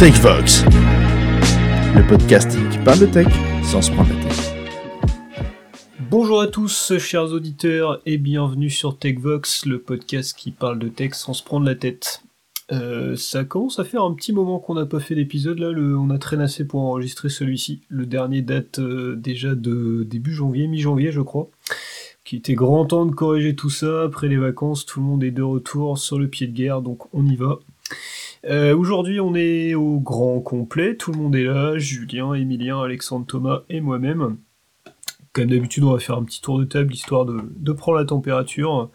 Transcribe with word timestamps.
TechVox, 0.00 0.64
le 1.94 2.08
podcast 2.08 2.56
qui 2.70 2.78
parle 2.78 3.00
de 3.00 3.04
tech 3.04 3.26
sans 3.62 3.82
se 3.82 3.90
prendre 3.90 4.08
la 4.08 4.24
tête. 4.24 4.54
Bonjour 6.10 6.40
à 6.40 6.46
tous, 6.46 6.96
chers 6.96 7.30
auditeurs, 7.34 8.00
et 8.06 8.16
bienvenue 8.16 8.70
sur 8.70 8.96
TechVox, 8.96 9.66
le 9.66 9.78
podcast 9.78 10.34
qui 10.34 10.52
parle 10.52 10.78
de 10.78 10.88
tech 10.88 11.12
sans 11.12 11.34
se 11.34 11.44
prendre 11.44 11.66
la 11.66 11.74
tête. 11.74 12.22
Euh, 12.72 13.14
ça 13.14 13.44
commence 13.44 13.78
à 13.78 13.84
faire 13.84 14.02
un 14.02 14.14
petit 14.14 14.32
moment 14.32 14.58
qu'on 14.58 14.72
n'a 14.72 14.86
pas 14.86 15.00
fait 15.00 15.14
d'épisode 15.14 15.58
là, 15.58 15.70
le, 15.70 15.98
on 15.98 16.08
a 16.08 16.16
traîné 16.16 16.44
assez 16.44 16.66
pour 16.66 16.80
enregistrer 16.80 17.28
celui-ci. 17.28 17.82
Le 17.90 18.06
dernier 18.06 18.40
date 18.40 18.78
euh, 18.78 19.16
déjà 19.16 19.54
de 19.54 20.06
début 20.08 20.32
janvier, 20.32 20.66
mi-janvier 20.66 21.12
je 21.12 21.20
crois. 21.20 21.50
Qui 22.24 22.36
était 22.36 22.54
grand 22.54 22.86
temps 22.86 23.04
de 23.04 23.14
corriger 23.14 23.54
tout 23.54 23.68
ça, 23.68 24.04
après 24.04 24.28
les 24.28 24.38
vacances, 24.38 24.86
tout 24.86 25.00
le 25.00 25.04
monde 25.04 25.22
est 25.22 25.30
de 25.30 25.42
retour 25.42 25.98
sur 25.98 26.18
le 26.18 26.26
pied 26.26 26.46
de 26.46 26.56
guerre, 26.56 26.80
donc 26.80 27.00
on 27.12 27.26
y 27.26 27.36
va. 27.36 27.58
Euh, 28.46 28.74
aujourd'hui, 28.74 29.20
on 29.20 29.34
est 29.34 29.74
au 29.74 30.00
grand 30.00 30.40
complet. 30.40 30.96
Tout 30.96 31.12
le 31.12 31.18
monde 31.18 31.36
est 31.36 31.44
là. 31.44 31.76
Julien, 31.76 32.32
Emilien, 32.34 32.80
Alexandre, 32.82 33.26
Thomas 33.26 33.62
et 33.68 33.80
moi-même. 33.80 34.38
Comme 35.32 35.46
d'habitude, 35.46 35.84
on 35.84 35.92
va 35.92 35.98
faire 35.98 36.16
un 36.16 36.24
petit 36.24 36.40
tour 36.40 36.58
de 36.58 36.64
table 36.64 36.92
histoire 36.92 37.24
de, 37.24 37.72
prendre 37.72 37.98
la 37.98 38.04
température. 38.04 38.90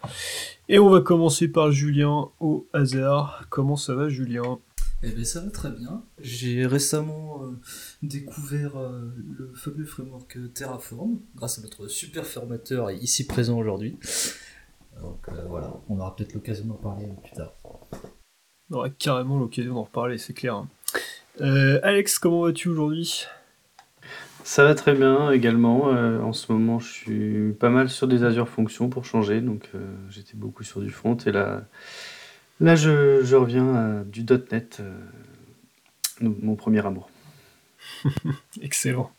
Et 0.68 0.78
on 0.78 0.90
va 0.90 1.00
commencer 1.00 1.48
par 1.48 1.70
Julien 1.70 2.28
au 2.40 2.66
hasard. 2.72 3.46
Comment 3.48 3.76
ça 3.76 3.94
va, 3.94 4.08
Julien? 4.08 4.58
Eh 5.02 5.12
bien, 5.12 5.24
ça 5.24 5.40
va 5.40 5.50
très 5.50 5.70
bien. 5.70 6.02
J'ai 6.20 6.66
récemment 6.66 7.42
euh, 7.42 7.52
découvert 8.02 8.76
euh, 8.76 9.14
le 9.38 9.52
fameux 9.54 9.84
framework 9.84 10.36
Terraform 10.54 11.20
grâce 11.36 11.58
à 11.58 11.62
notre 11.62 11.86
super 11.86 12.26
formateur 12.26 12.90
ici 12.90 13.26
présent 13.26 13.58
aujourd'hui. 13.58 13.96
Donc 15.00 15.28
voilà, 15.48 15.74
on 15.88 15.98
aura 15.98 16.16
peut-être 16.16 16.32
l'occasion 16.32 16.64
d'en 16.64 16.74
parler 16.74 17.06
plus 17.22 17.32
tard. 17.32 17.52
On 18.70 18.76
aura 18.76 18.90
carrément 18.90 19.38
l'occasion 19.38 19.74
d'en 19.74 19.84
reparler, 19.84 20.18
c'est 20.18 20.32
clair. 20.32 20.64
Euh, 21.40 21.78
Alex, 21.84 22.18
comment 22.18 22.42
vas-tu 22.42 22.68
aujourd'hui? 22.68 23.24
Ça 24.42 24.64
va 24.64 24.74
très 24.74 24.94
bien 24.94 25.30
également. 25.30 25.92
Euh, 25.94 26.20
en 26.20 26.32
ce 26.32 26.50
moment, 26.52 26.80
je 26.80 26.90
suis 26.90 27.52
pas 27.52 27.68
mal 27.68 27.88
sur 27.88 28.08
des 28.08 28.24
Azure 28.24 28.48
Functions 28.48 28.88
pour 28.88 29.04
changer. 29.04 29.40
Donc, 29.40 29.70
euh, 29.74 29.94
j'étais 30.10 30.36
beaucoup 30.36 30.64
sur 30.64 30.80
du 30.80 30.90
front. 30.90 31.16
Et 31.26 31.32
là, 31.32 31.62
là 32.60 32.74
je, 32.74 33.34
reviens 33.36 33.74
à 33.74 34.04
du 34.04 34.24
.NET, 34.24 34.82
mon 36.20 36.56
premier 36.56 36.84
amour. 36.84 37.08
Excellent. 38.62 39.12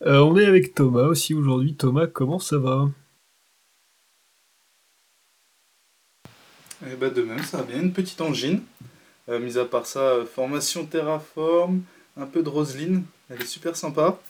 on 0.00 0.36
est 0.36 0.46
avec 0.46 0.74
Thomas 0.74 1.04
aussi 1.04 1.34
aujourd'hui. 1.34 1.74
Thomas, 1.74 2.08
comment 2.08 2.40
ça 2.40 2.58
va? 2.58 2.88
Eh 6.84 6.96
ben 6.96 7.12
de 7.12 7.22
même, 7.22 7.42
ça 7.42 7.58
va 7.58 7.62
bien. 7.64 7.80
Une 7.80 7.92
petite 7.92 8.20
angine. 8.20 8.60
Euh, 9.28 9.40
mis 9.40 9.58
à 9.58 9.64
part 9.64 9.86
ça, 9.86 10.00
euh, 10.00 10.24
formation 10.24 10.86
Terraform, 10.86 11.82
un 12.16 12.26
peu 12.26 12.42
de 12.42 12.48
Roseline. 12.48 13.04
Elle 13.28 13.42
est 13.42 13.46
super 13.46 13.74
sympa. 13.76 14.20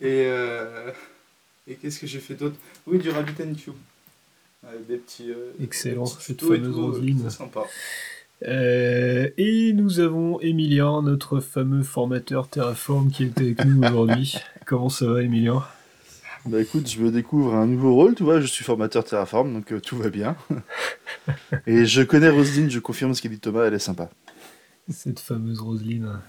Et, 0.00 0.24
euh, 0.26 0.90
et 1.66 1.74
qu'est-ce 1.76 1.98
que 1.98 2.06
j'ai 2.06 2.20
fait 2.20 2.34
d'autre? 2.34 2.56
Oui, 2.86 2.98
du 2.98 3.10
RabbitMQ. 3.10 3.72
Avec 4.68 4.86
des 4.86 4.96
petits. 4.96 5.30
Excellent, 5.62 6.04
cette 6.06 6.42
fameuse 6.42 6.76
Roseline. 6.76 7.30
sympa. 7.30 7.64
et 8.42 9.72
nous 9.74 10.00
avons 10.00 10.40
Emilien, 10.40 11.02
notre 11.02 11.40
fameux 11.40 11.82
formateur 11.82 12.48
Terraform 12.48 13.10
qui 13.10 13.24
est 13.24 13.38
avec 13.38 13.64
nous 13.64 13.82
aujourd'hui. 13.82 14.34
Comment 14.66 14.88
ça 14.90 15.06
va, 15.06 15.22
Emilien? 15.22 15.64
Bah 16.46 16.60
écoute, 16.60 16.88
je 16.88 17.00
me 17.02 17.10
découvre 17.10 17.54
un 17.54 17.66
nouveau 17.66 17.94
rôle, 17.94 18.14
tu 18.14 18.22
vois, 18.22 18.40
je 18.40 18.46
suis 18.46 18.64
formateur 18.64 19.04
Terraform, 19.04 19.52
donc 19.52 19.72
euh, 19.72 19.80
tout 19.80 19.96
va 19.96 20.08
bien. 20.08 20.36
Et 21.66 21.84
je 21.84 22.02
connais 22.02 22.30
Roseline, 22.30 22.70
je 22.70 22.78
confirme 22.78 23.14
ce 23.14 23.22
qu'a 23.22 23.28
dit 23.28 23.40
Thomas, 23.40 23.64
elle 23.64 23.74
est 23.74 23.78
sympa. 23.78 24.10
Cette 24.88 25.20
fameuse 25.20 25.60
Roseline. 25.60 26.20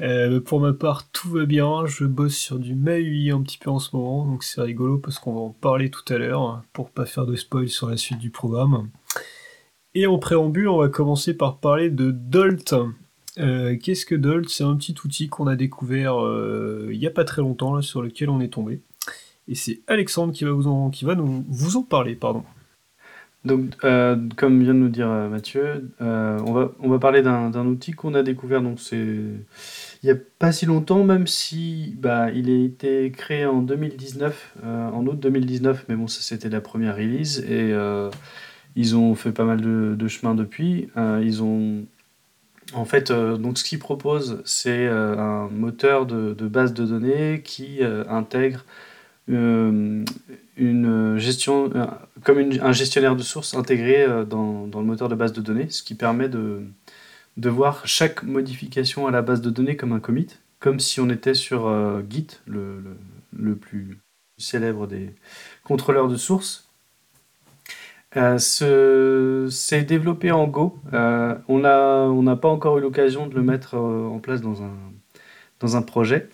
Euh, 0.00 0.40
pour 0.40 0.60
ma 0.60 0.72
part, 0.72 1.10
tout 1.10 1.30
va 1.30 1.44
bien, 1.44 1.86
je 1.86 2.04
bosse 2.04 2.34
sur 2.34 2.58
du 2.58 2.74
MAUI 2.74 3.30
un 3.30 3.42
petit 3.42 3.58
peu 3.58 3.70
en 3.70 3.78
ce 3.78 3.94
moment, 3.94 4.26
donc 4.26 4.42
c'est 4.44 4.60
rigolo 4.62 4.98
parce 4.98 5.18
qu'on 5.18 5.34
va 5.34 5.40
en 5.40 5.50
parler 5.50 5.90
tout 5.90 6.10
à 6.12 6.18
l'heure, 6.18 6.62
pour 6.72 6.90
pas 6.90 7.06
faire 7.06 7.26
de 7.26 7.36
spoil 7.36 7.68
sur 7.68 7.88
la 7.88 7.96
suite 7.96 8.18
du 8.18 8.30
programme. 8.30 8.88
Et 9.94 10.06
en 10.06 10.18
préambule, 10.18 10.68
on 10.68 10.78
va 10.78 10.88
commencer 10.88 11.36
par 11.36 11.58
parler 11.58 11.90
de 11.90 12.10
Dolt, 12.10 12.74
euh, 13.38 13.76
qu'est-ce 13.76 14.06
que 14.06 14.14
Dolt? 14.14 14.48
C'est 14.48 14.64
un 14.64 14.76
petit 14.76 14.94
outil 15.04 15.28
qu'on 15.28 15.46
a 15.46 15.56
découvert 15.56 16.24
euh, 16.24 16.88
il 16.92 16.98
n'y 16.98 17.06
a 17.06 17.10
pas 17.10 17.24
très 17.24 17.42
longtemps, 17.42 17.80
sur 17.82 18.02
lequel 18.02 18.30
on 18.30 18.40
est 18.40 18.48
tombé. 18.48 18.80
Et 19.48 19.54
c'est 19.54 19.80
Alexandre 19.86 20.32
qui 20.32 20.44
va 20.44 20.52
vous 20.52 20.66
en, 20.66 20.90
qui 20.90 21.04
va 21.04 21.14
nous, 21.14 21.44
vous 21.48 21.76
en 21.76 21.82
parler. 21.82 22.14
Pardon. 22.14 22.44
Donc, 23.44 23.74
euh, 23.84 24.16
comme 24.36 24.62
vient 24.62 24.74
de 24.74 24.80
nous 24.80 24.90
dire 24.90 25.08
Mathieu, 25.08 25.90
on, 25.98 26.52
va, 26.52 26.72
on 26.78 26.90
va 26.90 26.98
parler 26.98 27.22
d'un 27.22 27.66
outil 27.66 27.92
qu'on 27.92 28.12
a 28.12 28.22
découvert 28.22 28.60
donc 28.60 28.78
il 28.92 29.40
n'y 30.04 30.10
a 30.10 30.16
pas 30.38 30.52
si 30.52 30.66
longtemps, 30.66 31.04
même 31.04 31.26
si 31.26 31.96
bah, 31.98 32.30
il 32.32 32.50
a 32.50 32.64
été 32.64 33.10
créé 33.10 33.46
en 33.46 33.62
2019, 33.62 34.56
en 34.62 35.06
août 35.06 35.18
2019, 35.18 35.86
mais 35.88 35.96
bon, 35.96 36.06
ça 36.06 36.20
c'était 36.20 36.50
la 36.50 36.60
première 36.60 36.96
release 36.96 37.38
et 37.38 37.74
ils 38.76 38.94
ont 38.94 39.14
fait 39.14 39.32
pas 39.32 39.44
mal 39.44 39.62
de, 39.62 39.94
de 39.98 40.08
chemin 40.08 40.34
depuis. 40.34 40.88
ils 41.22 41.42
ont 41.42 41.86
en 42.74 42.84
fait, 42.84 43.10
euh, 43.10 43.36
donc 43.36 43.58
ce 43.58 43.64
qu'ils 43.64 43.78
proposent, 43.78 44.42
c'est 44.44 44.86
euh, 44.86 45.16
un 45.18 45.48
moteur 45.48 46.06
de, 46.06 46.32
base 46.46 46.72
de 46.74 46.84
données 46.84 47.42
qui 47.44 47.82
euh, 47.82 48.04
intègre 48.08 48.64
une 49.28 50.04
gestion, 51.18 51.70
comme 52.24 52.50
un 52.60 52.72
gestionnaire 52.72 53.14
de 53.14 53.22
sources 53.22 53.54
intégré 53.54 54.04
dans, 54.28 54.66
le 54.74 54.82
moteur 54.82 55.08
de 55.08 55.14
base 55.14 55.32
de 55.32 55.40
données, 55.40 55.70
ce 55.70 55.84
qui 55.84 55.94
permet 55.94 56.28
de, 56.28 56.62
de 57.36 57.48
voir 57.48 57.86
chaque 57.86 58.24
modification 58.24 59.06
à 59.06 59.12
la 59.12 59.22
base 59.22 59.40
de 59.40 59.50
données 59.50 59.76
comme 59.76 59.92
un 59.92 60.00
commit, 60.00 60.26
comme 60.58 60.80
si 60.80 60.98
on 60.98 61.08
était 61.10 61.34
sur 61.34 61.72
Git, 62.10 62.40
le, 62.44 62.82
le, 63.32 63.54
plus 63.54 63.98
célèbre 64.36 64.88
des 64.88 65.14
contrôleurs 65.62 66.08
de 66.08 66.16
sources. 66.16 66.68
Euh, 68.16 69.48
c'est 69.50 69.82
développé 69.84 70.30
en 70.32 70.46
Go. 70.48 70.78
Euh, 70.92 71.36
on 71.48 71.58
n'a 72.22 72.36
pas 72.36 72.48
encore 72.48 72.78
eu 72.78 72.80
l'occasion 72.80 73.26
de 73.26 73.34
le 73.34 73.42
mettre 73.42 73.76
euh, 73.76 74.08
en 74.08 74.18
place 74.18 74.40
dans 74.40 74.62
un, 75.76 75.82
projet. 75.82 76.28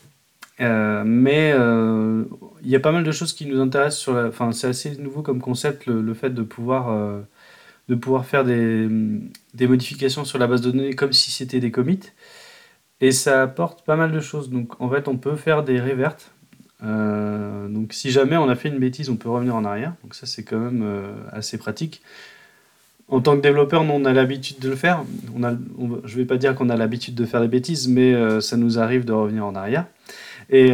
mais 0.59 1.51
il 2.63 2.71
y 2.71 2.77
a 2.77 2.81
pas 2.81 2.93
mal 2.93 3.05
de 3.05 3.13
choses 3.13 3.33
qui 3.35 3.47
nous 3.47 3.61
intéressent. 3.61 4.09
Enfin, 4.09 4.53
c'est 4.53 4.69
assez 4.69 4.97
nouveau 4.97 5.23
comme 5.23 5.41
concept 5.41 5.87
le, 5.87 6.15
fait 6.15 6.31
de 6.31 6.43
pouvoir, 6.43 6.97
de 7.89 7.95
pouvoir 7.95 8.27
faire 8.27 8.45
des, 8.45 8.89
des, 9.55 9.67
modifications 9.67 10.25
sur 10.25 10.39
la 10.39 10.47
base 10.47 10.63
de 10.63 10.71
données 10.71 10.95
comme 10.95 11.13
si 11.13 11.31
c'était 11.31 11.61
des 11.61 11.71
commits. 11.71 12.13
Et 13.01 13.13
ça 13.13 13.43
apporte 13.43 13.85
pas 13.85 13.97
mal 13.97 14.13
de 14.13 14.21
choses. 14.21 14.51
Donc 14.51 14.81
en 14.81 14.89
fait, 14.89 15.09
on 15.09 15.19
peut 15.19 15.37
faire 15.37 15.63
des 15.65 15.81
reverts. 15.81 16.17
Euh, 16.83 17.69
donc 17.69 17.93
si 17.93 18.11
jamais 18.11 18.37
on 18.37 18.49
a 18.49 18.55
fait 18.55 18.69
une 18.69 18.79
bêtise, 18.79 19.09
on 19.09 19.17
peut 19.17 19.29
revenir 19.29 19.55
en 19.55 19.65
arrière. 19.65 19.95
Donc 20.03 20.15
ça 20.15 20.27
c'est 20.27 20.43
quand 20.43 20.59
même 20.59 20.83
euh, 20.85 21.15
assez 21.33 21.59
pratique. 21.59 22.03
En 23.09 23.21
tant 23.21 23.37
que 23.37 23.43
développeur, 23.43 23.85
nous, 23.85 23.93
on 23.93 24.05
a 24.05 24.13
l'habitude 24.13 24.59
de 24.59 24.69
le 24.69 24.75
faire. 24.75 25.05
Je 25.33 25.39
ne 25.39 26.17
vais 26.17 26.25
pas 26.25 26.39
dire 26.39 26.57
qu'on 26.57 26.69
a 26.71 26.77
l'habitude 26.77 27.15
de 27.15 27.25
faire 27.25 27.41
des 27.41 27.47
bêtises, 27.47 27.87
mais 27.87 28.13
euh, 28.13 28.41
ça 28.41 28.57
nous 28.57 28.81
arrive 28.81 29.05
de 29.05 29.13
revenir 29.13 29.47
en 29.47 29.55
arrière. 29.55 29.87
Et 30.51 30.71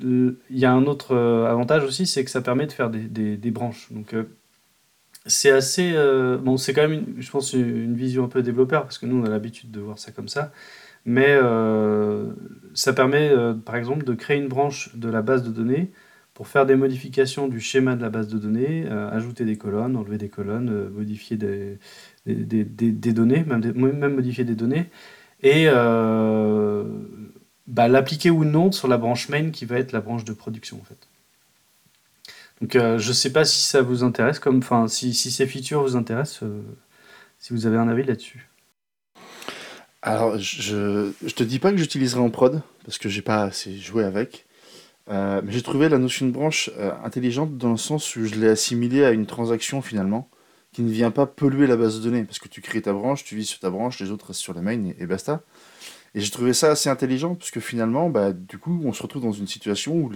il 0.00 0.36
y 0.50 0.64
a 0.64 0.72
un 0.72 0.84
autre 0.86 1.16
avantage 1.16 1.84
aussi, 1.84 2.06
c'est 2.06 2.24
que 2.24 2.30
ça 2.30 2.40
permet 2.40 2.66
de 2.66 2.72
faire 2.72 2.90
des, 2.90 3.50
branches. 3.52 3.86
Donc 3.92 4.16
c'est 5.26 5.52
assez... 5.52 5.94
bon, 6.42 6.56
c'est 6.56 6.72
quand 6.72 6.88
même, 6.88 7.04
je 7.18 7.30
pense, 7.30 7.52
une 7.52 7.94
vision 7.94 8.24
un 8.24 8.28
peu 8.28 8.42
développeur, 8.42 8.82
parce 8.82 8.98
que 8.98 9.06
nous, 9.06 9.22
on 9.22 9.24
a 9.24 9.30
l'habitude 9.30 9.70
de 9.70 9.78
voir 9.78 10.00
ça 10.00 10.10
comme 10.10 10.28
ça. 10.28 10.50
Mais 11.06 11.38
euh, 11.40 12.26
ça 12.74 12.92
permet, 12.92 13.30
euh, 13.30 13.54
par 13.54 13.76
exemple, 13.76 14.04
de 14.04 14.12
créer 14.14 14.38
une 14.38 14.48
branche 14.48 14.94
de 14.96 15.08
la 15.08 15.22
base 15.22 15.44
de 15.44 15.50
données 15.50 15.92
pour 16.34 16.48
faire 16.48 16.66
des 16.66 16.74
modifications 16.76 17.48
du 17.48 17.60
schéma 17.60 17.94
de 17.96 18.02
la 18.02 18.10
base 18.10 18.28
de 18.28 18.38
données, 18.38 18.86
euh, 18.90 19.08
ajouter 19.10 19.44
des 19.44 19.56
colonnes, 19.56 19.96
enlever 19.96 20.18
des 20.18 20.28
colonnes, 20.28 20.90
modifier 20.90 21.36
des, 21.36 21.78
des, 22.26 22.64
des, 22.64 23.12
données, 23.12 23.44
même, 23.44 23.60
même, 23.72 24.14
modifier 24.16 24.44
des 24.44 24.56
données, 24.56 24.90
et 25.42 25.66
bah, 27.66 27.88
l'appliquer 27.88 28.30
ou 28.30 28.44
non 28.44 28.70
sur 28.72 28.88
la 28.88 28.98
branche 28.98 29.28
main 29.28 29.50
qui 29.50 29.64
va 29.64 29.78
être 29.78 29.92
la 29.92 30.00
branche 30.00 30.24
de 30.24 30.32
production 30.32 30.78
en 30.80 30.84
fait. 30.84 31.08
Donc 32.60 32.72
je 32.74 33.08
ne 33.08 33.14
sais 33.14 33.32
pas 33.32 33.44
si 33.44 33.62
ça 33.62 33.80
vous 33.80 34.04
intéresse, 34.04 34.38
comme, 34.38 34.62
si, 34.88 35.14
si 35.14 35.30
ces 35.30 35.46
features 35.46 35.82
vous 35.82 35.96
intéressent, 35.96 36.44
si 37.38 37.54
vous 37.54 37.66
avez 37.66 37.78
un 37.78 37.88
avis 37.88 38.04
là-dessus. 38.04 38.48
Alors, 40.06 40.38
je, 40.38 41.10
je 41.26 41.34
te 41.34 41.42
dis 41.42 41.58
pas 41.58 41.72
que 41.72 41.78
j'utiliserai 41.78 42.20
en 42.20 42.30
prod, 42.30 42.62
parce 42.84 42.96
que 42.96 43.08
j'ai 43.08 43.22
pas 43.22 43.42
assez 43.42 43.76
joué 43.76 44.04
avec. 44.04 44.46
Euh, 45.08 45.40
mais 45.44 45.50
j'ai 45.50 45.62
trouvé 45.62 45.88
la 45.88 45.98
notion 45.98 46.26
de 46.26 46.30
branche 46.30 46.70
euh, 46.78 46.92
intelligente 47.02 47.58
dans 47.58 47.72
le 47.72 47.76
sens 47.76 48.14
où 48.14 48.24
je 48.24 48.36
l'ai 48.36 48.46
assimilée 48.46 49.04
à 49.04 49.10
une 49.10 49.26
transaction 49.26 49.82
finalement, 49.82 50.30
qui 50.72 50.82
ne 50.82 50.92
vient 50.92 51.10
pas 51.10 51.26
polluer 51.26 51.66
la 51.66 51.76
base 51.76 51.98
de 51.98 52.04
données. 52.04 52.22
Parce 52.22 52.38
que 52.38 52.46
tu 52.46 52.60
crées 52.60 52.82
ta 52.82 52.92
branche, 52.92 53.24
tu 53.24 53.34
vis 53.34 53.46
sur 53.46 53.58
ta 53.58 53.68
branche, 53.68 53.98
les 53.98 54.12
autres 54.12 54.28
restent 54.28 54.42
sur 54.42 54.54
la 54.54 54.60
main 54.60 54.92
et, 54.96 55.06
basta. 55.06 55.42
Et 56.14 56.20
j'ai 56.20 56.30
trouvé 56.30 56.52
ça 56.54 56.70
assez 56.70 56.88
intelligent, 56.88 57.34
parce 57.34 57.50
que 57.50 57.58
finalement, 57.58 58.08
bah, 58.08 58.32
du 58.32 58.58
coup, 58.58 58.80
on 58.84 58.92
se 58.92 59.02
retrouve 59.02 59.24
dans 59.24 59.32
une 59.32 59.48
situation 59.48 59.92
où 59.96 60.12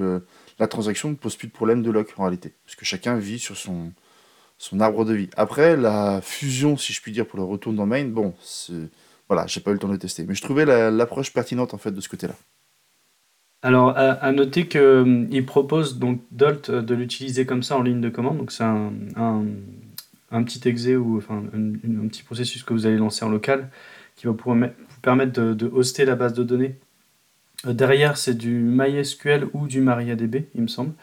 la 0.60 0.68
transaction 0.68 1.10
ne 1.10 1.16
pose 1.16 1.34
plus 1.34 1.48
de 1.48 1.52
problème 1.52 1.82
de 1.82 1.90
lock 1.90 2.14
en 2.16 2.22
réalité. 2.22 2.52
Parce 2.64 2.76
que 2.76 2.84
chacun 2.84 3.16
vit 3.16 3.40
sur 3.40 3.56
son, 3.56 3.90
son 4.56 4.78
arbre 4.78 5.04
de 5.04 5.14
vie. 5.14 5.30
Après, 5.36 5.76
la 5.76 6.20
fusion, 6.22 6.76
si 6.76 6.92
je 6.92 7.02
puis 7.02 7.10
dire, 7.10 7.26
pour 7.26 7.40
le 7.40 7.44
retour 7.44 7.72
dans 7.72 7.86
main, 7.86 8.04
bon, 8.04 8.34
c'est 8.40 8.88
voilà, 9.30 9.46
j'ai 9.46 9.60
pas 9.60 9.70
eu 9.70 9.74
le 9.74 9.78
temps 9.78 9.86
de 9.86 9.92
le 9.92 9.98
tester. 9.98 10.24
Mais 10.26 10.34
je 10.34 10.42
trouvais 10.42 10.64
l'approche 10.90 11.32
pertinente 11.32 11.72
en 11.72 11.78
fait 11.78 11.92
de 11.92 12.00
ce 12.00 12.08
côté-là. 12.08 12.34
Alors, 13.62 13.96
à, 13.96 14.32
noter 14.32 14.66
qu'il 14.66 14.80
euh, 14.80 15.42
propose 15.46 16.00
donc 16.00 16.20
Dolt 16.32 16.68
euh, 16.68 16.82
de 16.82 16.94
l'utiliser 16.94 17.46
comme 17.46 17.62
ça 17.62 17.76
en 17.76 17.82
ligne 17.82 18.00
de 18.00 18.08
commande. 18.08 18.38
Donc, 18.38 18.50
c'est 18.50 18.64
un, 18.64 18.90
un, 19.16 20.42
petit 20.42 20.66
exe 20.68 20.86
ou 20.98 21.18
enfin 21.18 21.44
un, 21.54 22.08
petit 22.08 22.24
processus 22.24 22.64
que 22.64 22.72
vous 22.72 22.86
allez 22.86 22.96
lancer 22.96 23.24
en 23.24 23.28
local 23.28 23.68
qui 24.16 24.26
va 24.26 24.32
vous 24.32 24.66
permettre 25.00 25.32
de, 25.32 25.54
de 25.54 25.66
hoster 25.66 26.06
la 26.06 26.16
base 26.16 26.32
de 26.32 26.42
données. 26.42 26.74
Euh, 27.66 27.72
derrière, 27.72 28.16
c'est 28.16 28.34
du 28.34 28.54
MySQL 28.54 29.46
ou 29.52 29.68
du 29.68 29.80
MariaDB, 29.80 30.48
il 30.56 30.62
me 30.62 30.68
semble. 30.68 30.94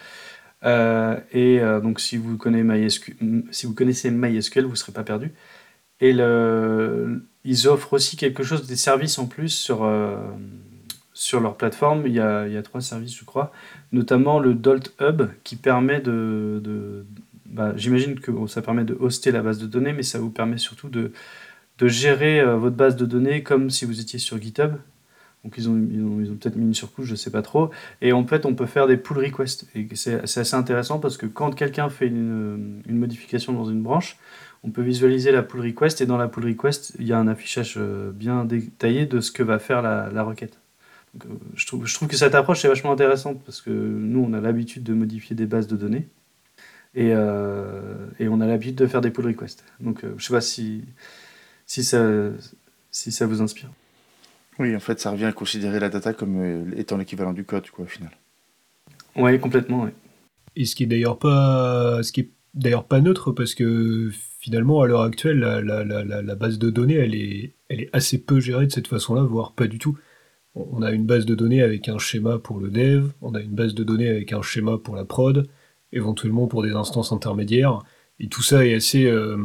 et 0.66 1.62
donc, 1.82 2.02
si 2.02 2.18
vous, 2.18 2.36
connaissez 2.36 2.64
MySQL, 2.64 3.16
si 3.52 3.68
vous 3.68 3.74
connaissez 3.74 4.12
MySQL, 4.12 4.66
vous 4.66 4.72
ne 4.72 4.76
serez 4.76 4.92
pas 4.92 5.04
perdu. 5.04 5.32
Et 6.02 6.12
le, 6.12 7.24
ils 7.48 7.68
offrent 7.68 7.94
aussi 7.94 8.18
quelque 8.18 8.44
chose, 8.44 8.68
des 8.68 8.76
services 8.76 9.18
en 9.18 9.26
plus 9.26 9.50
sur 9.50 9.84
sur 11.18 11.40
leur 11.40 11.58
plateforme, 11.58 12.06
il 12.06 12.14
y, 12.14 12.20
a, 12.20 12.62
trois 12.62 12.80
services, 12.80 13.18
je 13.18 13.26
crois, 13.26 13.52
notamment 13.92 14.40
le 14.40 14.54
Dolt 14.54 14.94
Hub 15.02 15.24
qui 15.44 15.56
permet 15.56 16.00
de. 16.00 17.06
Bah, 17.48 17.74
j'imagine 17.76 18.20
que 18.20 18.32
ça 18.46 18.62
permet 18.62 18.84
de 18.84 18.96
hoster 19.00 19.32
la 19.32 19.42
base 19.42 19.58
de 19.58 19.66
données, 19.66 19.94
mais 19.94 20.04
ça 20.04 20.20
vous 20.20 20.30
permet 20.30 20.60
surtout 20.60 20.90
de, 20.90 21.12
de 21.80 21.88
gérer 21.88 22.40
euh, 22.40 22.58
votre 22.58 22.76
base 22.76 22.96
de 22.98 23.06
données 23.06 23.42
comme 23.42 23.72
si 23.72 23.86
vous 23.86 24.00
étiez 24.00 24.20
sur 24.20 24.40
GitHub. 24.40 24.74
Donc 25.44 25.56
ils 25.58 25.68
ont, 25.70 25.88
ils 25.92 26.30
ont, 26.30 26.36
peut-être 26.36 26.56
mis 26.56 26.66
une 26.66 26.74
surcouche, 26.76 27.06
je 27.06 27.12
ne 27.12 27.18
sais 27.18 27.32
pas 27.32 27.42
trop. 27.42 27.72
Et 28.02 28.14
en 28.14 28.28
fait, 28.28 28.46
on 28.46 28.54
peut 28.54 28.66
faire 28.68 28.86
des 28.86 28.98
pull 28.98 29.18
requests. 29.18 29.66
Et 29.74 29.88
c'est 29.96 30.22
assez 30.22 30.56
intéressant 30.56 31.00
parce 31.00 31.18
que 31.18 31.26
quand 31.26 31.52
quelqu'un 31.56 31.90
fait 31.90 32.08
une, 32.08 32.84
une, 32.88 32.98
modification 32.98 33.54
dans 33.54 33.66
une 33.66 33.82
branche, 33.82 34.18
on 34.64 34.72
peut 34.72 34.82
visualiser 34.82 35.32
la 35.32 35.44
pull 35.44 35.62
request. 35.62 36.02
Et 36.02 36.06
dans 36.06 36.18
la 36.18 36.28
pull 36.28 36.46
request, 36.46 36.94
il 37.00 37.08
y 37.08 37.14
a 37.14 37.20
un 37.20 37.28
affichage 37.28 37.76
euh, 37.78 38.12
bien 38.12 38.46
détaillé 38.46 39.06
de 39.06 39.20
ce 39.22 39.32
que 39.32 39.44
va 39.44 39.60
faire 39.60 39.82
la, 39.82 40.10
la 40.12 40.24
requête. 40.24 40.58
Euh, 41.26 41.30
je, 41.56 41.66
trouve, 41.66 41.86
je 41.86 41.94
trouve 41.94 42.08
que 42.08 42.16
cette 42.16 42.36
approche 42.36 42.64
est 42.66 42.68
vachement 42.68 42.92
intéressante 42.92 43.42
parce 43.46 43.62
que 43.62 43.70
nous, 43.70 44.20
on 44.20 44.34
a 44.34 44.42
l'habitude 44.42 44.84
de 44.84 44.94
modifier 44.94 45.36
des 45.36 45.46
bases 45.46 45.68
de 45.68 45.76
données 45.76 46.08
et, 46.96 47.12
euh, 47.14 48.08
et 48.20 48.28
on 48.28 48.42
a 48.42 48.48
l'habitude 48.48 48.76
de 48.76 48.88
faire 48.88 49.02
des 49.02 49.12
pull 49.12 49.26
requests. 49.26 49.64
Donc, 49.80 50.04
euh, 50.04 50.14
je 50.18 50.26
sais 50.26 50.34
pas 50.34 50.42
si, 50.42 50.84
si, 51.66 51.84
ça, 51.84 52.06
si 52.92 53.12
ça 53.12 53.26
vous 53.26 53.42
inspire. 53.42 53.70
Oui, 54.60 54.76
en 54.76 54.80
fait, 54.80 55.00
ça 55.00 55.12
revient 55.12 55.26
à 55.26 55.34
considérer 55.34 55.80
la 55.80 55.90
data 55.90 56.14
comme 56.14 56.74
étant 56.76 56.98
l'équivalent 56.98 57.34
du 57.34 57.44
code, 57.44 57.70
quoi, 57.70 57.86
au 57.86 57.88
final. 57.88 58.10
Oui, 59.16 59.40
complètement, 59.40 59.84
oui. 59.84 59.92
Et 60.56 60.66
ce 60.66 60.76
qui 60.76 60.84
est 60.84 60.88
d'ailleurs 60.88 61.20
pas, 61.20 62.02
ce 62.02 62.12
qui 62.12 62.22
est 62.22 62.30
d'ailleurs 62.56 62.86
pas 62.86 63.00
neutre 63.00 63.32
parce 63.32 63.54
que 63.54 64.10
finalement, 64.48 64.82
à 64.82 64.88
l'heure 64.88 65.02
actuelle, 65.02 65.40
la, 65.40 66.36
base 66.36 66.58
de 66.58 66.70
données, 66.70 66.96
elle 66.96 67.16
est, 67.16 67.90
assez 67.92 68.18
peu 68.18 68.40
gérée 68.40 68.66
de 68.66 68.72
cette 68.72 68.88
façon-là, 68.88 69.24
voire 69.24 69.52
pas 69.52 69.68
du 69.68 69.78
tout 69.78 69.98
on 70.72 70.82
a 70.82 70.92
une 70.92 71.06
base 71.06 71.26
de 71.26 71.36
données 71.36 71.62
avec 71.62 71.88
un 71.90 72.00
schéma 72.00 72.40
pour 72.40 72.60
le 72.60 72.70
dev, 72.70 73.10
on 73.22 73.36
a 73.36 73.42
une 73.42 73.52
base 73.52 73.76
de 73.76 73.84
données 73.84 74.10
avec 74.10 74.34
un 74.34 74.42
schéma 74.42 74.78
pour 74.78 74.96
la 74.96 75.06
prod, 75.06 75.48
éventuellement 75.92 76.48
pour 76.48 76.64
des 76.64 76.72
instances 76.72 77.12
intermédiaires, 77.12 77.80
et 78.20 78.28
tout 78.28 78.42
ça 78.42 78.66
est 78.66 78.74
assez, 78.74 79.06
euh, 79.06 79.38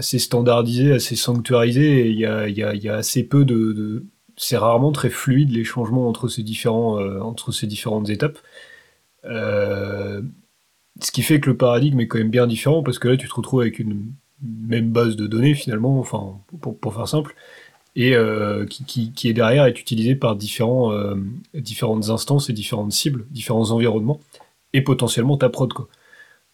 standardisé, 0.00 0.92
assez 0.92 1.14
sanctuarisé, 1.14 2.08
il 2.08 2.18
y 2.18 2.24
a, 2.24 2.94
assez 2.96 3.22
peu 3.22 3.44
de... 3.44 4.04
C'est 4.36 4.56
rarement 4.56 4.92
très 4.92 5.10
fluide 5.10 5.50
les 5.52 5.64
changements 5.64 6.08
entre 6.08 6.28
ces, 6.28 6.42
euh, 6.42 7.66
différentes 7.66 8.08
étapes. 8.08 8.38
Euh, 9.26 10.22
ce 11.02 11.12
qui 11.12 11.22
fait 11.22 11.40
que 11.40 11.50
le 11.50 11.56
paradigme 11.56 12.00
est 12.00 12.08
quand 12.08 12.18
même 12.18 12.30
bien 12.30 12.46
différent, 12.46 12.82
parce 12.82 12.98
que 12.98 13.08
là 13.08 13.16
tu 13.16 13.28
te 13.28 13.34
retrouves 13.34 13.60
avec 13.60 13.78
une 13.78 14.12
même 14.42 14.90
base 14.90 15.16
de 15.16 15.26
données 15.26 15.54
finalement, 15.54 15.98
enfin 15.98 16.38
pour, 16.60 16.78
pour 16.78 16.94
faire 16.94 17.08
simple, 17.08 17.34
et 17.96 18.14
euh, 18.14 18.66
qui, 18.66 19.12
qui, 19.12 19.28
est 19.28 19.32
derrière 19.32 19.66
est 19.66 19.80
utilisé 19.80 20.14
par 20.14 20.36
différents, 20.36 20.92
euh, 20.92 21.16
différentes 21.54 22.08
instances 22.10 22.48
et 22.50 22.52
différentes 22.52 22.92
cibles, 22.92 23.26
différents 23.30 23.70
environnements, 23.72 24.20
et 24.72 24.82
potentiellement 24.82 25.36
ta 25.36 25.48
prod. 25.48 25.72
Quoi. 25.72 25.88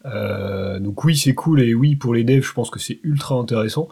Euh, 0.06 0.78
donc 0.80 1.04
oui, 1.04 1.16
c'est 1.16 1.34
cool, 1.34 1.60
et 1.62 1.74
oui, 1.74 1.96
pour 1.96 2.14
les 2.14 2.24
devs, 2.24 2.42
je 2.42 2.52
pense 2.52 2.70
que 2.70 2.78
c'est 2.78 3.00
ultra 3.02 3.36
intéressant. 3.36 3.88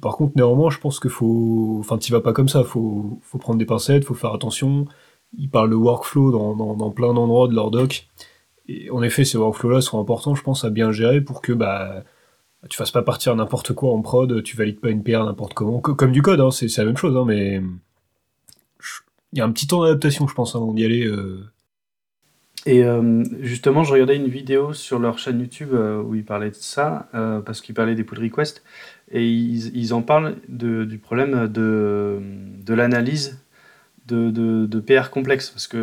Par 0.00 0.16
contre, 0.16 0.34
néanmoins, 0.36 0.70
je 0.70 0.78
pense 0.78 1.00
qu'il 1.00 1.10
faut... 1.10 1.78
Enfin, 1.80 1.98
tu 1.98 2.12
vas 2.12 2.20
pas 2.20 2.32
comme 2.32 2.48
ça, 2.48 2.62
faut, 2.64 3.20
faut 3.22 3.38
prendre 3.38 3.58
des 3.58 3.64
pincettes, 3.64 4.04
faut 4.04 4.14
faire 4.14 4.34
attention. 4.34 4.86
Ils 5.38 5.48
parlent 5.48 5.70
de 5.70 5.74
workflow 5.76 6.30
dans, 6.30 6.74
dans 6.74 6.90
plein 6.90 7.14
d'endroits 7.14 7.48
de 7.48 7.54
leur 7.54 7.70
doc. 7.70 8.06
En 8.90 9.02
effet, 9.02 9.24
ces 9.24 9.38
workflows-là 9.38 9.80
sont 9.80 10.00
importants, 10.00 10.34
je 10.34 10.42
pense, 10.42 10.64
à 10.64 10.70
bien 10.70 10.92
gérer 10.92 11.20
pour 11.20 11.40
que... 11.42 11.52
bah 11.52 12.04
tu 12.68 12.76
fasses 12.76 12.90
pas 12.90 13.02
partir 13.02 13.36
n'importe 13.36 13.72
quoi 13.72 13.92
en 13.92 14.02
prod, 14.02 14.42
tu 14.42 14.56
valides 14.56 14.80
pas 14.80 14.90
une 14.90 15.02
PR 15.02 15.24
n'importe 15.24 15.54
comment, 15.54 15.80
comme 15.80 16.12
du 16.12 16.22
code, 16.22 16.40
hein, 16.40 16.50
c'est 16.50 16.76
la 16.76 16.84
même 16.84 16.96
chose, 16.96 17.16
hein, 17.16 17.24
mais 17.26 17.62
il 19.32 19.38
y 19.38 19.42
a 19.42 19.44
un 19.44 19.52
petit 19.52 19.66
temps 19.66 19.82
d'adaptation, 19.82 20.26
je 20.26 20.34
pense, 20.34 20.56
avant 20.56 20.72
d'y 20.72 20.84
aller. 20.84 21.06
Euh. 21.06 21.44
Et 22.66 22.82
euh, 22.84 23.22
justement, 23.40 23.84
je 23.84 23.92
regardais 23.92 24.16
une 24.16 24.28
vidéo 24.28 24.72
sur 24.72 24.98
leur 24.98 25.18
chaîne 25.18 25.40
YouTube 25.40 25.70
euh, 25.72 26.02
où 26.02 26.14
ils 26.14 26.24
parlaient 26.24 26.50
de 26.50 26.54
ça, 26.54 27.08
parce 27.12 27.60
qu'ils 27.60 27.74
parlaient 27.74 27.94
des 27.94 28.04
pull 28.04 28.18
requests, 28.18 28.64
et 29.10 29.26
ils, 29.26 29.94
en 29.94 30.02
parlent 30.02 30.36
du 30.48 30.98
problème 30.98 31.46
de 31.48 32.74
l'analyse 32.74 33.40
de, 34.14 34.80
PR 34.80 35.10
complexe 35.10 35.50
parce 35.50 35.66
qu'il 35.66 35.78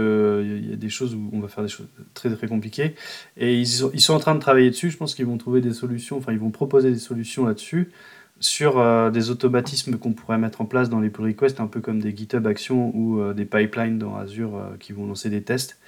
il 0.63 0.69
y 0.69 0.73
a 0.73 0.77
des 0.77 0.89
choses 0.89 1.15
où 1.15 1.29
on 1.33 1.39
va 1.39 1.47
faire 1.47 1.63
des 1.63 1.69
choses 1.69 1.87
très 2.13 2.33
très 2.33 2.47
compliquées 2.47 2.95
et 3.37 3.59
ils 3.59 3.67
sont, 3.67 4.13
en 4.13 4.19
train 4.19 4.35
de 4.35 4.39
travailler 4.39 4.69
dessus. 4.69 4.89
Je 4.89 4.97
pense 4.97 5.15
qu'ils 5.15 5.25
vont 5.25 5.37
trouver 5.37 5.61
des 5.61 5.73
solutions, 5.73 6.17
enfin 6.17 6.31
ils 6.31 6.39
vont 6.39 6.51
proposer 6.51 6.91
des 6.91 6.99
solutions 6.99 7.45
là-dessus 7.45 7.91
sur 8.39 8.79
euh, 8.79 9.11
des 9.11 9.29
automatismes 9.29 9.97
qu'on 9.97 10.13
pourrait 10.13 10.37
mettre 10.37 10.61
en 10.61 10.65
place 10.65 10.89
dans 10.89 10.99
les 10.99 11.09
pull 11.09 11.25
requests, 11.27 11.59
un 11.59 11.67
peu 11.67 11.79
comme 11.81 12.01
des 12.01 12.15
GitHub 12.15 12.45
Actions 12.47 12.91
ou 12.95 13.19
euh, 13.19 13.33
des 13.33 13.45
pipelines 13.45 13.97
dans 13.97 14.15
Azure 14.15 14.55
euh, 14.57 14.77
qui 14.79 14.91
vont 14.93 15.05
lancer 15.05 15.29
des 15.29 15.41
tests 15.41 15.79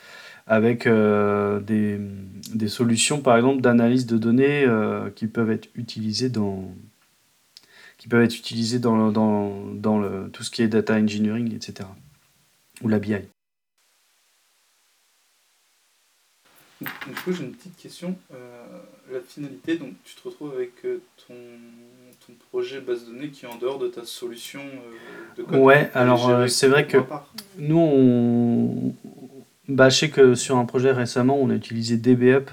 avec 0.49 0.87
des, 0.87 1.99
des, 2.53 2.67
solutions 2.69 3.19
par 3.19 3.35
exemple 3.35 3.59
d'analyse 3.59 4.05
de 4.05 4.17
données 4.17 4.65
qui 5.13 5.27
peuvent 5.27 5.51
être 5.51 5.67
utilisées 5.75 6.29
dans 6.29 6.73
qui 7.97 8.07
peuvent 8.07 8.23
être 8.23 8.79
dans, 8.79 9.11
dans, 9.11 9.73
dans 9.73 9.99
le, 9.99 10.29
tout 10.31 10.43
ce 10.43 10.51
qui 10.51 10.61
est 10.61 10.69
data 10.69 10.95
engineering, 10.95 11.53
etc 11.53 11.89
ou 12.81 12.87
la 12.87 12.99
BI. 12.99 13.15
Du 16.79 17.13
coup, 17.23 17.31
j'ai 17.31 17.43
une 17.43 17.53
petite 17.53 17.75
question. 17.77 18.15
Euh, 18.33 18.63
la 19.11 19.19
finalité, 19.21 19.77
donc 19.77 19.93
tu 20.03 20.15
te 20.15 20.27
retrouves 20.27 20.53
avec 20.53 20.73
euh, 20.85 21.01
ton, 21.27 21.33
ton, 22.25 22.33
projet 22.51 22.81
base 22.81 23.05
de 23.05 23.13
données 23.13 23.29
qui 23.29 23.45
est 23.45 23.47
en 23.47 23.55
dehors 23.55 23.79
de 23.79 23.87
ta 23.87 24.05
solution 24.05 24.59
euh, 24.61 25.37
de 25.37 25.43
code. 25.43 25.59
Ouais, 25.59 25.89
alors 25.95 26.47
c'est 26.47 26.67
vrai 26.67 26.85
que 26.85 26.97
nous, 27.57 27.79
on... 27.79 28.93
Bah, 29.67 29.89
je 29.89 29.97
sais 29.97 30.09
que 30.09 30.35
sur 30.35 30.57
un 30.57 30.65
projet 30.65 30.91
récemment, 30.91 31.37
on 31.37 31.49
a 31.49 31.55
utilisé 31.55 31.97
DBUp 31.97 32.51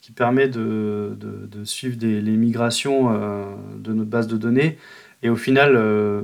qui 0.00 0.10
permet 0.12 0.48
de, 0.48 1.16
de, 1.20 1.46
de 1.46 1.64
suivre 1.64 1.96
des, 1.96 2.20
les 2.20 2.36
migrations 2.36 3.14
de 3.76 3.92
notre 3.92 4.10
base 4.10 4.26
de 4.26 4.36
données. 4.36 4.78
Et 5.22 5.28
au 5.28 5.36
final, 5.36 5.74
euh, 5.76 6.22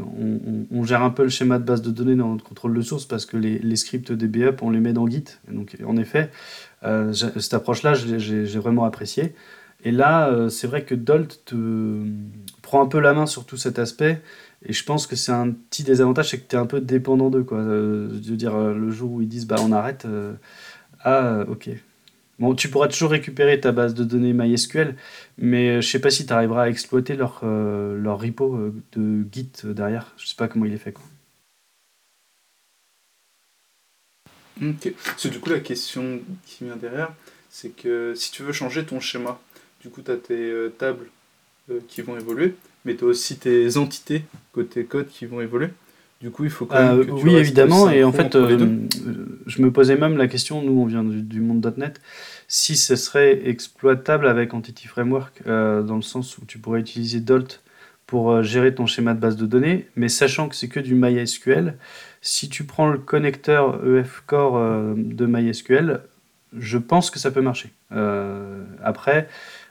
on, 0.71 0.83
gère 0.85 1.03
un 1.03 1.11
peu 1.11 1.23
le 1.23 1.29
schéma 1.29 1.59
de 1.59 1.65
base 1.65 1.83
de 1.83 1.91
données 1.91 2.17
dans 2.17 2.33
notre 2.33 2.45
contrôle 2.45 2.75
de 2.75 2.81
source 2.81 3.05
parce 3.05 3.27
que 3.27 3.37
les, 3.37 3.59
les 3.59 3.77
scripts 3.77 4.13
DBUp, 4.13 4.63
on 4.63 4.71
les 4.71 4.81
met 4.81 4.95
dans 4.95 5.07
Git. 5.07 5.25
donc, 5.51 5.77
en 5.87 5.97
effet, 5.97 6.31
euh, 6.85 7.13
cette 7.13 7.53
approche-là, 7.55 7.93
j'ai 7.95 8.59
vraiment 8.59 8.85
apprécié. 8.85 9.35
Et 9.85 9.91
là, 9.91 10.29
euh, 10.31 10.49
c'est 10.49 10.67
vrai 10.67 10.85
que 10.85 10.95
Dolt 10.95 11.55
prend 12.63 12.83
un 12.83 12.87
peu 12.87 13.01
la 13.01 13.13
main 13.13 13.27
sur 13.27 13.45
tout 13.45 13.59
cet 13.59 13.79
aspect. 13.79 14.23
Et 14.65 14.73
je 14.73 14.83
pense 14.85 15.07
que 15.07 15.15
c'est 15.15 15.33
un 15.33 15.51
petit 15.51 15.83
désavantage, 15.83 16.31
c'est 16.31 16.39
que 16.39 16.49
tu 16.49 16.57
es 16.57 16.59
un 16.59 16.67
peu 16.67 16.81
dépendant 16.81 17.29
d'eux. 17.29 17.45
Quoi. 17.45 17.63
je 17.63 18.31
veux 18.31 18.37
dire, 18.37 18.57
le 18.57 18.91
jour 18.91 19.13
où 19.13 19.21
ils 19.21 19.29
disent 19.29 19.47
bah, 19.47 19.57
on 19.61 19.73
arrête, 19.73 20.07
ah, 21.01 21.45
ok, 21.49 21.69
Bon, 22.39 22.55
tu 22.55 22.69
pourras 22.69 22.89
toujours 22.89 23.11
récupérer 23.11 23.61
ta 23.61 23.73
base 23.73 23.95
de 23.95 24.05
données 24.05 24.35
MySQL, 24.35 24.95
mais 25.39 25.69
euh, 25.71 25.81
je 25.81 25.89
sais 25.89 26.01
pas 26.01 26.11
si 26.11 26.27
tu 26.27 26.33
arriveras 26.35 26.65
à 26.65 26.69
exploiter 26.69 27.17
leur, 27.17 27.41
euh, 27.45 27.99
leur 27.99 28.21
repo 28.21 28.55
euh, 28.55 28.75
de 28.93 29.25
Git 29.33 29.53
derrière. 29.65 30.13
Je 30.19 30.27
sais 30.27 30.37
pas 30.37 30.47
comment 30.47 30.67
il 30.67 30.75
est 30.75 30.79
fait. 30.79 30.93
Quoi. 30.93 31.05
Ok. 34.63 34.93
Du 35.31 35.41
coup 35.41 35.51
la 35.51 35.61
question 35.61 36.21
qui 36.47 36.65
vient 36.65 36.77
derrière, 36.77 37.15
c'est 37.49 37.71
que 37.71 38.15
si 38.15 38.31
tu 38.33 38.43
veux 38.43 38.53
changer 38.53 38.85
ton 38.85 39.01
schéma, 39.01 39.41
du 39.81 39.89
coup 39.89 40.03
tu 40.03 40.11
as 40.11 40.17
tes 40.17 40.71
tables 40.79 41.07
qui 41.89 42.01
vont 42.01 42.17
évoluer, 42.17 42.55
mais 42.85 42.97
tu 42.97 43.05
as 43.05 43.07
aussi 43.07 43.39
tes 43.39 43.77
entités 43.77 44.25
côté 44.53 44.85
code 44.85 45.09
qui 45.09 45.27
vont 45.27 45.41
évoluer. 45.41 45.69
Du 46.27 46.33
coup, 46.33 46.43
il 46.43 46.51
faut 46.51 46.67
quand 46.67 46.97
même. 46.97 47.09
oui, 47.23 47.37
évidemment. 47.37 47.89
Et 47.89 48.03
en 48.03 48.11
fait, 48.11 48.35
euh, 48.35 48.59
je 49.47 49.63
me 49.63 49.71
posais 49.71 49.95
même 49.95 50.17
la 50.17 50.27
question, 50.27 50.61
nous, 50.61 50.73
on 50.73 50.85
vient 50.85 51.05
du, 51.05 51.41
monde.NET, 51.41 52.01
si 52.49 52.77
ce 52.77 52.97
serait 52.97 53.47
exploitable 53.49 54.27
avec 54.27 54.53
Entity 54.53 54.89
Framework, 54.89 55.43
euh, 55.47 55.83
dans 55.83 55.95
le 55.95 56.03
sens 56.03 56.37
où 56.39 56.45
tu 56.45 56.59
pourrais 56.59 56.81
utiliser 56.81 57.21
Dolt 57.21 57.63
pour 58.09 58.33
euh, 58.33 58.43
gérer 58.43 58.75
ton 58.75 58.87
schéma 58.87 59.15
de 59.15 59.21
base 59.21 59.37
de 59.37 59.47
données, 59.47 59.87
mais 59.95 60.09
sachant 60.09 60.49
que 60.49 60.57
c'est 60.57 60.67
que 60.67 60.81
du 60.81 60.97
MySQL, 60.97 61.77
si 62.23 62.49
tu 62.49 62.65
prends 62.65 62.89
le 62.89 62.99
connecteur 62.99 63.87
EF 63.87 64.25
Core 64.27 64.59
de 64.97 65.27
MySQL, 65.27 66.01
je 66.59 66.79
pense 66.79 67.13
que 67.13 67.21
ça 67.21 67.31
peut 67.31 67.41
marcher. 67.41 67.71
après, 68.83 69.29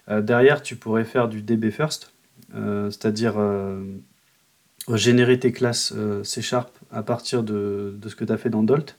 derrière, 0.09 0.61
tu 0.61 0.77
pourrais 0.77 1.03
faire 1.03 1.27
du 1.27 1.41
DB 1.41 1.69
First, 1.69 2.13
c'est-à-dire 2.53 3.35
générer 4.93 5.39
tes 5.39 5.51
classes 5.51 5.93
C 6.23 6.41
Sharp 6.41 6.77
à 6.91 7.03
partir 7.03 7.43
de, 7.43 7.97
ce 8.05 8.15
que 8.15 8.25
tu 8.25 8.31
as 8.31 8.37
fait 8.37 8.49
dans 8.49 8.63
Dolt 8.63 8.97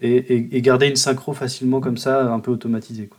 et, 0.00 0.60
garder 0.60 0.88
une 0.88 0.96
synchro 0.96 1.32
facilement 1.32 1.80
comme 1.80 1.96
ça, 1.96 2.32
un 2.32 2.40
peu 2.40 2.50
automatisée. 2.50 3.06
Quoi. 3.06 3.18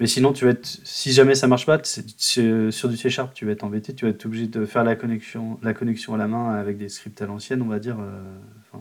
Mais 0.00 0.06
sinon, 0.06 0.32
tu 0.32 0.46
vas 0.46 0.52
être, 0.52 0.66
si 0.66 1.12
jamais 1.12 1.34
ça 1.34 1.46
marche 1.46 1.66
pas, 1.66 1.78
sur 1.84 2.88
du 2.88 2.96
C 2.96 3.10
Sharp, 3.10 3.34
tu 3.34 3.44
vas 3.44 3.52
être 3.52 3.64
embêté, 3.64 3.94
tu 3.94 4.06
vas 4.06 4.10
être 4.10 4.24
obligé 4.24 4.46
de 4.46 4.64
faire 4.64 4.82
la 4.82 4.96
connexion, 4.96 5.58
la 5.62 5.74
connexion 5.74 6.14
à 6.14 6.18
la 6.18 6.26
main 6.26 6.54
avec 6.54 6.78
des 6.78 6.88
scripts 6.88 7.20
à 7.20 7.26
l'ancienne, 7.26 7.60
on 7.62 7.68
va 7.68 7.78
dire, 7.78 7.98
un 7.98 8.80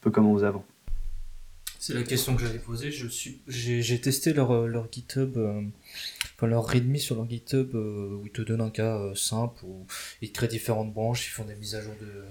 peu 0.00 0.10
comme 0.10 0.32
faisait 0.34 0.46
avant. 0.46 0.64
C'est 1.82 1.94
la 1.94 2.04
question 2.04 2.36
que 2.36 2.46
j'allais 2.46 2.60
poser. 2.60 2.92
Je 2.92 3.08
suis, 3.08 3.40
j'ai, 3.48 4.00
testé 4.00 4.32
leur, 4.32 4.52
euh, 4.52 4.88
GitHub, 4.92 5.36
euh, 5.36 5.62
enfin 6.36 6.46
leur 6.46 6.64
readme 6.64 6.94
sur 6.94 7.16
leur 7.16 7.28
GitHub 7.28 7.74
euh, 7.74 8.20
où 8.20 8.24
ils 8.24 8.30
te 8.30 8.40
donnent 8.40 8.60
un 8.60 8.70
cas 8.70 9.12
simple 9.16 9.64
où 9.64 9.84
ils 10.20 10.30
créent 10.30 10.46
différentes 10.46 10.94
branches, 10.94 11.26
ils 11.26 11.30
font 11.30 11.44
des 11.44 11.56
mises 11.56 11.74
à 11.74 11.82
jour 11.82 11.94
de 12.00 12.22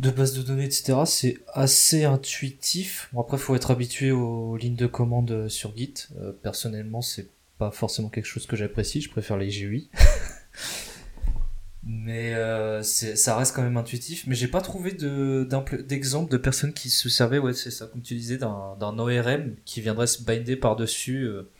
de 0.00 0.10
bases 0.10 0.34
de 0.34 0.42
données, 0.42 0.64
etc. 0.64 0.98
C'est 1.06 1.38
assez 1.52 2.02
intuitif. 2.02 3.10
Bon 3.12 3.20
après, 3.20 3.38
faut 3.38 3.54
être 3.54 3.70
habitué 3.70 4.10
aux 4.10 4.56
lignes 4.56 4.74
de 4.74 4.88
commande 4.88 5.48
sur 5.48 5.76
Git. 5.76 6.08
personnellement, 6.42 7.02
c'est 7.02 7.28
pas 7.58 7.70
forcément 7.70 8.08
quelque 8.08 8.26
chose 8.26 8.48
que 8.48 8.56
j'apprécie. 8.56 9.00
Je 9.02 9.10
préfère 9.10 9.36
les 9.36 9.50
GUI. 9.50 9.88
mais 11.82 12.34
euh, 12.34 12.82
ça 12.82 13.36
reste 13.36 13.56
quand 13.56 13.62
même 13.62 13.76
intuitif. 13.76 14.26
Mais 14.26 14.34
j'ai 14.34 14.48
pas 14.48 14.60
trouvé 14.60 14.92
d'exemple 14.92 16.30
de, 16.30 16.36
personnes 16.36 16.72
qui 16.72 16.90
se 16.90 17.08
servaient, 17.08 17.38
ouais, 17.38 17.54
c'est 17.54 17.70
ça, 17.70 17.86
comme 17.86 18.02
tu 18.02 18.14
disais, 18.14 18.36
d'un 18.36 18.98
ORM 18.98 19.54
qui 19.64 19.80
viendrait 19.80 20.06
se 20.06 20.22
binder 20.22 20.56
par-dessus. 20.56 21.24
Euh. 21.24 21.50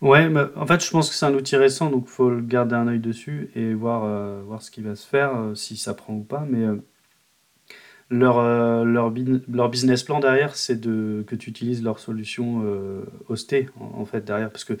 Ouais, 0.00 0.28
bah, 0.28 0.50
en 0.56 0.66
fait, 0.66 0.84
je 0.84 0.90
pense 0.90 1.10
que 1.10 1.14
c'est 1.14 1.26
un 1.26 1.34
outil 1.34 1.56
récent, 1.56 1.90
donc 1.90 2.06
faut 2.08 2.40
garder 2.40 2.74
un 2.74 2.88
œil 2.88 3.00
dessus 3.00 3.50
et 3.54 3.74
voir, 3.74 4.04
euh, 4.04 4.42
voir 4.44 4.62
ce 4.62 4.70
qui 4.70 4.80
va 4.80 4.96
se 4.96 5.06
faire, 5.06 5.52
si 5.54 5.76
ça 5.76 5.94
prend 5.94 6.14
ou 6.14 6.24
pas. 6.24 6.44
Mais 6.48 6.66
leur, 8.10 8.42
leur, 8.84 9.12
leur, 9.48 9.68
business 9.70 10.02
plan 10.02 10.18
derrière, 10.18 10.56
c'est 10.56 10.80
de, 10.80 11.22
que 11.26 11.36
tu 11.36 11.50
utilises 11.50 11.84
leur 11.84 12.00
solution 12.00 12.64
hostée, 13.28 13.68
en, 13.78 14.00
en, 14.00 14.04
fait, 14.06 14.24
derrière, 14.24 14.50
parce 14.50 14.64
que 14.64 14.74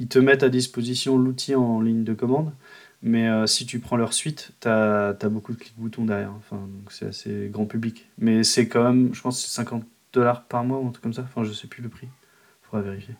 ils 0.00 0.08
te 0.08 0.18
mettent 0.18 0.42
à 0.42 0.48
disposition 0.48 1.16
l'outil 1.16 1.54
en 1.54 1.80
ligne 1.80 2.02
de 2.02 2.14
commande. 2.14 2.52
Mais 3.02 3.28
euh, 3.28 3.46
si 3.46 3.64
tu 3.64 3.80
prends 3.80 3.96
leur 3.96 4.12
suite, 4.12 4.52
tu 4.60 4.68
as, 4.68 5.14
beaucoup 5.24 5.52
de 5.52 5.58
clics-boutons 5.58 6.04
derrière. 6.04 6.32
Enfin, 6.32 6.68
c'est 6.90 7.06
assez 7.06 7.48
grand 7.50 7.66
public. 7.66 8.08
Mais 8.18 8.44
c'est 8.44 8.68
quand 8.68 8.84
même, 8.84 9.14
je 9.14 9.20
pense, 9.22 9.40
c'est 9.40 9.50
50 9.50 9.84
dollars 10.12 10.44
par 10.46 10.64
mois 10.64 10.78
ou 10.78 10.88
un 10.88 10.90
truc 10.90 11.02
comme 11.02 11.14
ça. 11.14 11.22
Enfin, 11.22 11.44
je 11.44 11.52
sais 11.52 11.66
plus 11.66 11.82
le 11.82 11.88
prix. 11.88 12.08
Faudra 12.62 12.82
vérifier. 12.82 13.14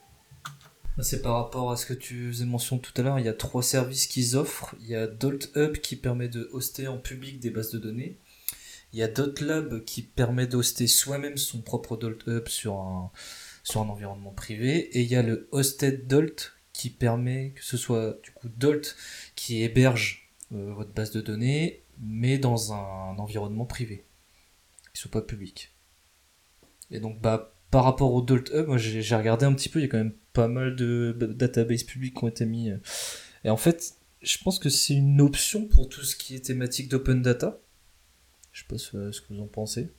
C'est 1.02 1.22
par 1.22 1.36
rapport 1.36 1.70
à 1.70 1.76
ce 1.76 1.86
que 1.86 1.94
tu 1.94 2.28
faisais 2.28 2.44
mention 2.44 2.76
tout 2.78 2.92
à 2.96 3.02
l'heure. 3.02 3.18
Il 3.18 3.24
y 3.24 3.28
a 3.28 3.32
trois 3.32 3.62
services 3.62 4.06
qu'ils 4.06 4.36
offrent. 4.36 4.74
Il 4.80 4.86
y 4.86 4.94
a 4.94 5.06
Dolt 5.06 5.50
Hub 5.56 5.78
qui 5.78 5.96
permet 5.96 6.28
de 6.28 6.50
hoster 6.52 6.88
en 6.88 6.98
public 6.98 7.40
des 7.40 7.48
bases 7.48 7.70
de 7.70 7.78
données. 7.78 8.18
Il 8.92 8.98
y 8.98 9.02
a 9.02 9.08
Lab 9.40 9.84
qui 9.84 10.02
permet 10.02 10.46
d'hoster 10.46 10.88
soi-même 10.88 11.36
son 11.36 11.62
propre 11.62 11.96
Dolt 11.96 12.22
Hub 12.26 12.48
sur 12.48 12.74
un, 12.74 13.12
sur 13.62 13.80
un 13.80 13.88
environnement 13.88 14.32
privé. 14.32 14.78
Et 14.98 15.02
il 15.02 15.08
y 15.08 15.16
a 15.16 15.22
le 15.22 15.48
Hosted 15.52 16.06
Dolt 16.06 16.52
qui 16.72 16.90
permet 16.90 17.50
que 17.50 17.64
ce 17.64 17.76
soit 17.76 18.18
du 18.22 18.30
coup 18.30 18.48
Dolt 18.48 18.96
qui 19.34 19.62
héberge 19.62 20.30
euh, 20.52 20.72
votre 20.72 20.92
base 20.92 21.10
de 21.10 21.20
données, 21.20 21.82
mais 21.98 22.38
dans 22.38 22.72
un, 22.72 23.18
environnement 23.18 23.64
privé, 23.64 24.04
qui 24.94 25.00
soit 25.00 25.10
pas 25.10 25.22
public. 25.22 25.74
Et 26.90 27.00
donc 27.00 27.20
bah 27.20 27.54
par 27.70 27.84
rapport 27.84 28.12
au 28.12 28.22
Dolt 28.22 28.50
Hub, 28.52 28.66
moi 28.66 28.78
j'ai 28.78 29.16
regardé 29.16 29.46
un 29.46 29.52
petit 29.52 29.68
peu, 29.68 29.78
il 29.78 29.82
y 29.82 29.84
a 29.84 29.88
quand 29.88 29.98
même 29.98 30.14
pas 30.32 30.48
mal 30.48 30.74
de 30.74 31.16
databases 31.20 31.84
publics 31.84 32.16
qui 32.16 32.24
ont 32.24 32.28
été 32.28 32.44
mis. 32.44 32.72
Et 33.44 33.50
en 33.50 33.56
fait, 33.56 33.94
je 34.22 34.38
pense 34.38 34.58
que 34.58 34.68
c'est 34.68 34.94
une 34.94 35.20
option 35.20 35.66
pour 35.66 35.88
tout 35.88 36.02
ce 36.02 36.16
qui 36.16 36.34
est 36.34 36.44
thématique 36.44 36.88
d'open 36.88 37.22
data. 37.22 37.60
Je 38.50 38.62
sais 38.62 38.66
pas 38.68 38.78
ce 38.78 39.20
que 39.20 39.32
vous 39.32 39.40
en 39.40 39.46
pensez. 39.46 39.90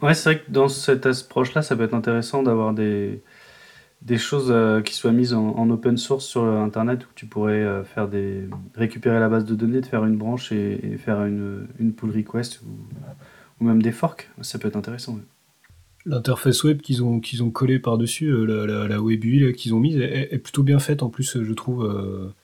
Ouais, 0.00 0.14
c'est 0.14 0.34
vrai 0.34 0.44
que 0.44 0.50
dans 0.50 0.68
cette 0.68 1.06
approche-là, 1.06 1.62
ça 1.62 1.76
peut 1.76 1.84
être 1.84 1.94
intéressant 1.94 2.42
d'avoir 2.42 2.74
des, 2.74 3.22
des 4.04 4.18
choses 4.18 4.48
euh, 4.50 4.82
qui 4.82 4.94
soient 4.94 5.12
mises 5.12 5.32
en, 5.32 5.70
open 5.70 5.96
source 5.96 6.26
sur 6.26 6.44
Internet 6.44 7.04
où 7.04 7.08
tu 7.14 7.26
pourrais 7.26 7.62
euh, 7.62 7.84
faire 7.84 8.08
des, 8.08 8.42
récupérer 8.74 9.18
la 9.18 9.28
base 9.28 9.44
de 9.44 9.54
données, 9.54 9.80
de 9.80 9.86
faire 9.86 10.04
une 10.04 10.16
branche 10.16 10.52
et, 10.52 10.98
faire 10.98 11.24
une, 11.24 11.66
une, 11.80 11.92
pull 11.94 12.10
request 12.10 12.60
ou, 12.62 13.64
même 13.64 13.80
des 13.80 13.92
forks. 13.92 14.30
Ça 14.42 14.58
peut 14.58 14.68
être 14.68 14.76
intéressant. 14.76 15.18
L'interface 16.04 16.64
web 16.64 16.82
qu'ils 16.82 17.02
ont, 17.02 17.18
qu'ils 17.18 17.42
ont 17.42 17.50
collé 17.50 17.78
par-dessus, 17.78 18.26
euh, 18.26 18.66
la, 18.66 18.86
la, 18.86 19.00
web 19.00 19.24
UI 19.24 19.54
qu'ils 19.54 19.74
ont 19.74 19.80
mise, 19.80 19.96
est, 19.96 20.38
plutôt 20.38 20.62
bien 20.62 20.78
faite 20.78 21.02
en 21.02 21.08
plus, 21.08 21.42
je 21.42 21.52
trouve. 21.54 22.34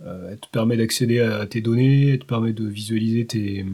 elle 0.00 0.38
te 0.38 0.48
permet 0.52 0.76
d'accéder 0.76 1.20
à, 1.20 1.46
tes 1.46 1.62
données, 1.62 2.10
elle 2.10 2.18
te 2.18 2.26
permet 2.26 2.52
de 2.52 2.66
visualiser 2.66 3.26
tes, 3.26 3.64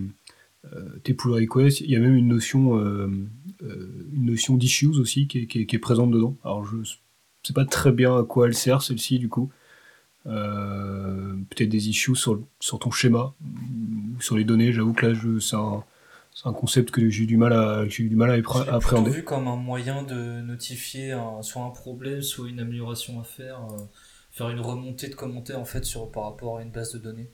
tes 1.02 1.14
pull 1.14 1.32
requests. 1.32 1.80
Il 1.80 1.90
y 1.90 1.96
a 1.96 1.98
même 1.98 2.14
une 2.14 2.28
notion, 2.28 2.80
notion 4.12 4.56
d'issues 4.56 4.86
aussi 4.86 5.26
qui 5.26 5.40
est, 5.40 5.46
qui, 5.46 5.74
est, 5.74 5.78
présente 5.80 6.12
dedans. 6.12 6.36
Alors 6.44 6.64
je 6.64 6.76
sais 7.46 7.52
pas 7.52 7.64
très 7.64 7.92
bien 7.92 8.18
à 8.18 8.24
quoi 8.24 8.46
elle 8.46 8.54
sert 8.54 8.82
celle-ci 8.82 9.18
du 9.18 9.28
coup. 9.28 9.50
Euh, 10.26 11.34
peut-être 11.50 11.68
des 11.68 11.88
issues 11.88 12.16
sur, 12.16 12.42
sur 12.58 12.78
ton 12.78 12.90
schéma 12.90 13.32
ou 13.40 14.20
sur 14.20 14.36
les 14.36 14.44
données. 14.44 14.72
J'avoue 14.72 14.92
que 14.92 15.06
là, 15.06 15.18
c'est 15.40 15.54
un, 15.54 15.84
un, 16.44 16.52
concept 16.52 16.90
que 16.90 17.08
j'ai 17.08 17.26
du 17.26 17.36
mal 17.36 17.52
à, 17.52 17.86
j'ai 17.86 18.08
du 18.08 18.16
mal 18.16 18.30
à, 18.30 18.74
appréhender. 18.74 19.10
vu 19.10 19.24
comme 19.24 19.46
un 19.46 19.56
moyen 19.56 20.02
de 20.02 20.40
notifier 20.40 21.16
soit 21.42 21.62
un 21.62 21.70
problème, 21.70 22.22
soit 22.22 22.48
une 22.48 22.58
amélioration 22.58 23.20
à 23.20 23.24
faire, 23.24 23.60
euh, 23.70 23.84
faire 24.32 24.48
une 24.48 24.60
remontée 24.60 25.08
de 25.08 25.14
commentaires 25.14 25.60
en 25.60 25.64
fait 25.64 25.84
sur 25.84 26.10
par 26.10 26.24
rapport 26.24 26.58
à 26.58 26.62
une 26.62 26.70
base 26.70 26.92
de 26.92 26.98
données. 26.98 27.30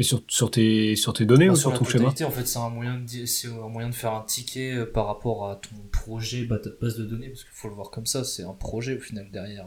Mais 0.00 0.04
sur, 0.04 0.22
sur, 0.28 0.50
tes, 0.50 0.96
sur 0.96 1.12
tes 1.12 1.26
données 1.26 1.50
ou 1.50 1.56
sur, 1.56 1.78
ton 1.78 1.84
schéma 1.84 2.08
En 2.08 2.30
fait, 2.30 2.46
c'est 2.46 2.58
un, 2.58 2.70
moyen 2.70 2.98
de, 2.98 3.26
c'est 3.26 3.48
un 3.48 3.68
moyen 3.68 3.90
de 3.90 3.94
faire 3.94 4.14
un 4.14 4.22
ticket 4.22 4.72
euh, 4.72 4.86
par 4.86 5.04
rapport 5.06 5.46
à 5.46 5.56
ton 5.56 5.76
projet 5.92 6.44
base 6.46 6.96
de 6.96 7.04
données, 7.04 7.28
parce 7.28 7.44
qu'il 7.44 7.52
faut 7.52 7.68
le 7.68 7.74
voir 7.74 7.90
comme 7.90 8.06
ça, 8.06 8.24
c'est 8.24 8.42
un 8.42 8.54
projet 8.54 8.96
au 8.96 9.00
final 9.00 9.28
derrière. 9.30 9.66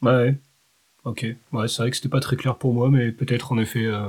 Ouais, 0.00 0.38
ok. 1.04 1.26
Ouais, 1.52 1.68
c'est 1.68 1.82
vrai 1.82 1.90
que 1.90 1.96
c'était 1.98 2.08
pas 2.08 2.20
très 2.20 2.36
clair 2.36 2.56
pour 2.56 2.72
moi, 2.72 2.88
mais 2.88 3.12
peut-être 3.12 3.52
en 3.52 3.58
effet. 3.58 3.84
Euh, 3.84 4.08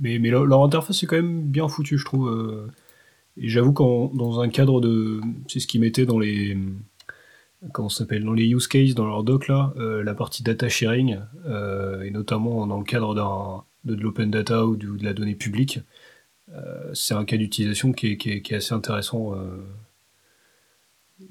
mais, 0.00 0.18
mais 0.18 0.30
leur, 0.30 0.64
interface 0.64 1.00
est 1.04 1.06
quand 1.06 1.14
même 1.14 1.42
bien 1.42 1.68
foutu, 1.68 1.98
je 1.98 2.04
trouve. 2.04 2.28
Euh, 2.30 2.66
et 3.36 3.48
j'avoue 3.48 3.72
qu'en 3.72 4.08
dans 4.08 4.40
un 4.40 4.48
cadre 4.48 4.80
de. 4.80 5.20
C'est 5.46 5.60
ce 5.60 5.68
qu'ils 5.68 5.82
mettaient 5.82 6.04
dans 6.04 6.18
les 6.18 6.58
comment 7.72 7.88
s'appelle 7.88 8.24
dans 8.24 8.32
les 8.32 8.46
use 8.46 8.68
cases 8.68 8.94
dans 8.94 9.06
leur 9.06 9.24
doc 9.24 9.48
là 9.48 9.72
euh, 9.76 10.02
la 10.04 10.14
partie 10.14 10.42
data 10.42 10.68
sharing 10.68 11.18
euh, 11.46 12.02
et 12.02 12.10
notamment 12.10 12.66
dans 12.66 12.78
le 12.78 12.84
cadre 12.84 13.14
d'un 13.14 13.64
de, 13.84 13.94
l'open 13.94 14.30
data 14.30 14.66
ou 14.66 14.76
de, 14.76 15.02
la 15.02 15.14
donnée 15.14 15.34
publique 15.34 15.80
euh, 16.50 16.90
c'est 16.94 17.14
un 17.14 17.24
cas 17.24 17.36
d'utilisation 17.36 17.92
qui 17.92 18.06
est, 18.06 18.52
assez 18.52 18.72
intéressant 18.72 19.34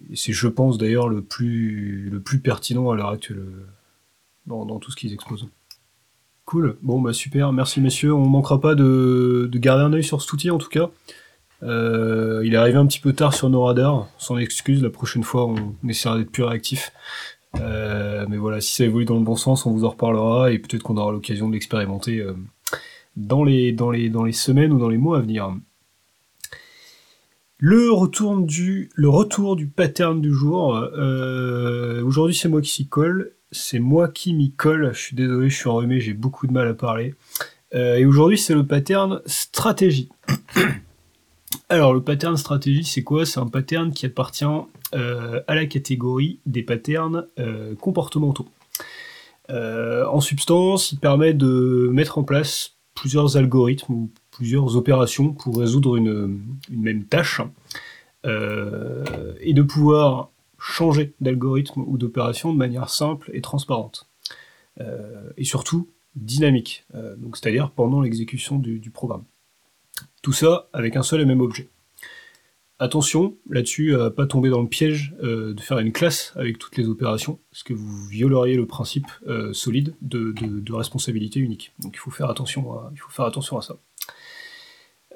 et 0.10 0.16
c'est 0.16 0.34
je 0.34 0.48
pense 0.48 0.78
d'ailleurs 0.78 1.10
le 1.10 1.22
plus 1.24 2.40
pertinent 2.44 2.92
à 2.92 2.96
l'heure 2.96 3.10
actuelle 3.10 3.44
dans, 4.48 4.80
tout 4.80 4.92
ce 4.92 4.96
qu'ils 4.96 5.14
exposent. 5.14 5.48
Cool. 6.46 6.78
Bon 6.82 7.02
bah 7.02 7.14
super. 7.14 7.52
Merci 7.52 7.82
messieurs. 7.82 8.14
On 8.14 8.26
manquera 8.26 8.62
pas 8.62 8.76
de, 8.76 9.50
de 9.52 9.60
garder 9.60 9.84
un 9.84 9.94
œil 9.94 10.04
sur 10.04 10.22
cet 10.22 10.32
outil 10.32 10.50
en 10.50 10.58
tout 10.58 10.70
cas. 10.70 10.90
Euh, 11.64 12.42
il 12.46 12.54
est 12.54 12.58
arrivé 12.58 12.78
un 12.78 12.86
petit 12.86 13.00
peu 13.00 13.14
tard 13.14 13.34
sur 13.34 13.50
nos 13.50 13.64
radars, 13.64 14.08
sans 14.18 14.38
excuse. 14.38 14.82
La 14.82 14.90
prochaine 14.90 15.24
fois, 15.24 15.48
on, 15.48 15.76
essaiera 15.88 16.18
d'être 16.18 16.32
plus 16.32 16.44
réactif. 16.44 16.92
Euh, 17.62 18.26
mais 18.30 18.38
voilà, 18.38 18.62
si 18.62 18.76
ça 18.76 18.86
évolue 18.86 19.06
dans 19.06 19.18
le 19.18 19.24
bon 19.24 19.36
sens, 19.36 19.66
on 19.66 19.72
vous 19.72 19.86
en 19.86 19.90
reparlera 19.90 20.52
et 20.52 20.60
peut-être 20.60 20.84
qu'on 20.84 20.98
aura 20.98 21.12
l'occasion 21.12 21.48
de 21.48 21.54
l'expérimenter 21.54 22.20
euh, 22.20 22.34
dans, 23.16 23.44
les, 23.44 23.72
dans, 23.72 23.92
les, 23.92 24.10
dans 24.10 24.24
les 24.24 24.34
semaines 24.34 24.72
ou 24.72 24.80
dans 24.80 24.90
les 24.90 24.98
mois 24.98 25.18
à 25.18 25.22
venir. 25.22 25.56
Le 27.60 27.92
retour 27.92 28.38
du, 28.40 28.90
le 28.94 29.10
retour 29.10 29.56
du 29.56 29.68
pattern 29.68 30.22
du 30.22 30.32
jour. 30.32 30.80
Aujourd'hui, 32.06 32.36
c'est 32.36 32.50
moi 32.50 32.62
qui 32.62 32.70
s'y 32.70 32.88
colle. 32.88 33.32
C'est 33.52 33.80
moi 33.80 34.10
qui 34.10 34.34
m'y 34.34 34.52
colle. 34.52 34.92
Je 34.94 35.00
suis 35.00 35.16
désolé, 35.16 35.50
je 35.50 35.56
suis 35.56 35.70
enrhumé, 35.70 36.00
j'ai 36.00 36.14
beaucoup 36.14 36.46
de 36.46 36.54
mal 36.54 36.68
à 36.68 36.76
parler. 36.76 37.16
et 37.74 38.06
aujourd'hui, 38.06 38.38
c'est 38.38 38.54
le 38.54 38.64
pattern 38.64 39.22
stratégie. 39.26 40.10
Alors, 41.70 41.94
le 41.94 42.02
pattern 42.02 42.38
stratégie, 42.38 42.84
c'est 42.84 43.04
quoi? 43.04 43.26
C'est 43.26 43.40
un 43.40 43.48
pattern 43.48 43.92
qui 43.92 44.06
appartient 44.06 44.46
euh, 44.94 45.42
à 45.48 45.56
la 45.56 45.66
catégorie 45.66 46.40
des 46.46 46.64
patterns 46.64 47.28
euh, 47.40 47.76
comportementaux. 47.76 48.48
Euh, 49.50 50.06
en 50.08 50.22
substance, 50.22 50.92
il 50.92 51.00
permet 51.00 51.34
de 51.34 51.90
mettre 51.92 52.18
en 52.18 52.24
place 52.24 52.78
plusieurs 52.96 53.38
algorithmes 53.38 53.94
ou 53.94 54.12
plusieurs 54.32 54.76
opérations 54.76 55.34
pour 55.34 55.58
résoudre 55.58 55.98
une, 55.98 56.42
même 56.70 57.04
tâche 57.06 57.42
et 58.26 59.54
de 59.54 59.62
pouvoir 59.62 60.32
changer 60.60 61.14
d'algorithme 61.22 61.82
ou 61.88 61.98
d'opération 61.98 62.52
de 62.52 62.58
manière 62.58 62.90
simple 62.90 63.30
et 63.34 63.40
transparente. 63.40 64.10
et 65.38 65.44
surtout 65.46 65.88
dynamique, 66.16 66.86
c'est-à-dire 67.34 67.72
pendant 67.72 68.02
l'exécution 68.02 68.58
du 68.60 68.92
programme. 68.92 69.24
Tout 70.22 70.34
ça 70.34 70.68
avec 70.74 70.96
un 70.96 71.04
seul 71.04 71.22
et 71.22 71.26
même 71.26 71.42
objet. 71.42 71.70
Attention 72.80 73.36
là-dessus 73.50 73.96
à 73.96 74.12
pas 74.12 74.28
tomber 74.28 74.50
dans 74.50 74.62
le 74.62 74.68
piège 74.68 75.16
euh, 75.24 75.56
de 75.56 75.62
faire 75.62 75.80
une 75.80 75.92
classe 75.92 76.32
avec 76.36 76.60
toutes 76.60 76.78
les 76.78 76.88
opérations, 76.88 77.40
parce 77.50 77.64
que 77.64 77.74
vous 77.74 78.06
violeriez 78.06 78.56
le 78.56 78.68
principe 78.68 79.08
euh, 79.28 79.52
solide 79.52 79.96
de, 80.02 80.72
responsabilité 80.72 81.40
unique. 81.40 81.74
Donc 81.80 81.96
il 81.96 81.98
faut 81.98 82.12
faire 82.12 82.30
attention 82.30 82.74
à, 82.74 83.62
ça. 83.64 83.78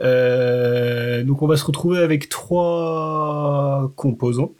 Euh, 0.01 1.23
donc 1.23 1.43
on 1.43 1.47
va 1.47 1.55
se 1.55 1.63
retrouver 1.63 1.99
avec 1.99 2.29
trois 2.29 3.93
composants, 3.95 4.55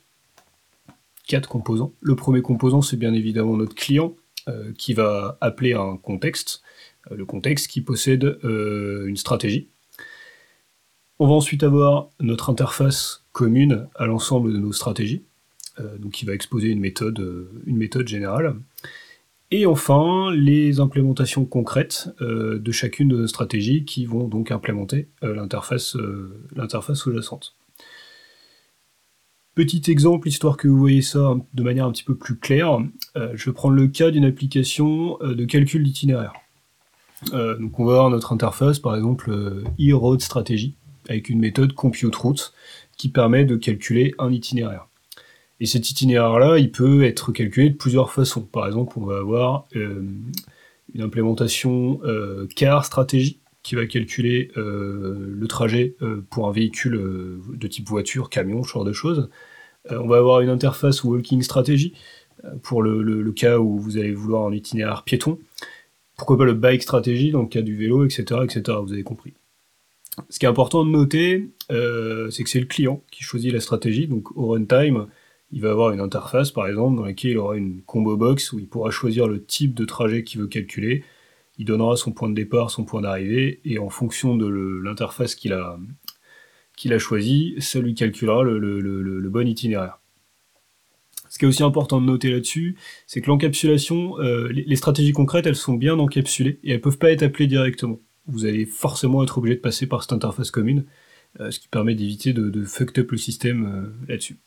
quatre 1.28 1.50
composants. 1.50 1.94
Le 2.02 2.16
premier 2.16 2.44
composant 2.44 2.84
c'est 2.84 2.98
bien 2.98 3.16
évidemment 3.16 3.58
notre 3.58 3.74
client 3.74 4.14
qui 4.78 4.94
va 4.94 5.38
appeler 5.40 5.74
un 5.74 5.98
contexte, 5.98 6.62
le 7.10 7.26
contexte 7.26 7.68
qui 7.68 7.82
possède 7.82 8.40
une 8.44 9.16
stratégie. 9.16 9.71
On 11.20 11.28
va 11.28 11.34
ensuite 11.34 11.64
avoir 11.64 12.10
notre 12.20 12.50
interface 12.50 13.22
commune 13.32 13.88
à 13.96 14.06
l'ensemble 14.06 14.54
de 14.54 14.58
nos 14.58 14.74
stratégies, 14.74 15.24
euh, 15.80 15.98
qui 16.12 16.26
va 16.26 16.34
exposer 16.34 16.70
une 16.70 16.80
méthode, 16.80 17.20
euh, 17.20 17.50
une 17.66 17.78
méthode 17.78 18.08
générale. 18.08 18.56
Et 19.52 19.66
enfin, 19.66 20.32
les 20.34 20.80
implémentations 20.80 21.46
concrètes 21.46 22.10
euh, 22.22 22.60
de 22.60 22.72
chacune 22.72 23.08
de 23.08 23.18
nos 23.18 23.28
stratégies 23.28 23.86
qui 23.86 24.06
vont 24.06 24.28
donc 24.28 24.52
implémenter 24.52 25.10
l'interface 25.22 25.96
sous-jacente. 26.94 27.56
Petit 29.56 29.92
exemple, 29.92 30.28
histoire 30.28 30.58
que 30.58 30.68
vous 30.68 30.78
voyez 30.78 31.02
ça 31.02 31.36
de 31.54 31.64
manière 31.64 31.86
un 31.86 31.92
petit 31.92 32.06
peu 32.06 32.16
plus 32.16 32.38
claire, 32.38 32.80
je 33.16 33.50
vais 33.50 33.54
prendre 33.54 33.76
le 33.76 33.88
cas 33.88 34.10
d'une 34.10 34.24
application 34.24 35.18
de 35.22 35.44
calcul 35.44 35.84
d'itinéraire. 35.84 36.34
donc 37.34 37.78
on 37.78 37.84
va 37.84 37.94
avoir 37.94 38.10
notre 38.10 38.32
interface, 38.32 38.80
par 38.80 38.96
exemple, 38.96 39.30
e-road 39.78 40.22
strategy, 40.22 40.76
avec 41.12 41.30
une 41.30 41.40
méthode 41.40 41.74
compute 41.74 42.16
route 42.16 42.54
qui 42.98 43.10
permet 43.10 43.46
de 43.46 43.56
calculer 43.56 44.14
un 44.20 44.32
itinéraire. 44.32 44.88
Et 45.60 45.66
cet 45.68 45.92
itinéraire-là, 45.92 46.58
il 46.58 46.72
peut 46.72 47.04
être 47.04 47.32
calculé 47.32 47.70
de 47.70 47.76
plusieurs 47.76 48.12
façons. 48.12 48.42
Par 48.42 48.66
exemple, 48.66 48.98
on 48.98 49.06
va 49.06 49.20
avoir 49.20 49.68
euh, 49.76 50.04
une 50.96 51.02
implémentation 51.02 52.00
euh, 52.04 52.48
car 52.56 52.84
stratégie 52.84 53.40
qui 53.62 53.76
va 53.76 53.86
calculer 53.86 54.50
euh, 54.58 55.16
le 55.20 55.48
trajet 55.48 55.96
pour 56.32 56.48
un 56.48 56.52
véhicule 56.52 57.40
de 57.54 57.68
type 57.68 57.88
voiture, 57.88 58.32
camion, 58.32 58.64
ce 58.64 58.72
genre 58.72 58.84
de 58.84 58.94
choses. 58.94 59.30
on 59.92 60.08
va 60.08 60.18
avoir 60.18 60.42
une 60.42 60.50
interface 60.50 61.04
walking 61.04 61.44
stratégie 61.44 61.94
pour 62.64 62.82
le, 62.82 63.04
le, 63.04 63.32
cas 63.32 63.60
où 63.60 63.78
vous 63.78 63.98
allez 64.00 64.14
vouloir 64.14 64.48
un 64.48 64.52
itinéraire 64.52 65.04
piéton. 65.04 65.38
Pourquoi 66.18 66.40
pas 66.40 66.46
le 66.46 66.56
bike 66.56 66.82
stratégie 66.82 67.30
dans 67.30 67.44
le 67.44 67.48
cas 67.48 67.62
du 67.62 67.76
vélo, 67.76 68.04
etc., 68.04 68.42
etc. 68.44 68.80
Vous 68.82 68.94
avez 68.94 69.04
compris. 69.04 69.34
Ce 70.30 70.40
qui 70.40 70.46
est 70.46 70.50
important 70.50 70.86
de 70.86 70.90
noter, 70.90 71.50
euh, 71.72 72.30
c'est 72.30 72.44
que 72.44 72.50
c'est 72.50 72.60
le 72.60 72.66
client 72.66 73.04
qui 73.12 73.24
choisit 73.24 73.52
la 73.52 73.60
stratégie. 73.60 74.08
Donc 74.08 74.36
au 74.36 74.48
runtime, 74.48 75.08
il 75.52 75.62
va 75.62 75.72
avoir 75.72 75.92
une 75.92 76.00
interface 76.00 76.52
par 76.52 76.68
exemple 76.68 76.98
dans 76.98 77.06
laquelle 77.06 77.32
il 77.32 77.38
aura 77.38 77.56
une 77.56 77.82
combo 77.84 78.18
box 78.18 78.52
où 78.54 78.60
il 78.60 78.68
pourra 78.68 78.92
choisir 78.92 79.28
le 79.28 79.44
type 79.44 79.74
de 79.74 79.86
trajet 79.86 80.24
qu'il 80.24 80.42
veut 80.42 80.48
calculer. 80.48 81.04
Il 81.58 81.66
donnera 81.66 81.96
son 81.96 82.12
point 82.12 82.30
de 82.30 82.34
départ, 82.34 82.72
son 82.72 82.86
point 82.86 83.02
d'arrivée, 83.02 83.62
et 83.66 83.78
en 83.78 83.90
fonction 83.90 84.36
de 84.36 84.48
l'interface 84.84 85.36
qu'il 85.36 85.54
a, 85.54 85.78
qu'il 86.76 86.94
a 86.94 87.00
choisi, 87.00 87.56
ça 87.60 87.80
lui 87.80 87.94
calculera 87.94 88.44
le, 88.44 89.30
bon 89.30 89.48
itinéraire. 89.48 90.00
Ce 91.30 91.38
qui 91.38 91.46
est 91.46 91.48
aussi 91.48 91.64
important 91.64 92.02
de 92.02 92.06
noter 92.06 92.32
là-dessus, 92.32 92.78
c'est 93.06 93.22
que 93.22 93.28
l'encapsulation, 93.28 94.20
euh, 94.20 94.50
les, 94.52 94.76
stratégies 94.76 95.14
concrètes, 95.14 95.46
elles 95.46 95.56
sont 95.56 95.76
bien 95.76 95.98
encapsulées 96.00 96.60
et 96.64 96.72
elles 96.72 96.82
peuvent 96.82 96.98
pas 96.98 97.12
être 97.12 97.24
appelées 97.24 97.48
directement 97.48 98.00
vous 98.32 98.46
allez 98.46 98.66
forcément 98.66 99.24
être 99.24 99.38
obligé 99.38 99.56
de 99.56 99.62
passer 99.62 99.88
par 99.88 100.02
cette 100.02 100.14
interface 100.14 100.52
commune, 100.52 100.86
euh, 101.40 101.52
ce 101.52 101.60
qui 101.60 101.68
permet 101.68 101.96
d'éviter 101.96 102.34
de, 102.34 102.50
de 102.50 102.64
fuck 102.64 102.98
up 102.98 103.12
le 103.12 103.18
système 103.18 103.66
euh, 103.66 104.08
là-dessus. 104.10 104.38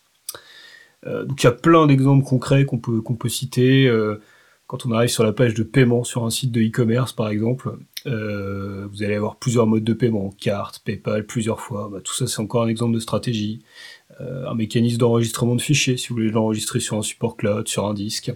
Euh, 1.06 1.24
donc 1.24 1.42
il 1.42 1.44
y 1.44 1.48
a 1.48 1.52
plein 1.52 1.86
d'exemples 1.86 2.24
concrets 2.24 2.64
qu'on 2.64 2.78
peut, 2.78 3.02
peut 3.02 3.28
citer. 3.28 3.90
quand 4.66 4.86
on 4.86 4.92
arrive 4.92 5.10
sur 5.10 5.24
la 5.24 5.32
page 5.32 5.54
de 5.54 5.62
paiement 5.62 6.04
sur 6.04 6.24
un 6.24 6.30
site 6.30 6.50
de 6.50 6.60
e-commerce 6.60 7.12
par 7.12 7.28
exemple, 7.28 7.76
vous 8.06 9.02
allez 9.02 9.14
avoir 9.14 9.36
plusieurs 9.36 9.66
modes 9.66 9.84
de 9.84 9.92
paiement, 9.92 10.30
carte, 10.38 10.80
PayPal, 10.84 11.26
plusieurs 11.26 11.60
fois. 11.60 11.88
Bah, 11.92 12.00
tout 12.02 12.14
ça 12.14 12.26
c'est 12.26 12.40
encore 12.40 12.62
un 12.62 12.68
exemple 12.68 12.94
de 12.94 13.00
stratégie. 13.00 13.62
un 14.18 14.54
mécanisme 14.54 14.99
d'enregistrement 14.99 15.54
de 15.56 15.60
fichiers 15.60 15.97
si 15.97 16.08
vous 16.08 16.16
voulez 16.16 16.30
l'enregistrer 16.30 16.80
sur 16.80 16.97
un 16.97 17.02
support 17.02 17.36
cloud, 17.36 17.68
sur 17.68 17.86
un 17.86 17.94
disque. 17.94 18.32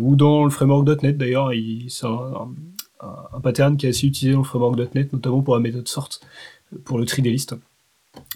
ou 0.00 0.16
dans 0.16 0.44
le 0.44 0.50
framework.NET 0.50 1.16
d'ailleurs, 1.16 1.50
c'est 1.88 2.06
un, 2.06 2.50
un, 3.02 3.40
pattern 3.40 3.76
qui 3.76 3.86
est 3.86 3.90
assez 3.90 4.06
utilisé 4.06 4.32
dans 4.32 4.38
le 4.38 4.44
framework.NET, 4.44 5.12
notamment 5.12 5.42
pour 5.42 5.54
la 5.54 5.60
méthode 5.60 5.88
sort, 5.88 6.08
pour 6.84 6.98
le 6.98 7.04
tri 7.04 7.22
des 7.22 7.30
listes. 7.30 7.54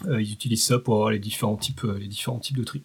Euh, 0.07 0.21
ils 0.21 0.33
utilisent 0.33 0.65
ça 0.65 0.79
pour 0.79 0.95
avoir 0.95 1.11
les 1.11 1.19
différents 1.19 1.55
types, 1.55 1.83
euh, 1.83 1.97
les 1.97 2.07
différents 2.07 2.39
types 2.39 2.57
de 2.57 2.63
tri. 2.63 2.83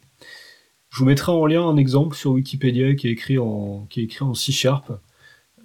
Je 0.91 0.99
vous 0.99 1.07
mettrai 1.07 1.33
en 1.33 1.47
lien 1.47 1.67
un 1.67 1.77
exemple 1.77 2.17
sur 2.17 2.33
Wikipédia 2.33 2.95
qui 2.95 3.09
est 3.09 3.13
écrit 3.13 3.39
en, 3.39 3.87
qui 3.89 4.01
est 4.01 4.05
écrit 4.05 4.25
en 4.25 4.35
C 4.35 4.53
Sharp, 4.53 4.93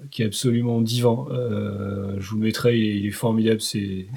qui 0.09 0.21
est 0.21 0.25
absolument 0.25 0.81
divin. 0.81 1.25
Euh, 1.31 2.15
je 2.19 2.29
vous 2.29 2.37
mettrai, 2.37 2.79
il 2.79 3.05
est, 3.07 3.11
formidable, 3.11 3.61
c'est 3.61 4.07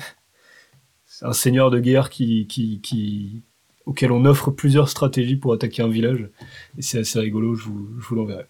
un 1.23 1.33
seigneur 1.33 1.71
de 1.71 1.81
guerre 1.81 2.09
auquel 3.87 4.13
on 4.13 4.25
offre 4.25 4.51
plusieurs 4.51 4.89
stratégies 4.89 5.37
pour 5.37 5.53
attaquer 5.53 5.83
un 5.83 5.89
village, 5.89 6.29
et 6.79 6.83
c'est 6.83 6.99
assez 7.01 7.19
rigolo, 7.19 7.57
je 7.57 7.69
vous 7.69 8.15
l'enverrai. 8.15 8.47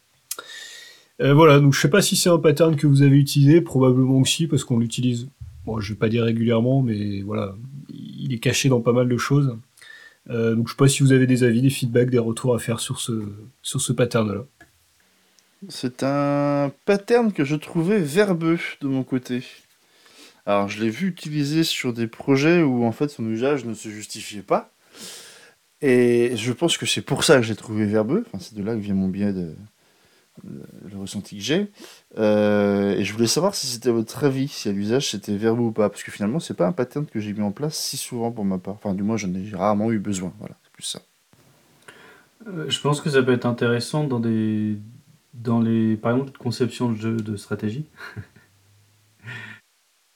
Euh, 1.20 1.35
voilà, 1.35 1.61
donc 1.61 1.74
je 1.74 1.80
sais 1.80 1.90
pas 1.90 2.00
si 2.00 2.16
c'est 2.16 2.30
un 2.30 2.38
pattern 2.38 2.76
que 2.76 2.87
vous 2.87 3.02
avez 3.02 3.16
utilisé, 3.16 3.61
probablement 3.61 4.18
aussi, 4.18 4.46
parce 4.46 4.64
qu'on 4.64 4.78
l'utilise, 4.78 5.28
bon, 5.66 5.78
je 5.78 5.92
vais 5.92 5.98
pas 5.98 6.09
dire 6.09 6.24
régulièrement, 6.24 6.80
mais 6.80 7.20
voilà, 7.20 7.54
il 7.90 8.33
est 8.33 8.38
caché 8.38 8.68
dans 8.68 8.80
pas 8.80 8.92
mal 8.92 9.09
de 9.09 9.16
choses. 9.18 9.56
Euh, 10.30 10.54
donc 10.54 10.68
je 10.68 10.72
sais 10.72 10.76
pas 10.76 10.88
si 10.88 11.02
vous 11.02 11.12
avez 11.12 11.26
des 11.26 11.44
avis, 11.44 11.61
des 11.61 11.70
feedbacks, 11.70 12.11
des 12.11 12.18
retours 12.18 12.54
à 12.54 12.59
faire 12.59 12.80
sur 12.80 13.00
ce, 13.00 13.22
sur 13.62 13.80
pattern-là. 13.94 14.44
C'est 15.68 16.02
un 16.02 16.72
pattern 16.87 17.33
que 17.33 17.44
je 17.44 17.56
trouvais 17.56 17.98
verbeux 17.98 18.59
de 18.80 18.88
mon 18.88 19.02
côté. 19.02 19.42
Alors 20.46 20.68
je 20.68 20.80
l'ai 20.80 20.88
vu 20.88 21.09
utilisé 21.09 21.64
sur 21.64 21.92
des 21.92 22.06
projets 22.06 22.62
où 22.62 22.85
en 22.85 22.92
fait 22.92 23.09
son 23.09 23.28
usage 23.28 23.66
ne 23.66 23.74
se 23.74 23.90
justifiait 23.90 24.42
pas. 24.42 24.72
Et 25.83 26.33
je 26.37 26.52
pense 26.52 26.78
que 26.78 26.87
c'est 26.87 27.02
pour 27.02 27.24
ça 27.24 27.37
que 27.37 27.42
j'ai 27.42 27.56
trouvé 27.56 27.85
verbeux. 27.85 28.24
Enfin, 28.26 28.38
c'est 28.38 28.54
de 28.54 28.62
là 28.62 28.74
que 28.74 28.80
vient 28.80 28.94
mon 28.94 29.09
biais 29.09 29.33
de, 29.33 29.54
le 30.44 30.98
ressenti 30.98 31.37
que 31.37 31.42
j'ai. 31.42 31.70
Euh, 32.18 32.92
et 32.96 33.05
je 33.05 33.12
voulais 33.12 33.26
savoir 33.26 33.55
si 33.55 33.66
c'était 33.66 33.90
votre 33.90 34.24
avis, 34.24 34.48
si 34.48 34.68
à 34.68 34.72
l'usage 34.72 35.11
c'était 35.11 35.37
verbeux 35.37 35.64
ou 35.64 35.72
pas, 35.72 35.88
parce 35.88 36.03
que 36.03 36.11
finalement 36.11 36.40
c'est 36.40 36.55
pas 36.55 36.66
un 36.66 36.72
pattern 36.72 37.07
que 37.07 37.20
j'ai 37.20 37.33
mis 37.33 37.42
en 37.42 37.53
place 37.53 37.76
si 37.76 37.96
souvent 37.96 38.31
pour 38.33 38.44
ma 38.44 38.59
part. 38.59 38.74
Enfin, 38.74 38.94
du 38.94 39.03
moins 39.03 39.16
j'en 39.16 39.33
ai 39.35 39.50
rarement 39.55 39.90
eu 39.90 39.98
besoin. 39.98 40.33
Voilà, 40.38 40.57
c'est 40.62 40.72
plus 40.72 40.83
ça. 40.85 41.00
Euh, 42.46 42.68
je 42.68 42.81
pense 42.81 43.00
que 43.00 43.11
ça 43.11 43.22
peut 43.22 43.33
être 43.33 43.46
intéressant 43.46 44.05
dans 44.05 44.20
des, 44.20 44.79
dans 45.35 45.61
les, 45.61 45.96
par 45.96 46.12
exemple, 46.12 46.38
conception 46.38 46.90
de 46.90 46.96
jeux 46.96 47.16
de 47.16 47.37
stratégie. 47.37 47.87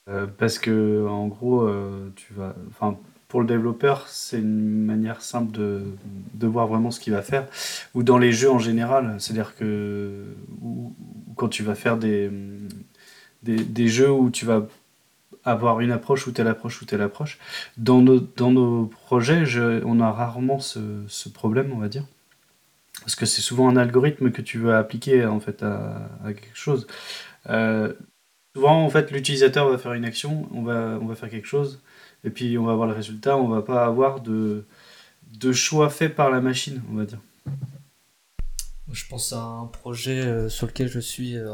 Euh, 0.07 0.27
parce 0.27 0.59
que 0.59 1.07
en 1.07 1.25
gros, 1.25 1.67
tu 2.15 2.31
vas, 2.35 2.55
enfin, 2.69 2.95
pour 3.35 3.41
le 3.41 3.47
développeur, 3.47 4.07
c'est 4.07 4.39
une 4.39 4.85
manière 4.85 5.21
simple 5.21 5.51
de, 5.51 5.83
de, 6.35 6.47
voir 6.47 6.67
vraiment 6.67 6.89
ce 6.89 7.01
qu'il 7.01 7.11
va 7.11 7.21
faire. 7.21 7.45
Ou 7.93 8.01
dans 8.01 8.17
les 8.17 8.31
jeux 8.31 8.49
en 8.49 8.59
général, 8.59 9.17
c'est-à-dire 9.19 9.57
que 9.57 10.23
quand 11.35 11.49
tu 11.49 11.61
vas 11.61 11.75
faire 11.75 11.97
des, 11.97 12.31
des, 13.43 13.87
jeux 13.89 14.09
où 14.09 14.29
tu 14.29 14.45
vas 14.45 14.65
avoir 15.43 15.81
une 15.81 15.91
approche 15.91 16.27
ou 16.27 16.31
telle 16.31 16.47
approche 16.47 16.81
ou 16.81 16.85
telle 16.85 17.01
approche, 17.01 17.37
dans 17.75 18.01
nos, 18.01 18.21
dans 18.21 18.51
nos 18.51 18.85
projets, 18.85 19.43
on 19.83 19.99
a 19.99 20.09
rarement 20.13 20.59
ce, 20.59 20.79
ce, 21.09 21.27
problème, 21.27 21.73
on 21.73 21.79
va 21.79 21.89
dire. 21.89 22.05
Parce 23.01 23.15
que 23.17 23.25
c'est 23.25 23.41
souvent 23.41 23.67
un 23.67 23.75
algorithme 23.75 24.31
que 24.31 24.41
tu 24.41 24.59
veux 24.59 24.73
appliquer 24.73 25.25
en 25.25 25.41
fait 25.41 25.61
à, 25.61 26.09
à 26.23 26.31
quelque 26.31 26.57
chose. 26.57 26.87
Euh, 27.49 27.91
souvent, 28.55 28.85
en 28.85 28.89
fait, 28.89 29.11
l'utilisateur 29.11 29.67
va 29.67 29.77
faire 29.77 29.91
une 29.91 30.05
action, 30.05 30.47
on 30.53 30.63
va, 30.63 30.97
on 31.01 31.05
va 31.05 31.15
faire 31.15 31.29
quelque 31.29 31.47
chose 31.47 31.81
et 32.25 32.31
puis 32.31 32.57
on 32.57 32.65
va 32.65 32.73
voir 32.73 32.87
le 32.87 32.93
résultat, 32.93 33.37
on 33.37 33.47
va 33.47 33.61
pas 33.61 33.85
avoir 33.85 34.19
de, 34.19 34.65
de 35.39 35.53
choix 35.53 35.89
fait 35.89 36.09
par 36.09 36.31
la 36.31 36.41
machine, 36.41 36.81
on 36.91 36.95
va 36.95 37.05
dire. 37.05 37.21
Je 38.91 39.05
pense 39.07 39.33
à 39.33 39.41
un 39.41 39.65
projet 39.65 40.21
euh, 40.21 40.49
sur 40.49 40.67
lequel 40.67 40.87
je 40.87 40.99
suis 40.99 41.37
euh, 41.37 41.51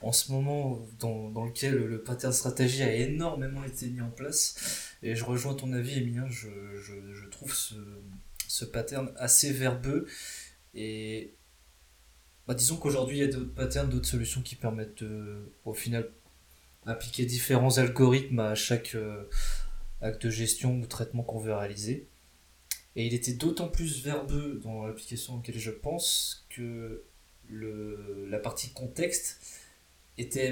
en 0.00 0.12
ce 0.12 0.32
moment, 0.32 0.80
dans, 1.00 1.28
dans, 1.30 1.44
lequel 1.44 1.74
le 1.74 2.02
pattern 2.02 2.32
stratégie 2.32 2.82
a 2.82 2.94
énormément 2.94 3.64
été 3.64 3.88
mis 3.88 4.00
en 4.00 4.10
place. 4.10 4.92
Et 5.02 5.14
je 5.16 5.24
rejoins 5.24 5.54
ton 5.54 5.72
avis, 5.72 5.98
Emilien, 5.98 6.26
je, 6.28 6.48
je, 6.80 7.28
trouve 7.30 7.52
ce, 7.52 7.74
ce, 8.46 8.64
pattern 8.64 9.12
assez 9.16 9.52
verbeux. 9.52 10.06
Et 10.74 11.34
bah, 12.46 12.54
disons 12.54 12.76
qu'aujourd'hui, 12.76 13.18
il 13.18 13.20
y 13.20 13.24
a 13.24 13.32
d'autres 13.32 13.54
patterns, 13.54 13.90
d'autres 13.90 14.08
solutions 14.08 14.40
qui 14.40 14.54
permettent 14.54 15.04
au 15.64 15.74
final 15.74 16.08
appliquer 16.86 17.26
différents 17.26 17.78
algorithmes 17.78 18.40
à 18.40 18.54
chaque, 18.54 18.96
euh, 20.02 20.08
acte 20.08 20.26
de 20.26 20.30
gestion 20.30 20.78
ou 20.80 20.86
traitement 20.86 21.22
qu'on 21.22 21.38
veut 21.38 21.54
réaliser. 21.54 22.08
Et 22.96 23.06
il 23.06 23.14
était 23.14 23.32
d'autant 23.32 23.68
plus 23.68 24.02
verbeux 24.02 24.60
dans 24.62 24.86
l'application 24.86 25.36
laquelle 25.36 25.58
je 25.58 25.70
pense 25.70 26.46
que 26.50 27.04
le, 27.48 28.26
la 28.28 28.38
partie 28.38 28.72
contexte 28.72 29.40
était 30.18 30.44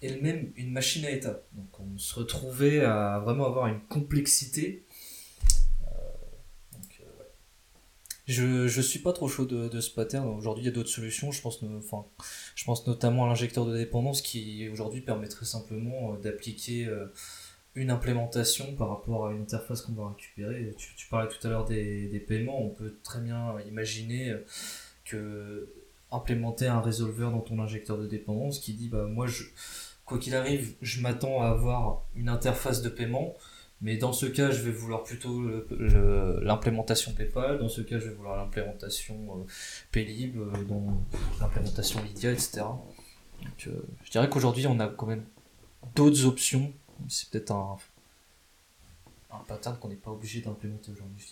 elle-même 0.00 0.52
une 0.56 0.72
machine 0.72 1.04
à 1.04 1.10
étapes. 1.10 1.44
Donc 1.52 1.80
on 1.80 1.98
se 1.98 2.14
retrouvait 2.14 2.80
à 2.80 3.18
vraiment 3.18 3.46
avoir 3.46 3.66
une 3.66 3.80
complexité. 3.80 4.84
Euh, 5.86 5.88
Je, 8.26 8.68
je 8.68 8.80
suis 8.80 9.00
pas 9.00 9.12
trop 9.12 9.28
chaud 9.28 9.44
de, 9.44 9.68
de 9.68 9.80
ce 9.80 9.90
pattern. 9.90 10.26
Aujourd'hui, 10.28 10.64
il 10.64 10.66
y 10.66 10.70
a 10.70 10.72
d'autres 10.72 10.88
solutions. 10.88 11.32
Je 11.32 11.42
pense, 11.42 11.62
enfin, 11.62 12.06
je 12.54 12.64
pense 12.64 12.86
notamment 12.86 13.24
à 13.24 13.28
l'injecteur 13.28 13.66
de 13.66 13.76
dépendance 13.76 14.22
qui 14.22 14.68
aujourd'hui 14.70 15.02
permettrait 15.02 15.44
simplement 15.44 16.14
euh, 16.14 16.18
d'appliquer 16.18 16.86
euh, 16.86 17.06
une 17.74 17.90
implémentation 17.90 18.74
par 18.74 18.88
rapport 18.90 19.26
à 19.26 19.32
une 19.32 19.42
interface 19.42 19.82
qu'on 19.82 19.92
va 19.92 20.08
récupérer. 20.08 20.74
Tu, 20.76 21.06
parlais 21.08 21.28
tout 21.28 21.46
à 21.46 21.50
l'heure 21.50 21.64
des, 21.64 22.08
des 22.08 22.20
paiements. 22.20 22.62
On 22.62 22.70
peut 22.70 22.98
très 23.02 23.20
bien 23.20 23.58
imaginer 23.66 24.30
euh, 24.30 24.44
que 25.04 25.72
implémenter 26.10 26.66
un 26.66 26.80
résolveur 26.80 27.30
dans 27.30 27.40
ton 27.40 27.58
injecteur 27.58 27.96
de 27.96 28.06
dépendance 28.06 28.58
qui 28.58 28.74
dit 28.74 28.88
bah 28.88 29.06
moi 29.06 29.26
je 29.26 29.44
quoi 30.04 30.18
qu'il 30.18 30.34
arrive 30.34 30.74
je 30.82 31.00
m'attends 31.00 31.40
à 31.40 31.46
avoir 31.46 32.04
une 32.14 32.28
interface 32.28 32.82
de 32.82 32.90
paiement 32.90 33.34
mais 33.82 33.96
dans 33.96 34.12
ce 34.12 34.26
cas, 34.26 34.52
je 34.52 34.62
vais 34.62 34.70
vouloir 34.70 35.02
plutôt 35.02 35.42
l'implémentation 36.40 37.12
PayPal, 37.12 37.58
dans 37.58 37.68
ce 37.68 37.80
cas, 37.80 37.98
je 37.98 38.08
vais 38.08 38.14
vouloir 38.14 38.36
l'implémentation 38.36 39.16
euh, 39.16 39.44
Paylib, 39.90 40.36
euh, 40.36 40.52
l'implémentation 41.40 42.00
Lydia, 42.04 42.30
etc. 42.30 42.62
Euh, 43.66 43.70
je 44.04 44.10
dirais 44.12 44.28
qu'aujourd'hui, 44.28 44.68
on 44.68 44.78
a 44.78 44.86
quand 44.86 45.06
même 45.06 45.24
d'autres 45.96 46.26
options. 46.26 46.72
C'est 47.08 47.30
peut-être 47.30 47.50
un, 47.52 47.76
un 49.30 49.44
pattern 49.46 49.76
qu'on 49.78 49.88
n'est 49.88 49.96
pas 49.96 50.10
obligé 50.10 50.40
d'implémenter 50.40 50.92
aujourd'hui, 50.92 51.26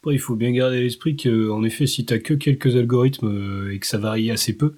Après, 0.00 0.14
il 0.14 0.18
faut 0.18 0.36
bien 0.36 0.52
garder 0.52 0.78
à 0.78 0.80
l'esprit 0.80 1.16
qu'en 1.16 1.62
effet, 1.64 1.86
si 1.86 2.04
tu 2.06 2.20
que 2.20 2.34
quelques 2.34 2.76
algorithmes 2.76 3.70
et 3.70 3.78
que 3.78 3.86
ça 3.86 3.98
varie 3.98 4.30
assez 4.30 4.56
peu, 4.56 4.76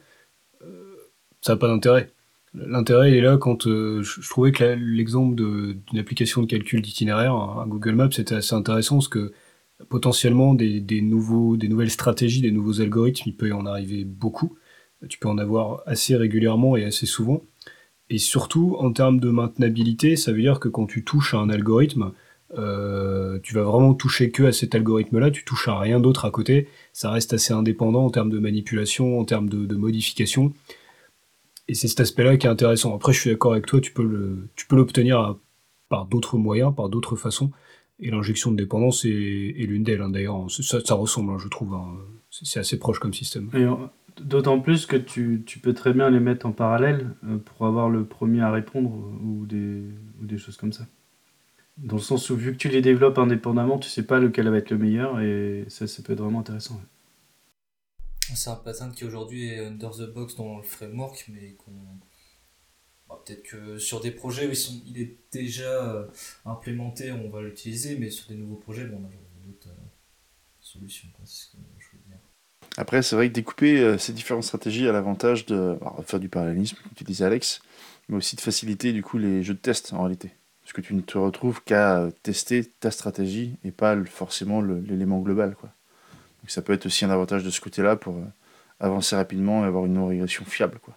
ça 1.41 1.53
n'a 1.53 1.59
pas 1.59 1.69
d'intérêt. 1.69 2.13
L'intérêt 2.55 3.17
est 3.17 3.21
là 3.21 3.39
quand 3.39 3.67
euh, 3.67 4.03
je, 4.03 4.29
trouvais 4.29 4.51
que 4.51 4.65
l'exemple 4.65 5.37
d'une 5.37 5.99
application 5.99 6.43
de 6.43 6.47
calcul 6.47 6.83
d'itinéraire, 6.83 7.33
un 7.35 7.67
Google 7.67 7.95
Maps, 7.95 8.11
c'était 8.11 8.35
assez 8.35 8.55
intéressant 8.55 8.97
parce 8.97 9.09
que 9.09 9.33
potentiellement 9.89 10.55
des, 10.55 11.01
nouveaux, 11.01 11.57
des 11.57 11.69
nouvelles 11.69 11.91
stratégies, 11.91 12.41
des 12.41 12.51
nouveaux 12.51 12.81
algorithmes, 12.81 13.23
il 13.27 13.37
peut 13.37 13.49
y 13.49 13.53
en 13.53 13.67
arriver 13.67 14.05
beaucoup. 14.05 14.57
Tu 15.09 15.19
peux 15.19 15.29
en 15.29 15.39
avoir 15.39 15.83
assez 15.87 16.17
régulièrement 16.17 16.77
et 16.77 16.85
assez 16.85 17.07
souvent. 17.07 17.43
Et 18.11 18.19
surtout, 18.19 18.77
en 18.79 18.93
termes 18.93 19.21
de 19.21 19.31
maintenabilité, 19.31 20.17
ça 20.17 20.33
veut 20.33 20.41
dire 20.41 20.61
que 20.61 20.69
quand 20.69 20.87
tu 20.87 21.05
touches 21.05 21.33
à 21.35 21.39
un 21.39 21.49
algorithme, 21.49 22.13
euh, 22.59 23.39
tu 23.43 23.55
vas 23.55 23.63
vraiment 23.63 23.95
toucher 23.95 24.33
que 24.33 24.43
à 24.43 24.53
cet 24.53 24.75
algorithme-là, 24.75 25.31
tu 25.31 25.45
touches 25.45 25.69
à 25.69 25.79
rien 25.79 26.01
d'autre 26.01 26.25
à 26.25 26.31
côté. 26.33 26.69
Ça 26.93 27.11
reste 27.11 27.33
assez 27.33 27.53
indépendant 27.53 28.05
en 28.05 28.11
termes 28.11 28.31
de 28.31 28.41
manipulation, 28.41 29.21
en 29.21 29.25
termes 29.25 29.49
de, 29.49 29.77
modification 29.77 30.53
et 31.69 31.75
c'est 31.75 31.87
cet 31.87 32.01
aspect-là 32.01 32.37
qui 32.37 32.49
est 32.49 32.51
intéressant. 32.51 32.97
Après, 32.97 33.13
je 33.13 33.21
suis 33.21 33.31
d'accord 33.31 33.53
avec 33.53 33.67
toi, 33.67 33.81
tu 33.81 33.93
peux 33.93 34.03
l'obtenir 34.73 35.37
par 35.89 36.07
d'autres 36.07 36.37
moyens, 36.37 36.75
par 36.75 36.89
d'autres 36.89 37.15
façons. 37.15 37.53
Et 38.01 38.11
l'injection 38.11 38.51
de 38.51 38.57
dépendance 38.57 39.05
est, 39.05 39.09
l'une 39.09 39.85
d'elles, 39.85 40.01
hein, 40.01 40.11
d'ailleurs. 40.11 40.47
Ça, 40.51 40.95
ressemble, 40.95 41.31
hein, 41.31 41.39
je 41.39 41.47
trouve. 41.47 41.75
Hein. 41.75 41.87
C'est 42.31 42.59
assez 42.59 42.77
proche 42.77 42.99
comme 42.99 43.15
système. 43.15 43.51
D'autant 44.21 44.61
plus 44.61 44.87
que 44.87 44.97
tu, 44.97 45.43
tu, 45.47 45.59
peux 45.59 45.73
très 45.73 45.93
bien 45.93 46.11
les 46.11 46.21
mettre 46.21 46.47
en 46.47 46.53
parallèle 46.53 47.15
euh, 47.25 47.39
pour 47.39 47.67
avoir 47.67 47.89
le 47.89 48.05
premier 48.05 48.43
à 48.43 48.51
répondre 48.51 48.91
ou 49.23 49.47
des, 49.47 49.83
des 50.21 50.39
choses 50.39 50.57
comme 50.57 50.73
ça. 50.73 50.87
Dans 51.79 51.97
le 51.97 52.03
sens 52.03 52.29
où, 52.29 52.37
vu 52.37 52.53
que 52.53 52.59
tu 52.59 52.69
les 52.69 52.83
développes 52.83 53.19
indépendamment, 53.19 53.79
tu 53.79 53.89
sais 53.89 54.03
pas 54.03 54.19
lequel 54.19 54.49
va 54.49 54.59
être 54.59 54.71
le 54.71 54.79
meilleur 54.79 55.21
et 55.21 55.65
ça, 55.69 55.87
ça 55.87 56.03
peut 56.03 56.13
être 56.13 56.21
vraiment 56.21 56.41
intéressant. 56.41 56.81
C'est 58.35 58.51
un 58.51 58.57
pattern 58.57 58.93
qui 58.93 59.05
aujourd'hui 59.05 59.49
est 59.49 59.65
under 59.65 59.91
the 59.91 60.13
box 60.13 60.37
dans 60.37 60.59
le 60.59 60.63
framework, 60.63 61.25
mais 61.29 61.55
qu'on. 61.55 61.73
Bah, 63.09 63.21
peut-être 63.25 63.43
que 63.43 63.79
sur 63.79 64.01
des 64.01 64.13
projets 64.13 64.47
où 64.47 64.53
il 64.87 65.01
est 65.01 65.19
déjà 65.33 65.95
euh, 65.95 66.07
implémenté, 66.45 67.11
on 67.11 67.29
va 67.29 67.43
l'utiliser, 67.43 67.99
mais 67.99 68.11
sur 68.11 68.29
des 68.29 68.37
nouveaux 68.37 68.57
projets, 68.57 68.85
bon, 68.85 69.01
on 69.03 69.07
a 69.07 69.47
d'autres 69.47 69.71
euh, 69.71 69.89
solutions. 70.61 71.09
C'est 71.25 71.47
ce 71.47 71.53
que 71.53 71.59
je 71.79 71.97
veux 71.97 72.03
dire. 72.07 72.19
Après, 72.77 73.03
c'est 73.03 73.17
vrai 73.17 73.29
que 73.29 73.35
découper 73.35 73.81
euh, 73.81 73.99
ces 73.99 74.13
différentes 74.13 74.45
stratégies 74.45 74.89
a 74.89 74.93
l'avantage 74.93 75.47
de 75.47 75.77
faire 76.07 76.21
du 76.21 76.29
parallélisme, 76.29 76.77
comme 76.83 76.93
tu 76.95 77.05
disais 77.05 77.25
Alex, 77.25 77.63
mais 78.09 78.17
aussi 78.17 78.37
de 78.37 78.41
faciliter 78.41 78.93
du 78.93 79.03
coup 79.03 79.19
les 79.19 79.43
jeux 79.43 79.55
de 79.55 79.59
test 79.59 79.93
en 79.93 80.03
réalité. 80.03 80.33
Parce 80.63 80.73
que 80.73 80.81
tu 80.81 80.95
ne 80.95 81.01
te 81.01 81.19
retrouves 81.19 81.63
qu'à 81.65 82.09
tester 82.23 82.65
ta 82.65 82.91
stratégie 82.91 83.57
et 83.65 83.73
pas 83.73 83.97
forcément 84.05 84.63
l'élément 84.63 85.19
global. 85.19 85.57
Quoi. 85.57 85.71
Donc 86.43 86.51
ça 86.51 86.63
peut 86.63 86.73
être 86.73 86.87
aussi 86.87 87.05
un 87.05 87.11
avantage 87.11 87.43
de 87.43 87.51
ce 87.51 87.61
côté-là 87.61 87.97
pour 87.97 88.17
euh, 88.17 88.25
avancer 88.79 89.17
rapidement 89.17 89.65
et 89.65 89.67
avoir 89.67 89.87
une 89.87 89.95
non-régression 89.95 90.45
fiable. 90.45 90.79
Quoi. 90.81 90.95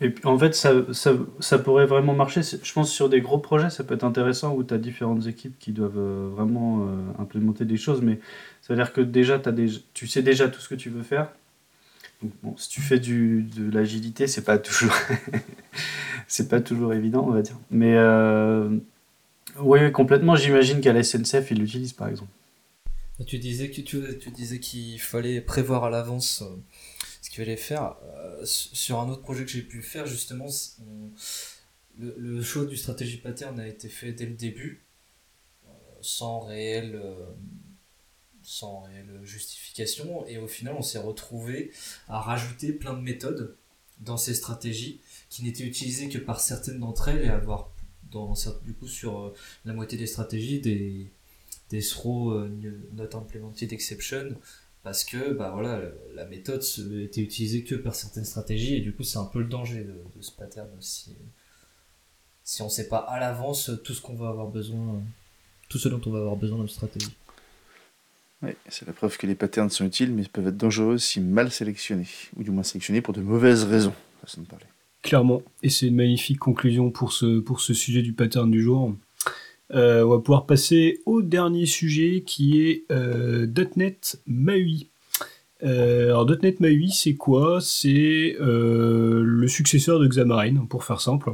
Et 0.00 0.14
en 0.24 0.38
fait, 0.38 0.54
ça, 0.54 0.72
ça, 0.92 1.14
ça, 1.40 1.58
pourrait 1.58 1.86
vraiment 1.86 2.14
marcher. 2.14 2.42
Je 2.42 2.72
pense 2.72 2.92
sur 2.92 3.08
des 3.08 3.20
gros 3.20 3.38
projets, 3.38 3.68
ça 3.70 3.82
peut 3.82 3.94
être 3.94 4.04
intéressant 4.04 4.54
où 4.54 4.62
tu 4.62 4.72
as 4.72 4.78
différentes 4.78 5.26
équipes 5.26 5.58
qui 5.58 5.72
doivent 5.72 5.98
euh, 5.98 6.28
vraiment 6.32 6.82
euh, 6.82 7.22
implémenter 7.22 7.64
des 7.64 7.76
choses. 7.76 8.00
Mais 8.00 8.20
ça 8.62 8.74
veut 8.74 8.82
dire 8.82 8.92
que 8.92 9.00
déjà, 9.00 9.40
as 9.44 9.52
des, 9.52 9.68
tu 9.94 10.06
sais 10.06 10.22
déjà 10.22 10.48
tout 10.48 10.60
ce 10.60 10.68
que 10.68 10.76
tu 10.76 10.88
veux 10.88 11.02
faire. 11.02 11.28
Donc, 12.22 12.32
bon, 12.42 12.56
si 12.56 12.68
tu 12.68 12.80
fais 12.80 12.98
du, 13.00 13.42
de 13.42 13.70
l'agilité, 13.70 14.26
c'est 14.28 14.44
pas 14.44 14.58
toujours 14.58 14.94
c'est 16.28 16.48
pas 16.48 16.60
toujours 16.60 16.94
évident, 16.94 17.24
on 17.26 17.32
va 17.32 17.42
dire. 17.42 17.58
Mais 17.70 17.96
oui, 19.60 19.90
complètement. 19.92 20.36
J'imagine 20.36 20.80
qu'à 20.80 20.92
la 20.92 21.02
SNCF, 21.02 21.50
ils 21.50 21.58
l'utilisent 21.58 21.92
par 21.92 22.08
exemple. 22.08 22.30
Tu 23.26 23.38
disais 23.38 23.68
que 23.68 23.80
tu, 23.80 24.00
tu 24.20 24.30
disais 24.30 24.60
qu'il 24.60 25.00
fallait 25.00 25.40
prévoir 25.40 25.82
à 25.84 25.90
l'avance 25.90 26.42
euh, 26.42 26.54
ce 27.28 27.34
qu'il 27.34 27.44
fallait 27.44 27.56
faire. 27.56 27.96
Euh, 28.04 28.42
sur 28.44 29.00
un 29.00 29.08
autre 29.10 29.20
projet 29.20 29.44
que 29.44 29.50
j'ai 29.50 29.62
pu 29.62 29.82
faire, 29.82 30.06
justement, 30.06 30.46
le, 31.98 32.42
choix 32.42 32.64
du 32.64 32.76
stratégie 32.76 33.18
pattern 33.18 33.60
a 33.60 33.68
été 33.68 33.88
fait 33.90 34.12
dès 34.12 34.24
le 34.24 34.34
début, 34.34 34.82
euh, 35.66 35.70
sans 36.00 36.40
réelle, 36.40 37.02
sans 38.42 38.80
réelle 38.80 39.20
justification, 39.24 40.26
et 40.26 40.38
au 40.38 40.48
final, 40.48 40.74
on 40.78 40.82
s'est 40.82 40.98
retrouvé 40.98 41.70
à 42.08 42.18
rajouter 42.18 42.72
plein 42.72 42.94
de 42.94 43.02
méthodes 43.02 43.56
dans 44.00 44.16
ces 44.16 44.32
stratégies 44.32 45.00
qui 45.28 45.42
n'étaient 45.42 45.64
utilisées 45.64 46.08
que 46.08 46.18
par 46.18 46.40
certaines 46.40 46.78
d'entre 46.78 47.08
elles 47.08 47.24
et 47.24 47.28
avoir 47.28 47.70
dans, 48.10 48.32
du 48.64 48.72
coup 48.72 48.88
sur 48.88 49.34
la 49.66 49.74
moitié 49.74 49.98
des 49.98 50.06
stratégies 50.06 50.60
des 50.60 51.10
des 51.70 51.84
euh, 52.06 52.48
not 52.94 53.14
implemented 53.14 53.72
exception 53.72 54.34
parce 54.82 55.04
que 55.04 55.32
bah 55.32 55.50
voilà 55.52 55.80
la 56.14 56.24
méthode 56.26 56.62
était 57.00 57.20
utilisée 57.20 57.64
que 57.64 57.74
par 57.74 57.94
certaines 57.94 58.24
stratégies 58.24 58.76
et 58.76 58.80
du 58.80 58.94
coup 58.94 59.02
c'est 59.02 59.18
un 59.18 59.24
peu 59.24 59.40
le 59.40 59.48
danger 59.48 59.84
de, 59.84 59.94
ce 60.20 60.32
pattern 60.32 60.68
si 60.80 61.16
si 62.44 62.62
on 62.62 62.68
sait 62.68 62.88
pas 62.88 62.98
à 62.98 63.20
l'avance 63.20 63.70
tout 63.84 63.92
ce 63.94 64.00
qu'on 64.00 64.14
va 64.14 64.28
avoir 64.28 64.48
besoin 64.48 65.02
tout 65.68 65.78
ce 65.78 65.88
dont 65.88 66.00
on 66.06 66.10
va 66.10 66.18
avoir 66.18 66.36
besoin 66.36 66.56
dans 66.56 66.62
notre 66.62 66.74
stratégie. 66.74 67.14
Oui, 68.40 68.52
c'est 68.68 68.86
la 68.86 68.92
preuve 68.92 69.18
que 69.18 69.26
les 69.26 69.34
patterns 69.34 69.68
sont 69.68 69.84
utiles 69.84 70.12
mais 70.12 70.24
peuvent 70.24 70.46
être 70.46 70.56
dangereux 70.56 70.98
si 70.98 71.20
mal 71.20 71.50
sélectionnés 71.50 72.08
ou 72.36 72.44
du 72.44 72.50
moins 72.50 72.62
sélectionnés 72.62 73.02
pour 73.02 73.14
de 73.14 73.20
mauvaises 73.20 73.64
raisons 73.64 73.94
façon 74.20 74.42
de 74.42 74.46
parler. 74.46 74.66
Clairement. 75.02 75.42
Et 75.62 75.70
c'est 75.70 75.86
une 75.86 75.96
magnifique 75.96 76.38
conclusion 76.38 76.90
pour 76.90 77.12
ce 77.12 77.40
pour 77.40 77.60
ce 77.60 77.74
sujet 77.74 78.02
du 78.02 78.12
pattern 78.12 78.50
du 78.50 78.62
jour 78.62 78.94
euh, 79.74 80.02
on 80.04 80.10
va 80.10 80.18
pouvoir 80.18 80.46
passer 80.46 81.00
au 81.04 81.22
dernier 81.22 81.66
sujet 81.66 82.22
qui 82.24 82.62
est 82.62 82.84
euh, 82.90 83.46
.NET 83.76 84.20
MAUI. 84.26 84.88
Euh, 85.62 86.06
alors 86.06 86.26
.NET 86.42 86.60
MAUI 86.60 86.90
c'est 86.90 87.14
quoi? 87.14 87.60
C'est 87.60 88.36
le 88.38 89.46
successeur 89.48 89.98
de 89.98 90.06
Xamarin 90.06 90.66
pour 90.68 90.84
faire 90.84 91.00
simple. 91.00 91.32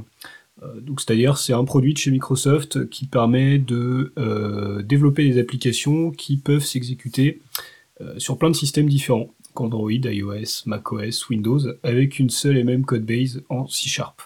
donc 0.80 1.00
c'est-à-dire 1.00 1.36
c'est 1.36 1.52
un 1.52 1.64
produit 1.64 1.92
de 1.92 1.98
chez 1.98 2.10
Microsoft 2.10 2.88
qui 2.88 3.06
permet 3.06 3.58
de 3.58 4.12
développer 4.82 5.28
des 5.28 5.38
applications 5.38 6.10
qui 6.10 6.36
peuvent 6.36 6.64
s'exécuter 6.64 7.40
sur 8.18 8.38
plein 8.38 8.50
de 8.50 8.56
systèmes 8.56 8.88
différents, 8.88 9.28
Android, 9.54 9.92
iOS, 9.92 10.64
macOS, 10.66 11.28
Windows, 11.28 11.60
avec 11.82 12.18
une 12.18 12.30
seule 12.30 12.56
et 12.56 12.64
même 12.64 12.84
code 12.84 13.04
base 13.04 13.42
en 13.48 13.68
C 13.68 13.88
Sharp. 13.88 14.22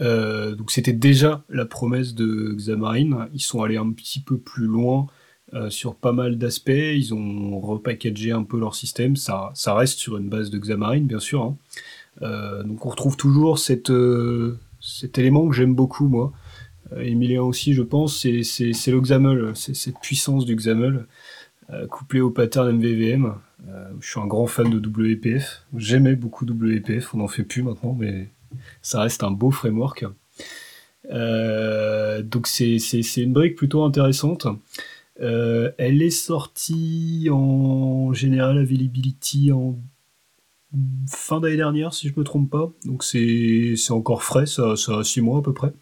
Euh, 0.00 0.54
donc 0.54 0.70
c'était 0.70 0.92
déjà 0.92 1.44
la 1.48 1.66
promesse 1.66 2.14
de 2.14 2.54
Xamarin. 2.54 3.28
Ils 3.32 3.40
sont 3.40 3.62
allés 3.62 3.76
un 3.76 3.90
petit 3.92 4.20
peu 4.20 4.38
plus 4.38 4.66
loin 4.66 5.06
euh, 5.54 5.70
sur 5.70 5.94
pas 5.94 6.12
mal 6.12 6.38
d'aspects. 6.38 6.70
Ils 6.70 7.14
ont 7.14 7.60
repackagé 7.60 8.32
un 8.32 8.42
peu 8.42 8.58
leur 8.58 8.74
système. 8.74 9.16
Ça, 9.16 9.52
reste 9.66 9.98
sur 9.98 10.16
une 10.16 10.28
base 10.28 10.50
de 10.50 10.58
Xamarin, 10.58 11.02
bien 11.02 11.20
sûr. 11.20 11.42
Hein. 11.42 11.56
Euh, 12.22 12.62
donc 12.62 12.84
on 12.86 12.90
retrouve 12.90 13.16
toujours 13.16 13.58
cet 13.58 13.90
élément 15.18 15.48
que 15.48 15.54
j'aime 15.54 15.74
beaucoup, 15.74 16.08
moi. 16.08 16.32
Emilien 16.96 17.42
aussi, 17.42 17.72
je 17.72 17.82
pense, 17.82 18.20
c'est, 18.20 18.42
le 18.90 19.00
XAML, 19.00 19.52
c'est 19.56 19.74
cette 19.74 19.98
puissance 20.00 20.44
du 20.44 20.54
XAML 20.54 21.06
couplée 21.90 22.20
au 22.20 22.30
pattern 22.30 22.76
MVVM. 22.76 23.34
je 23.98 24.06
suis 24.06 24.20
un 24.20 24.26
grand 24.26 24.46
fan 24.46 24.68
de 24.68 24.76
WPF. 24.76 25.64
J'aimais 25.76 26.14
beaucoup 26.14 26.44
WPF, 26.44 27.14
on 27.14 27.18
n'en 27.18 27.26
fait 27.26 27.42
plus 27.42 27.62
maintenant, 27.62 27.96
mais 27.98 28.28
ça 28.82 29.00
reste 29.00 29.22
un 29.22 29.30
beau 29.30 29.50
framework. 29.50 30.04
Euh, 31.10 32.22
donc 32.22 32.46
c'est 32.46 32.78
une 33.16 33.32
brique 33.32 33.56
plutôt 33.56 33.82
intéressante. 33.84 34.46
Euh, 35.20 35.70
elle 35.78 36.02
est 36.02 36.10
sortie 36.10 37.28
en 37.30 38.12
General 38.12 38.58
Availability 38.58 39.52
en 39.52 39.78
fin 41.08 41.40
d'année 41.40 41.56
dernière, 41.56 41.94
si 41.94 42.08
je 42.08 42.14
me 42.16 42.24
trompe 42.24 42.50
pas. 42.50 42.72
Donc 42.84 43.04
c'est 43.04 43.76
encore 43.90 44.22
frais, 44.22 44.46
ça, 44.46 44.72
a 44.72 45.04
6 45.04 45.20
mois 45.20 45.38
à 45.38 45.42
peu 45.42 45.52
près. 45.52 45.72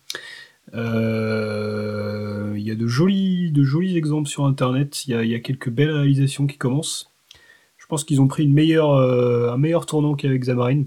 Euh, 0.74 2.54
Il 2.56 2.62
y 2.62 2.70
a 2.70 2.74
de 2.74 2.86
jolis, 2.86 3.50
de 3.52 3.62
jolis 3.62 3.96
exemples 3.96 4.28
sur 4.28 4.44
Internet. 4.44 5.06
Il 5.06 5.26
y 5.26 5.34
a, 5.34 5.40
quelques 5.40 5.70
belles 5.70 5.90
réalisations 5.90 6.46
qui 6.46 6.58
commencent. 6.58 7.10
Je 7.78 7.86
pense 7.86 8.04
qu'ils 8.04 8.20
ont 8.20 8.28
pris 8.28 8.44
une 8.44 8.54
meilleure, 8.54 8.92
un 8.92 9.58
meilleur 9.58 9.86
tournant 9.86 10.14
qu'avec 10.14 10.42
Xamarin, 10.42 10.84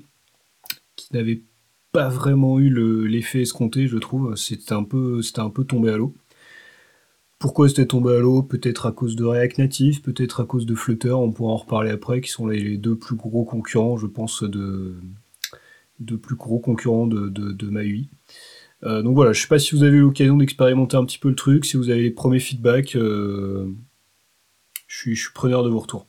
qui 0.95 1.13
n'avait 1.13 1.41
pas 1.95 2.09
vraiment 2.09 2.59
eu 2.59 2.69
le- 2.69 3.05
l'effet 3.05 3.41
escompté, 3.41 3.87
je 3.87 3.97
trouve. 3.97 4.35
C'était 4.35 4.73
un 4.73 4.83
peu, 4.83 5.21
un 5.37 5.49
peu 5.49 5.63
tombé 5.63 5.91
à 5.91 5.97
l'eau. 5.97 6.13
Pourquoi 7.39 7.69
c'était 7.69 7.85
tombé 7.85 8.13
à 8.15 8.19
l'eau? 8.19 8.43
Peut-être 8.43 8.85
à 8.85 8.91
cause 8.91 9.15
de 9.15 9.23
React 9.23 9.59
Native, 9.59 10.01
peut-être 10.01 10.41
à 10.41 10.45
cause 10.45 10.65
de 10.65 10.75
Flutter, 10.75 11.11
on 11.11 11.31
pourra 11.31 11.53
en 11.53 11.57
reparler 11.57 11.91
après, 11.91 12.19
qui 12.19 12.29
sont 12.29 12.47
les, 12.47 12.77
deux 12.77 12.97
plus 12.97 13.15
gros 13.15 13.45
concurrents, 13.45 13.95
je 13.97 14.07
pense, 14.07 14.43
de, 14.43 14.95
de 16.01 16.15
plus 16.17 16.35
gros 16.35 16.59
concurrents 16.59 17.07
de, 17.07 17.29
de, 17.29 17.69
MyUI. 17.69 18.09
Euh, 18.83 19.01
donc 19.01 19.15
voilà, 19.15 19.31
je 19.31 19.41
sais 19.41 19.47
pas 19.47 19.59
si 19.59 19.73
vous 19.75 19.83
avez 19.83 19.97
eu 19.97 20.01
l'occasion 20.01 20.37
d'expérimenter 20.37 20.97
un 20.97 21.05
petit 21.05 21.19
peu 21.19 21.29
le 21.29 21.35
truc, 21.35 21.65
si 21.65 21.77
vous 21.77 21.89
avez 21.89 22.01
les 22.01 22.11
premiers 22.11 22.39
feedbacks, 22.39 22.97
euh, 22.97 23.71
je 24.87 25.13
suis 25.13 25.33
preneur 25.33 25.63
de 25.63 25.69
vos 25.69 25.79
retours. 25.79 26.07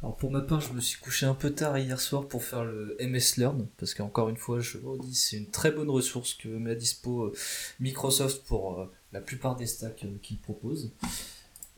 Alors 0.00 0.16
pour 0.16 0.30
ma 0.30 0.40
part, 0.40 0.60
je 0.60 0.72
me 0.72 0.80
suis 0.80 1.00
couché 1.00 1.26
un 1.26 1.34
peu 1.34 1.50
tard 1.50 1.76
hier 1.76 2.00
soir 2.00 2.28
pour 2.28 2.44
faire 2.44 2.64
le 2.64 2.96
MS 3.00 3.36
Learn, 3.38 3.66
parce 3.78 3.94
qu'encore 3.94 4.28
une 4.28 4.36
fois, 4.36 4.60
je 4.60 4.78
vous 4.78 4.96
dis, 4.96 5.14
c'est 5.14 5.36
une 5.36 5.50
très 5.50 5.72
bonne 5.72 5.90
ressource 5.90 6.34
que 6.34 6.48
met 6.48 6.70
à 6.70 6.74
dispo 6.76 7.24
euh, 7.24 7.32
Microsoft 7.80 8.46
pour 8.46 8.78
euh, 8.78 8.86
la 9.12 9.20
plupart 9.20 9.56
des 9.56 9.66
stacks 9.66 10.04
euh, 10.04 10.16
qu'ils 10.22 10.38
proposent. 10.38 10.92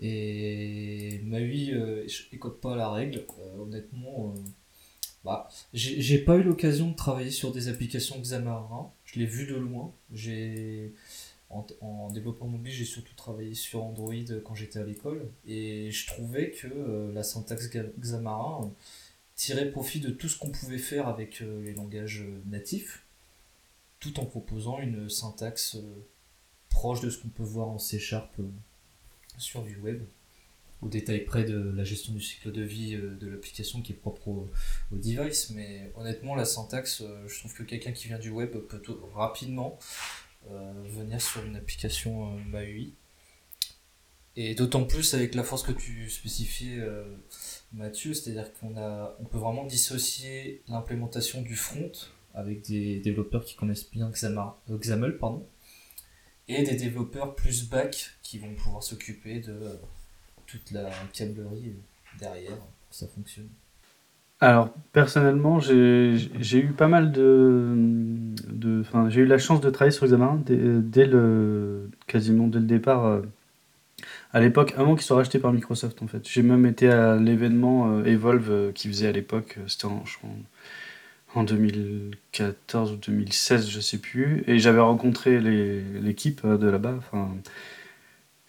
Et 0.01 1.21
MAUI 1.25 1.73
euh, 1.73 2.07
écoute 2.33 2.61
pas 2.61 2.77
la 2.77 2.91
règle, 2.91 3.25
honnêtement. 3.59 4.35
bah, 5.25 5.49
j'ai 5.73 6.19
pas 6.19 6.37
eu 6.37 6.43
l'occasion 6.43 6.91
de 6.91 6.97
travailler 6.97 7.31
sur 7.31 7.53
des 7.53 7.69
applications 7.69 8.19
Xamarin, 8.21 8.91
je 9.05 9.19
l'ai 9.19 9.27
vu 9.27 9.47
de 9.47 9.57
loin. 9.57 9.93
J'ai 10.13 10.93
en, 11.51 11.67
en 11.81 12.11
développement 12.11 12.47
mobile, 12.47 12.73
j'ai 12.73 12.85
surtout 12.85 13.15
travaillé 13.15 13.55
sur 13.55 13.83
Android 13.83 14.15
quand 14.45 14.55
j'étais 14.55 14.79
à 14.79 14.85
l'école 14.85 15.29
et 15.47 15.91
je 15.91 16.07
trouvais 16.07 16.51
que 16.53 16.69
euh, 16.69 17.13
la 17.13 17.23
syntaxe 17.23 17.69
Xamarin 17.99 18.65
euh, 18.65 18.69
tirait 19.35 19.71
profit 19.71 20.01
de 20.01 20.11
tout 20.11 20.29
ce 20.29 20.39
qu'on 20.39 20.51
pouvait 20.51 20.79
faire 20.79 21.09
avec 21.09 21.43
euh, 21.43 21.63
les 21.65 21.75
langages 21.75 22.23
euh, 22.23 22.41
natifs, 22.47 23.05
tout 23.99 24.21
en 24.21 24.25
proposant 24.25 24.79
une 24.79 25.09
syntaxe 25.11 25.77
euh, 25.77 26.07
proche 26.69 27.01
de 27.01 27.11
ce 27.11 27.19
qu'on 27.19 27.29
peut 27.29 27.43
voir 27.43 27.69
en 27.69 27.79
C 27.79 27.99
Sharp 27.99 28.31
euh, 28.39 28.45
sur 29.39 29.63
du 29.63 29.77
web, 29.77 30.03
au 30.83 30.89
détail 30.89 31.25
près 31.25 31.45
de 31.45 31.59
la 31.59 31.85
gestion 31.85 32.13
du 32.13 32.21
cycle 32.21 32.53
de 32.53 32.63
vie 32.63 32.95
euh, 32.95 33.17
de 33.17 33.29
l'application 33.29 33.83
qui 33.83 33.93
est 33.93 33.97
propre 33.97 34.29
au, 34.29 34.49
device. 34.93 35.51
Mais 35.51 35.93
honnêtement, 35.97 36.35
la 36.35 36.45
syntaxe, 36.45 37.03
euh, 37.03 37.27
je 37.27 37.39
trouve 37.39 37.55
que 37.55 37.63
quelqu'un 37.63 37.93
qui 37.93 38.09
vient 38.09 38.19
du 38.19 38.31
web 38.31 38.51
peut 38.51 38.83
rapidement 39.15 39.79
euh, 39.79 40.30
venir 40.49 41.21
sur 41.21 41.45
une 41.45 41.57
application 41.57 42.35
euh, 42.35 42.39
MAUI. 42.47 42.95
Et 44.37 44.55
d'autant 44.55 44.85
plus 44.85 45.15
avec 45.15 45.35
la 45.35 45.43
force 45.43 45.63
que 45.63 45.73
tu 45.73 46.09
spécifiais, 46.09 46.79
euh, 46.79 47.05
Mathieu, 47.73 48.15
c'est-à-dire 48.15 48.53
qu'on 48.55 48.77
a, 48.77 49.17
on 49.21 49.25
peut 49.25 49.39
vraiment 49.39 49.65
dissocier 49.65 50.63
l'implémentation 50.69 51.43
du 51.43 51.57
front 51.57 51.91
avec 52.35 52.63
des 52.63 53.01
développeurs 53.01 53.45
qui 53.45 53.57
connaissent 53.57 53.91
bien 53.91 54.11
euh, 54.11 54.79
XAML, 54.79 55.19
pardon, 55.19 55.47
et 56.47 56.63
des 56.63 56.77
développeurs 56.77 57.35
plus 57.35 57.69
back 57.69 58.13
qui 58.23 58.39
vont 58.39 58.55
pouvoir 58.55 58.83
s'occuper 58.83 59.41
de 59.41 59.53
euh, 59.53 59.75
toute 60.47 60.71
la 60.71 60.91
câblerie 61.13 61.75
derrière 62.19 62.57
pour 62.57 62.95
ça 62.95 63.09
fonctionne. 63.09 63.49
Alors, 64.41 64.71
personnellement, 64.93 65.61
j'ai 65.61 66.59
eu 66.59 66.73
pas 66.73 66.89
mal 66.89 67.13
de. 67.13 67.77
j'ai 69.09 69.21
eu 69.23 69.27
la 69.27 69.39
chance 69.39 69.61
de 69.61 69.71
travailler 69.71 69.93
sur 69.97 70.07
Xamarin 70.07 70.41
dès, 70.47 70.57
dès 70.57 71.07
le. 71.07 71.91
quasiment 72.07 72.47
dès 72.49 72.59
le 72.61 72.65
départ. 72.67 73.05
euh, 73.07 73.23
à 74.33 74.41
l'époque, 74.41 74.75
avant 74.77 74.95
qu'il 74.95 75.05
soit 75.05 75.17
racheté 75.17 75.39
par 75.39 75.53
Microsoft, 75.53 76.03
en 76.03 76.07
fait. 76.07 76.29
J'ai 76.29 76.43
même 76.43 76.67
été 76.67 76.89
à 76.89 77.17
l'événement 77.17 77.91
euh, 77.99 78.05
Evolve 78.05 78.51
euh, 78.51 78.73
qu'ils 78.73 78.91
faisaient 78.91 79.09
à 79.09 79.13
l'époque. 79.13 79.57
euh, 79.59 79.65
C'était 79.67 79.87
en, 79.87 80.05
je 80.05 80.19
crois, 80.19 80.31
en 81.35 81.45
2014 81.45 82.93
ou 82.93 82.97
2016, 82.97 83.69
je 83.69 83.81
sais 83.81 83.99
plus. 83.99 84.45
Et 84.47 84.59
j'avais 84.59 84.81
rencontré 84.81 85.41
l'équipe 85.41 86.47
de 86.47 86.69
là-bas. 86.69 86.99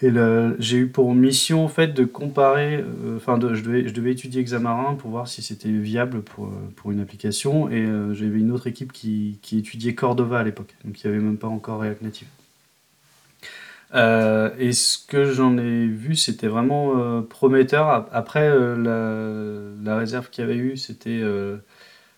Et 0.04 0.12
j'ai 0.60 0.78
eu 0.78 0.88
pour 0.88 1.14
mission 1.14 1.64
en 1.64 1.68
fait 1.68 1.90
de 1.90 2.06
comparer, 2.06 2.78
euh, 2.78 3.18
enfin 3.18 3.40
je, 3.54 3.62
devais, 3.62 4.12
étudier 4.12 4.44
Xamarin 4.44 4.96
pour 4.96 5.12
voir 5.12 5.28
si 5.28 5.44
c'était 5.44 5.70
viable 5.70 6.24
pour, 6.24 6.46
euh, 6.46 6.50
pour 6.76 6.92
une 6.92 7.00
application 7.00 7.70
et 7.70 7.86
euh, 7.86 8.14
j'avais 8.16 8.40
une 8.40 8.52
autre 8.52 8.66
équipe 8.68 8.92
qui, 8.94 9.38
qui 9.44 9.60
étudiait 9.60 9.94
Cordova 9.94 10.40
à 10.40 10.44
l'époque, 10.44 10.76
donc 10.86 11.04
il 11.04 11.08
n'y 11.10 11.16
avait 11.16 11.24
même 11.24 11.38
pas 11.38 11.48
encore 11.48 11.82
React 11.82 12.02
Native. 12.02 12.28
Et 13.94 14.72
ce 14.74 14.98
que 15.06 15.26
j'en 15.26 15.58
ai 15.58 15.86
vu, 15.86 16.16
c'était 16.16 16.48
vraiment 16.48 17.22
prometteur. 17.24 17.90
Ap- 17.90 18.10
Après, 18.14 18.50
la, 18.78 19.98
réserve 19.98 20.30
qu'il 20.30 20.44
y 20.44 20.48
avait 20.48 20.56
eu, 20.56 20.78
c'était 20.78 21.20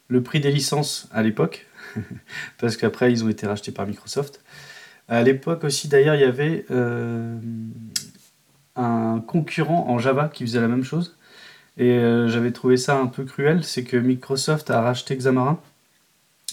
le 0.08 0.24
prix 0.24 0.40
des 0.40 0.52
licences 0.52 1.08
à 1.12 1.24
l'époque, 1.24 1.66
parce 2.60 2.78
qu'après 2.78 3.12
ils 3.12 3.24
ont 3.24 3.30
été 3.30 3.48
rachetés 3.48 3.72
par 3.72 3.88
Microsoft. 3.88 4.42
À 5.08 5.22
l'époque 5.22 5.64
aussi, 5.64 5.88
d'ailleurs, 5.88 6.16
il 6.16 6.22
y 6.22 6.26
avait 6.26 6.66
euh, 6.72 7.38
un 8.76 9.22
concurrent 9.26 9.88
en 9.90 10.00
Java 10.00 10.30
qui 10.34 10.46
faisait 10.46 10.62
la 10.62 10.68
même 10.68 10.84
chose. 10.84 11.18
Et 11.78 11.92
euh, 11.92 12.28
j'avais 12.30 12.52
trouvé 12.52 12.78
ça 12.78 12.98
un 13.00 13.08
peu 13.08 13.24
cruel, 13.24 13.64
c'est 13.64 13.84
que 13.84 13.98
Microsoft 13.98 14.70
a 14.70 14.82
racheté 14.82 15.16
Xamarin. 15.16 15.60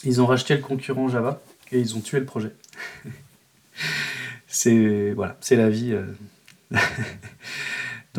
Ils 0.05 0.23
ont 0.23 0.27
racheté 0.27 0.57
le 0.57 0.63
concurrent 0.63 1.09
Java 1.09 1.41
et 1.73 1.79
ils 1.79 1.97
ont 1.97 2.01
tué 2.01 2.19
le 2.19 2.25
projet. 2.25 2.53
c'est 4.47 5.13
voilà, 5.13 5.37
c'est 5.41 5.57
la 5.57 5.69
vie 5.69 5.93
euh, 5.93 6.07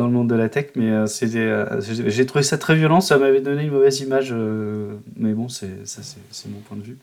dans 0.01 0.07
le 0.07 0.13
monde 0.13 0.29
de 0.29 0.35
la 0.35 0.49
tech, 0.49 0.69
mais 0.75 0.89
euh, 0.89 1.05
c'était, 1.05 1.37
euh, 1.37 1.79
j'ai 1.79 2.25
trouvé 2.25 2.43
ça 2.43 2.57
très 2.57 2.75
violent. 2.75 3.01
Ça 3.01 3.19
m'avait 3.19 3.39
donné 3.39 3.63
une 3.63 3.71
mauvaise 3.71 3.99
image, 3.99 4.29
euh, 4.31 4.95
mais 5.15 5.33
bon, 5.33 5.47
c'est 5.47 5.85
ça, 5.85 6.01
c'est 6.31 6.49
mon 6.49 6.59
point 6.59 6.77
de 6.77 6.83
vue. 6.83 6.97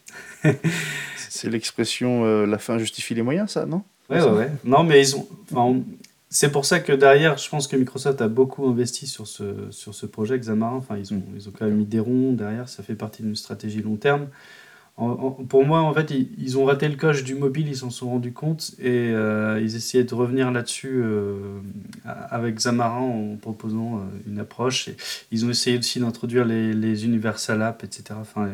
C'est 1.31 1.51
l'expression 1.51 2.25
la 2.47 2.59
fin 2.59 2.79
justifie 2.79 3.15
les 3.15 3.23
moyens, 3.23 3.51
ça, 3.51 3.67
non? 3.67 3.83
Ouais, 4.11 4.21
ouais, 4.21 4.31
ouais. 4.31 4.51
Non, 4.65 4.83
mais 4.83 5.01
ils 5.01 5.15
ont. 5.15 5.29
enfin, 5.53 5.81
c'est 6.31 6.51
pour 6.51 6.65
ça 6.65 6.81
que 6.81 6.93
derrière, 6.93 7.37
je 7.37 7.49
pense 7.49 7.69
que 7.69 7.77
Microsoft 7.77 8.21
a 8.23 8.29
beaucoup 8.29 8.67
investi 8.67 9.07
sur 9.07 9.27
ce, 9.27 9.45
sur 9.71 9.95
ce 9.95 10.07
projet 10.07 10.39
Xamarin. 10.39 10.77
Enfin, 10.77 10.97
ils 10.97 11.13
ont, 11.15 11.23
ils 11.37 11.49
ont 11.49 11.53
quand 11.57 11.67
même 11.67 11.77
mis 11.77 11.85
des 11.85 12.01
ronds 12.01 12.33
derrière. 12.33 12.69
Ça 12.69 12.83
fait 12.83 12.95
partie 12.95 13.23
d'une 13.23 13.37
stratégie 13.37 13.83
long 13.83 13.97
terme. 13.97 14.29
Pour 14.99 15.65
moi, 15.65 15.83
en 15.83 15.95
fait, 15.95 16.11
ils, 16.11 16.59
ont 16.59 16.65
raté 16.65 16.89
le 16.89 16.97
coche 16.97 17.23
du 17.23 17.37
mobile. 17.37 17.69
Ils 17.69 17.77
s'en 17.77 17.91
sont 17.91 18.11
rendus 18.11 18.33
compte 18.33 18.73
et 18.81 19.13
euh, 19.13 19.61
ils 19.61 19.77
essayaient 19.77 20.03
de 20.03 20.15
revenir 20.15 20.51
là-dessus 20.51 21.01
euh, 21.05 21.61
avec 22.05 22.57
Xamarin 22.57 22.99
en 22.99 23.37
proposant 23.37 23.99
euh, 23.99 24.01
une 24.27 24.41
approche. 24.41 24.91
Ils 25.31 25.47
ont 25.47 25.51
essayé 25.51 25.79
aussi 25.79 26.01
d'introduire 26.01 26.45
les, 26.45 27.05
Universal 27.05 27.63
Apps, 27.63 27.85
etc. 27.85 28.19
Enfin, 28.21 28.49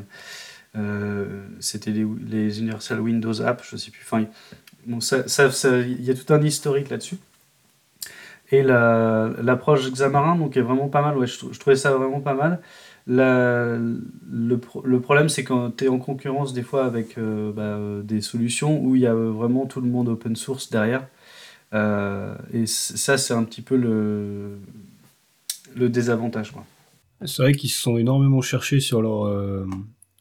c'était 1.60 1.92
les, 1.92 2.58
Universal 2.58 3.00
Windows 3.00 3.40
Apps, 3.40 3.66
je 3.70 3.76
sais 3.78 3.90
plus. 3.90 4.02
Enfin, 4.04 4.24
Bon, 4.86 5.00
ça, 5.00 5.26
ça- 5.26 5.78
y 5.80 6.10
a 6.10 6.14
tout 6.14 6.30
un 6.34 6.42
historique 6.42 6.90
là-dessus. 6.90 7.16
Et 8.52 8.62
la- 8.62 9.30
l'approche 9.42 9.90
Xamarin 9.90 10.36
donc, 10.36 10.58
est 10.58 10.60
vraiment 10.60 10.88
pas 10.88 11.00
mal. 11.00 11.16
Ouais, 11.16 11.26
je 11.26 11.58
trouvais 11.58 11.76
ça 11.76 11.92
vraiment 11.92 12.20
pas 12.20 12.34
mal. 12.34 12.60
La- 13.06 13.76
le, 13.76 14.60
le 14.84 15.00
problème, 15.00 15.28
c'est 15.28 15.44
quand 15.44 15.76
tu 15.76 15.84
es 15.84 15.88
en 15.88 15.98
concurrence 15.98 16.54
des 16.54 16.62
fois 16.62 16.86
avec 16.86 17.18
euh, 17.18 17.52
bah, 17.52 17.62
euh, 17.62 18.02
des 18.02 18.22
solutions 18.22 18.80
où 18.82 18.96
il 18.96 19.02
y 19.02 19.06
a 19.06 19.14
vraiment 19.14 19.66
tout 19.66 19.80
le 19.82 19.88
monde 19.88 20.08
open 20.08 20.36
source 20.36 20.70
derrière. 20.70 21.06
Euh, 21.74 22.36
et 22.52 22.66
ça, 22.66 23.18
c'est 23.18 23.34
un 23.34 23.44
petit 23.44 23.62
peu 23.62 23.76
le, 23.76 24.58
le 25.76 25.88
désavantage. 25.88 26.52
C'est 27.24 27.42
vrai 27.42 27.52
qu'ils 27.54 27.70
se 27.70 27.80
sont 27.80 27.96
énormément 27.96 28.40
cherchés 28.40 28.80
sur 28.80 29.00
leur, 29.02 29.66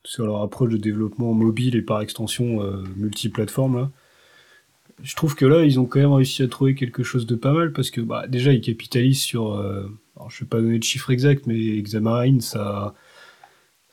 sur 0.04 0.26
leur 0.26 0.42
approche 0.42 0.72
de 0.72 0.78
développement 0.78 1.34
mobile 1.34 1.76
et 1.76 1.82
par 1.82 2.02
extension 2.02 2.62
multiplateforme. 2.96 3.92
Je 5.02 5.16
trouve 5.16 5.36
que 5.36 5.46
là, 5.46 5.64
ils 5.64 5.80
ont 5.80 5.86
quand 5.86 6.00
même 6.00 6.14
réussi 6.14 6.44
à 6.44 6.48
trouver 6.48 6.76
quelque 6.76 7.04
chose 7.04 7.26
de 7.26 7.36
pas 7.36 7.52
mal 7.54 7.74
parce 7.74 7.90
que 7.92 8.02
bah, 8.02 8.28
déjà, 8.28 8.52
ils 8.54 8.62
capitalisent 8.62 9.22
sur. 9.22 9.54
Je 10.30 10.44
vais 10.44 10.48
pas 10.48 10.62
donner 10.62 10.80
de 10.80 10.84
chiffre 10.84 11.12
exact, 11.12 11.48
mais 11.48 11.82
Xamarin, 11.82 12.40
ça, 12.40 12.94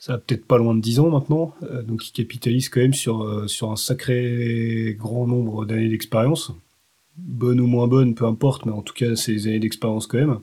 a 0.07 0.17
peut-être 0.17 0.45
pas 0.45 0.57
loin 0.57 0.75
de 0.75 0.81
10 0.81 0.99
ans 0.99 1.09
maintenant. 1.09 1.55
euh, 1.63 1.83
donc, 1.83 2.07
ils 2.07 2.11
capitalisent 2.11 2.69
quand 2.69 2.81
même 2.81 2.93
sur, 2.93 3.23
euh, 3.23 3.47
sur 3.47 3.71
un 3.71 3.75
sacré 3.75 4.95
grand 4.97 5.27
nombre 5.27 5.65
d'années 5.65 5.89
d'expérience. 5.89 6.53
Bonne 7.17 7.59
ou 7.59 7.67
moins 7.67 7.87
bonne, 7.87 8.15
peu 8.15 8.25
importe, 8.25 8.65
mais 8.65 8.71
en 8.71 8.81
tout 8.81 8.93
cas, 8.93 9.15
c'est 9.15 9.33
des 9.33 9.47
années 9.47 9.59
d'expérience 9.59 10.07
quand 10.07 10.17
même. 10.17 10.39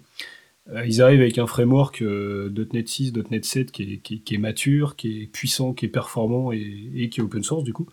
Euh, 0.71 0.85
ils 0.87 1.01
arrivent 1.03 1.21
avec 1.21 1.39
un 1.39 1.47
framework 1.47 2.03
.NET 2.03 2.89
6, 2.89 3.13
.NET 3.31 3.45
7 3.45 3.73
qui 3.73 4.03
est, 4.31 4.39
mature, 4.39 4.97
qui 4.97 5.23
est 5.23 5.27
puissant, 5.27 5.73
qui 5.73 5.87
est 5.87 5.89
performant 5.89 6.53
et, 6.53 6.91
et 6.95 7.09
qui 7.09 7.21
est 7.21 7.23
open 7.23 7.43
source 7.43 7.65
du 7.65 7.73
coup. 7.73 7.89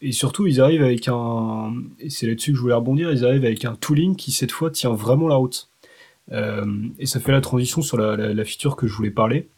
Et 0.00 0.12
surtout, 0.12 0.46
ils 0.46 0.62
arrivent 0.62 0.82
avec 0.82 1.08
un, 1.08 1.74
et 2.00 2.08
c'est 2.08 2.26
là-dessus 2.26 2.52
que 2.52 2.56
je 2.56 2.62
voulais 2.62 2.74
rebondir, 2.74 3.12
ils 3.12 3.24
arrivent 3.24 3.44
avec 3.44 3.66
un 3.66 3.74
tooling 3.74 4.16
qui 4.16 4.32
cette 4.32 4.52
fois 4.52 4.70
tient 4.70 4.94
vraiment 4.94 5.28
la 5.28 5.34
route. 5.34 5.68
Euh, 6.32 6.64
et 6.98 7.06
ça 7.06 7.20
fait 7.20 7.32
la 7.32 7.40
transition 7.40 7.82
sur 7.82 7.96
la, 7.98 8.44
feature 8.44 8.76
que 8.76 8.86
je 8.86 8.94
voulais 8.94 9.10
parler. 9.10 9.48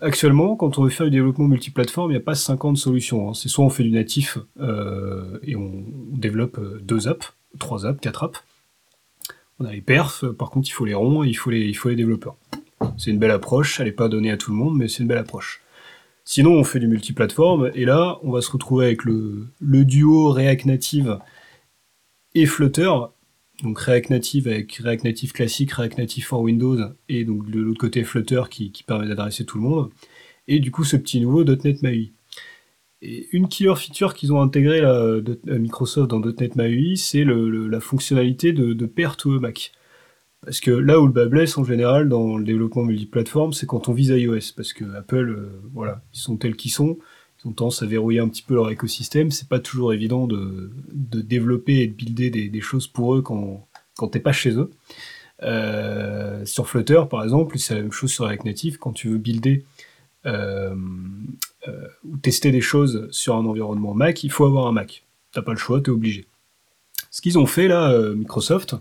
Actuellement, 0.00 0.56
quand 0.56 0.78
on 0.78 0.84
veut 0.84 0.90
faire 0.90 1.06
du 1.06 1.12
développement 1.12 1.46
multiplateforme, 1.46 2.10
il 2.10 2.14
n'y 2.14 2.20
a 2.20 2.24
pas 2.24 2.34
50 2.34 2.76
solutions. 2.76 3.30
Hein. 3.30 3.34
C'est 3.34 3.48
soit 3.48 3.64
on 3.64 3.70
fait 3.70 3.84
du 3.84 3.92
natif 3.92 4.38
euh, 4.60 5.38
et 5.42 5.54
on, 5.54 5.84
développe 6.12 6.58
euh, 6.58 6.80
deux 6.82 7.08
apps, 7.08 7.32
trois 7.58 7.86
apps, 7.86 8.00
quatre 8.00 8.24
apps. 8.24 8.42
On 9.60 9.64
a 9.64 9.72
les 9.72 9.80
perfs, 9.80 10.24
par 10.26 10.50
contre 10.50 10.68
il 10.68 10.72
faut 10.72 10.84
les 10.84 10.94
ronds 10.94 11.22
et 11.22 11.28
il 11.28 11.34
faut 11.34 11.50
les, 11.50 11.60
il 11.60 11.74
faut 11.74 11.88
les 11.88 11.96
développeurs. 11.96 12.36
C'est 12.96 13.10
une 13.10 13.18
belle 13.18 13.30
approche, 13.30 13.78
elle 13.78 13.86
n'est 13.86 13.92
pas 13.92 14.08
donnée 14.08 14.32
à 14.32 14.36
tout 14.36 14.50
le 14.50 14.56
monde, 14.56 14.76
mais 14.76 14.88
c'est 14.88 15.02
une 15.02 15.08
belle 15.08 15.18
approche. 15.18 15.62
Sinon, 16.24 16.52
on 16.52 16.64
fait 16.64 16.78
du 16.78 16.86
multiplateforme, 16.86 17.70
et 17.74 17.84
là, 17.84 18.18
on 18.22 18.30
va 18.30 18.40
se 18.40 18.50
retrouver 18.50 18.86
avec 18.86 19.04
le, 19.04 19.48
le 19.60 19.84
duo 19.84 20.30
React 20.30 20.66
Native 20.66 21.18
et 22.34 22.46
Flutter, 22.46 22.90
donc 23.62 23.78
React 23.78 24.10
Native 24.10 24.48
avec 24.48 24.74
React 24.74 25.04
Native 25.04 25.32
classique, 25.32 25.72
React 25.72 25.98
Native 25.98 26.24
for 26.24 26.40
Windows, 26.40 26.78
et 27.08 27.24
donc 27.24 27.50
de 27.50 27.60
l'autre 27.60 27.80
côté 27.80 28.04
Flutter 28.04 28.42
qui, 28.50 28.72
permet 28.86 29.06
d'adresser 29.06 29.44
tout 29.44 29.58
le 29.58 29.64
monde, 29.64 29.90
et 30.48 30.58
du 30.58 30.70
coup 30.70 30.84
ce 30.84 30.96
petit 30.96 31.20
nouveau 31.20 31.44
.NET 31.44 31.82
MAUI. 31.82 32.12
Et 33.02 33.28
une 33.32 33.48
killer 33.48 33.74
feature 33.76 34.14
qu'ils 34.14 34.32
ont 34.32 34.40
intégré 34.40 34.80
à 34.80 35.20
Microsoft 35.46 36.10
dans 36.10 36.20
.NET 36.20 36.56
MAUI, 36.56 36.96
c'est 36.96 37.24
la 37.24 37.80
fonctionnalité 37.80 38.52
de, 38.52 38.72
de 38.72 38.86
pair 38.86 39.16
to 39.16 39.40
Mac. 39.40 39.72
Parce 40.44 40.60
que 40.60 40.72
là 40.72 41.00
où 41.00 41.06
le 41.06 41.12
bas 41.12 41.26
blesse 41.26 41.56
en 41.56 41.64
général 41.64 42.08
dans 42.08 42.36
le 42.36 42.44
développement 42.44 42.82
multiplateforme, 42.82 43.52
c'est 43.52 43.66
quand 43.66 43.88
on 43.88 43.92
vise 43.92 44.08
iOS, 44.08 44.54
parce 44.56 44.72
que 44.72 44.84
Apple, 44.96 45.36
euh, 45.38 45.60
voilà, 45.72 46.02
ils 46.12 46.18
sont 46.18 46.36
tels 46.36 46.56
qu'ils 46.56 46.72
sont, 46.72 46.98
ils 47.44 47.48
ont 47.48 47.52
tendance 47.52 47.82
à 47.82 47.86
verrouiller 47.86 48.20
un 48.20 48.28
petit 48.28 48.42
peu 48.42 48.54
leur 48.54 48.70
écosystème. 48.70 49.30
C'est 49.30 49.48
pas 49.48 49.58
toujours 49.58 49.92
évident 49.92 50.26
de, 50.26 50.70
développer 50.92 51.80
et 51.80 51.86
de 51.86 51.92
builder 51.92 52.30
des, 52.30 52.60
choses 52.60 52.86
pour 52.86 53.14
eux 53.14 53.22
quand, 53.22 53.66
quand 53.96 54.08
t'es 54.08 54.20
pas 54.20 54.32
chez 54.32 54.52
eux. 54.52 54.70
Euh, 55.42 56.44
sur 56.46 56.68
Flutter, 56.68 57.02
par 57.10 57.22
exemple, 57.24 57.58
c'est 57.58 57.74
la 57.74 57.82
même 57.82 57.92
chose 57.92 58.12
sur 58.12 58.26
React 58.26 58.44
Native. 58.44 58.78
Quand 58.78 58.92
tu 58.92 59.08
veux 59.08 59.18
builder 59.18 59.64
euh, 60.26 60.74
euh, 61.66 61.88
ou 62.04 62.16
tester 62.18 62.52
des 62.52 62.60
choses 62.60 63.08
sur 63.10 63.34
un 63.34 63.44
environnement 63.44 63.94
Mac, 63.94 64.22
il 64.22 64.30
faut 64.30 64.44
avoir 64.44 64.66
un 64.66 64.72
Mac. 64.72 65.04
T'as 65.32 65.42
pas 65.42 65.52
le 65.52 65.58
choix, 65.58 65.80
t'es 65.80 65.90
obligé. 65.90 66.26
Ce 67.10 67.20
qu'ils 67.20 67.38
ont 67.38 67.46
fait 67.46 67.68
là, 67.68 67.96
Microsoft, 68.14 68.76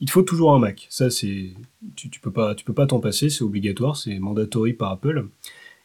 il 0.00 0.10
faut 0.10 0.22
toujours 0.22 0.54
un 0.54 0.58
Mac. 0.58 0.88
Tu, 0.90 1.54
tu 1.96 2.10
tu 2.10 2.20
peux 2.20 2.30
pas 2.30 2.86
t'en 2.86 3.00
passer, 3.00 3.28
c'est 3.28 3.42
obligatoire, 3.42 3.96
c'est 3.96 4.18
mandatory 4.18 4.72
par 4.72 4.92
Apple. 4.92 5.26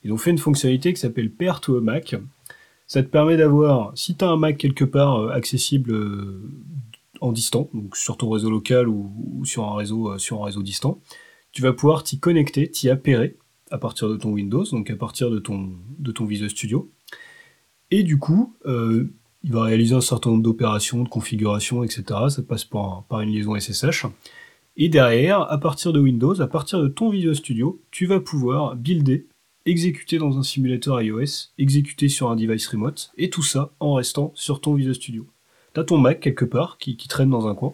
Ils 0.03 0.11
ont 0.11 0.17
fait 0.17 0.31
une 0.31 0.37
fonctionnalité 0.37 0.93
qui 0.93 0.99
s'appelle 0.99 1.31
Pair 1.31 1.61
to 1.61 1.77
a 1.77 1.81
Mac. 1.81 2.15
Ça 2.87 3.01
te 3.01 3.07
permet 3.07 3.37
d'avoir, 3.37 3.91
si 3.95 4.15
tu 4.15 4.25
as 4.25 4.29
un 4.29 4.37
Mac 4.37 4.57
quelque 4.57 4.83
part 4.83 5.19
euh, 5.19 5.29
accessible 5.29 5.91
euh, 5.93 6.41
en 7.21 7.31
distant, 7.31 7.69
donc 7.73 7.95
sur 7.95 8.17
ton 8.17 8.29
réseau 8.29 8.49
local 8.49 8.87
ou, 8.89 9.43
sur, 9.45 9.65
un 9.65 9.75
réseau, 9.75 10.11
euh, 10.11 10.17
sur 10.17 10.41
un 10.41 10.45
réseau 10.45 10.61
distant, 10.61 10.99
tu 11.51 11.61
vas 11.61 11.71
pouvoir 11.71 12.03
t'y 12.03 12.19
connecter, 12.19 12.69
t'y 12.69 12.89
appairer 12.89 13.37
à 13.71 13.77
partir 13.77 14.09
de 14.09 14.17
ton 14.17 14.31
Windows, 14.31 14.65
donc 14.65 14.89
à 14.89 14.95
partir 14.95 15.31
de 15.31 15.39
ton, 15.39 15.71
de 15.97 16.11
ton 16.11 16.25
Visual 16.25 16.49
Studio. 16.49 16.91
Et 17.91 18.03
du 18.03 18.17
coup, 18.17 18.55
il 18.65 19.51
va 19.51 19.63
réaliser 19.63 19.95
un 19.95 20.01
certain 20.01 20.31
nombre 20.31 20.43
d'opérations, 20.43 21.03
de 21.03 21.09
configurations, 21.09 21.83
etc. 21.83 22.03
Ça 22.29 22.41
passe 22.41 22.65
par, 22.65 23.03
par 23.03 23.21
une 23.21 23.29
liaison 23.29 23.59
SSH. 23.59 24.05
Et 24.77 24.89
derrière, 24.89 25.41
à 25.41 25.57
partir 25.59 25.93
de 25.93 25.99
Windows, 25.99 26.39
à 26.41 26.47
partir 26.47 26.81
de 26.81 26.87
ton 26.87 27.09
Visual 27.09 27.35
Studio, 27.35 27.81
tu 27.91 28.05
vas 28.07 28.19
pouvoir 28.19 28.75
builder 28.75 29.27
exécuter 29.65 30.17
dans 30.17 30.37
un 30.37 30.43
simulateur 30.43 31.01
iOS, 31.01 31.51
exécuter 31.57 32.09
sur 32.09 32.29
un 32.29 32.35
device 32.35 32.67
remote, 32.67 33.11
et 33.17 33.29
tout 33.29 33.43
ça 33.43 33.71
en 33.79 33.93
restant 33.93 34.31
sur 34.35 34.61
ton 34.61 34.73
Visual 34.73 34.95
Studio. 34.95 35.27
T'as 35.73 35.83
ton 35.83 35.97
Mac 35.97 36.19
quelque 36.19 36.45
part 36.45 36.77
qui, 36.77 36.95
traîne 36.95 37.29
dans 37.29 37.47
un 37.47 37.55
coin, 37.55 37.73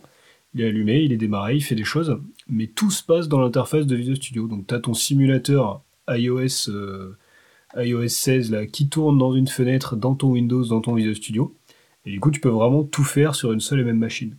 il 0.54 0.62
est 0.62 0.68
allumé, 0.68 1.02
il 1.02 1.12
est 1.12 1.18
démarré, 1.18 1.56
il 1.56 1.64
fait 1.64 1.76
des 1.76 1.84
choses, 1.84 2.20
mais 2.48 2.68
tout 2.68 2.92
se 2.92 3.04
passe 3.04 3.28
dans 3.28 3.40
l'interface 3.40 3.86
de 3.86 3.96
Visual 3.96 4.18
Studio. 4.18 4.48
Donc 4.48 4.68
t'as 4.68 4.80
ton 4.80 4.94
simulateur 4.94 5.82
iOS, 6.08 6.70
euh, 6.70 7.18
iOS 7.76 8.08
16 8.08 8.52
là, 8.52 8.66
qui 8.66 8.90
tourne 8.90 9.18
dans 9.18 9.34
une 9.34 9.48
fenêtre 9.48 9.96
dans 9.96 10.16
ton 10.16 10.32
Windows, 10.32 10.66
dans 10.66 10.82
ton 10.82 10.96
Visual 10.96 11.16
Studio, 11.16 11.56
et 12.06 12.12
du 12.12 12.20
coup 12.20 12.32
tu 12.32 12.40
peux 12.40 12.50
vraiment 12.50 12.84
tout 12.84 13.04
faire 13.04 13.36
sur 13.36 13.52
une 13.52 13.60
seule 13.60 13.80
et 13.82 13.84
même 13.84 13.98
machine. 13.98 14.38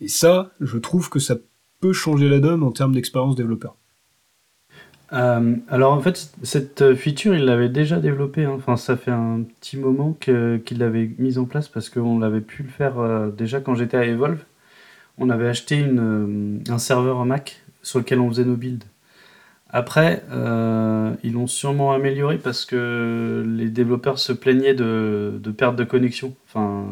Et 0.00 0.08
ça, 0.08 0.52
je 0.60 0.78
trouve 0.78 1.08
que 1.08 1.18
ça 1.18 1.36
peut 1.80 1.92
changer 1.92 2.28
la 2.28 2.40
donne 2.40 2.62
en 2.62 2.72
termes 2.72 2.92
d'expérience 2.92 3.36
développeur. 3.36 3.76
Euh, 5.12 5.56
alors 5.68 5.92
en 5.92 6.00
fait, 6.00 6.32
cette 6.42 6.94
feature, 6.94 7.34
il 7.34 7.44
l'avait 7.44 7.68
déjà 7.68 7.98
développée. 7.98 8.44
Hein. 8.44 8.54
Enfin, 8.56 8.76
ça 8.76 8.96
fait 8.96 9.10
un 9.10 9.42
petit 9.60 9.76
moment 9.76 10.12
qu'il 10.12 10.78
l'avait 10.78 11.10
mise 11.18 11.38
en 11.38 11.44
place 11.44 11.68
parce 11.68 11.88
qu'on 11.88 12.18
l'avait 12.18 12.40
pu 12.40 12.62
le 12.62 12.68
faire 12.68 12.98
euh, 12.98 13.30
déjà 13.30 13.60
quand 13.60 13.74
j'étais 13.74 13.96
à 13.96 14.04
Evolve. 14.04 14.42
On 15.18 15.30
avait 15.30 15.48
acheté 15.48 15.84
euh, 15.86 16.58
un 16.68 16.78
serveur 16.78 17.24
Mac 17.24 17.62
sur 17.82 18.00
lequel 18.00 18.18
on 18.20 18.28
faisait 18.28 18.44
nos 18.44 18.56
builds. 18.56 18.84
Après, 19.70 20.22
ils 21.24 21.32
l'ont 21.32 21.48
sûrement 21.48 21.92
amélioré 21.92 22.38
parce 22.38 22.64
que 22.64 23.44
les 23.44 23.68
développeurs 23.68 24.20
se 24.20 24.32
plaignaient 24.32 24.74
de 24.74 25.50
perte 25.50 25.74
de 25.74 25.82
connexion. 25.82 26.32
Enfin, 26.46 26.86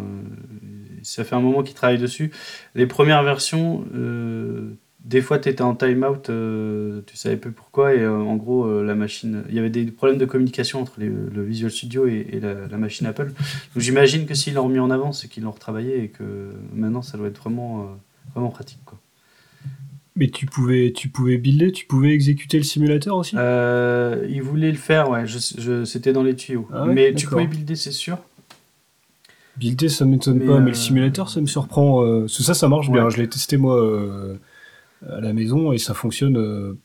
ça 1.05 1.23
fait 1.23 1.37
un 1.37 1.41
moment 1.41 1.63
qu'ils 1.63 1.77
travaillent 1.77 2.01
dessus. 2.01 2.33
Les 2.75 2.87
premières 2.87 3.23
versions, 3.23 3.85
des 5.05 5.21
fois, 5.21 5.39
tu 5.39 5.49
étais 5.49 5.63
en 5.63 5.75
time-out, 5.75 6.31
euh, 6.31 7.01
tu 7.07 7.17
savais 7.17 7.37
peu 7.37 7.51
pourquoi, 7.51 7.95
et 7.95 8.01
euh, 8.01 8.19
en 8.19 8.37
gros, 8.37 8.65
euh, 8.65 8.85
la 8.85 8.95
machine. 8.95 9.43
Il 9.49 9.55
y 9.55 9.59
avait 9.59 9.71
des 9.71 9.85
problèmes 9.87 10.19
de 10.19 10.25
communication 10.27 10.81
entre 10.81 10.95
le 10.99 11.43
Visual 11.43 11.71
Studio 11.71 12.07
et, 12.07 12.41
la, 12.41 12.79
machine 12.79 13.07
Apple. 13.07 13.27
Donc 13.27 13.83
j'imagine 13.83 14.27
que 14.27 14.35
s'ils 14.35 14.55
l'ont 14.55 14.65
remis 14.65 14.79
en 14.79 14.91
avant, 14.91 15.13
c'est 15.13 15.29
qu'ils 15.29 15.43
l'ont 15.43 15.51
retravaillé 15.51 16.05
et 16.05 16.09
que 16.09 16.53
maintenant, 16.73 17.03
ça 17.03 17.19
doit 17.19 17.29
être 17.29 17.39
vraiment, 17.39 17.89
vraiment 18.35 18.51
pratique. 18.51 18.79
Quoi. 18.85 18.99
Mais 20.15 20.29
tu 20.29 20.47
pouvais, 20.47 20.93
tu 20.95 21.09
pouvais 21.09 21.37
builder, 21.37 21.73
tu 21.73 21.87
pouvais 21.87 22.11
exécuter 22.11 22.59
le 22.59 22.65
simulateur 22.65 23.17
aussi? 23.17 23.35
Ils 23.35 24.43
voulaient 24.43 24.71
le 24.71 24.79
faire, 24.79 25.11
ouais, 25.11 25.27
je, 25.27 25.85
c'était 25.85 26.13
dans 26.13 26.23
les 26.23 26.37
tuyaux. 26.37 26.69
Ah 26.73 26.87
mais 26.87 27.13
tu 27.13 27.27
pouvais 27.27 27.47
builder, 27.47 27.75
c'est 27.75 27.93
sûr. 27.93 28.19
Builder, 29.57 29.89
ça 29.89 30.05
m'étonne 30.05 30.41
pas, 30.47 30.61
mais 30.61 30.71
le 30.71 30.77
simulateur, 30.77 31.29
ça 31.29 31.41
me 31.41 31.47
surprend. 31.47 32.29
ça, 32.29 32.55
ça 32.55 32.69
marche 32.69 32.89
bien. 32.89 33.11
Je 33.11 33.17
l'ai 33.17 33.29
testé 33.29 33.57
moi 33.57 34.39
à 35.09 35.21
la 35.21 35.33
maison 35.33 35.73
et 35.73 35.79
ça 35.79 35.95
fonctionne. 35.95 36.37
Euh, 36.37 36.79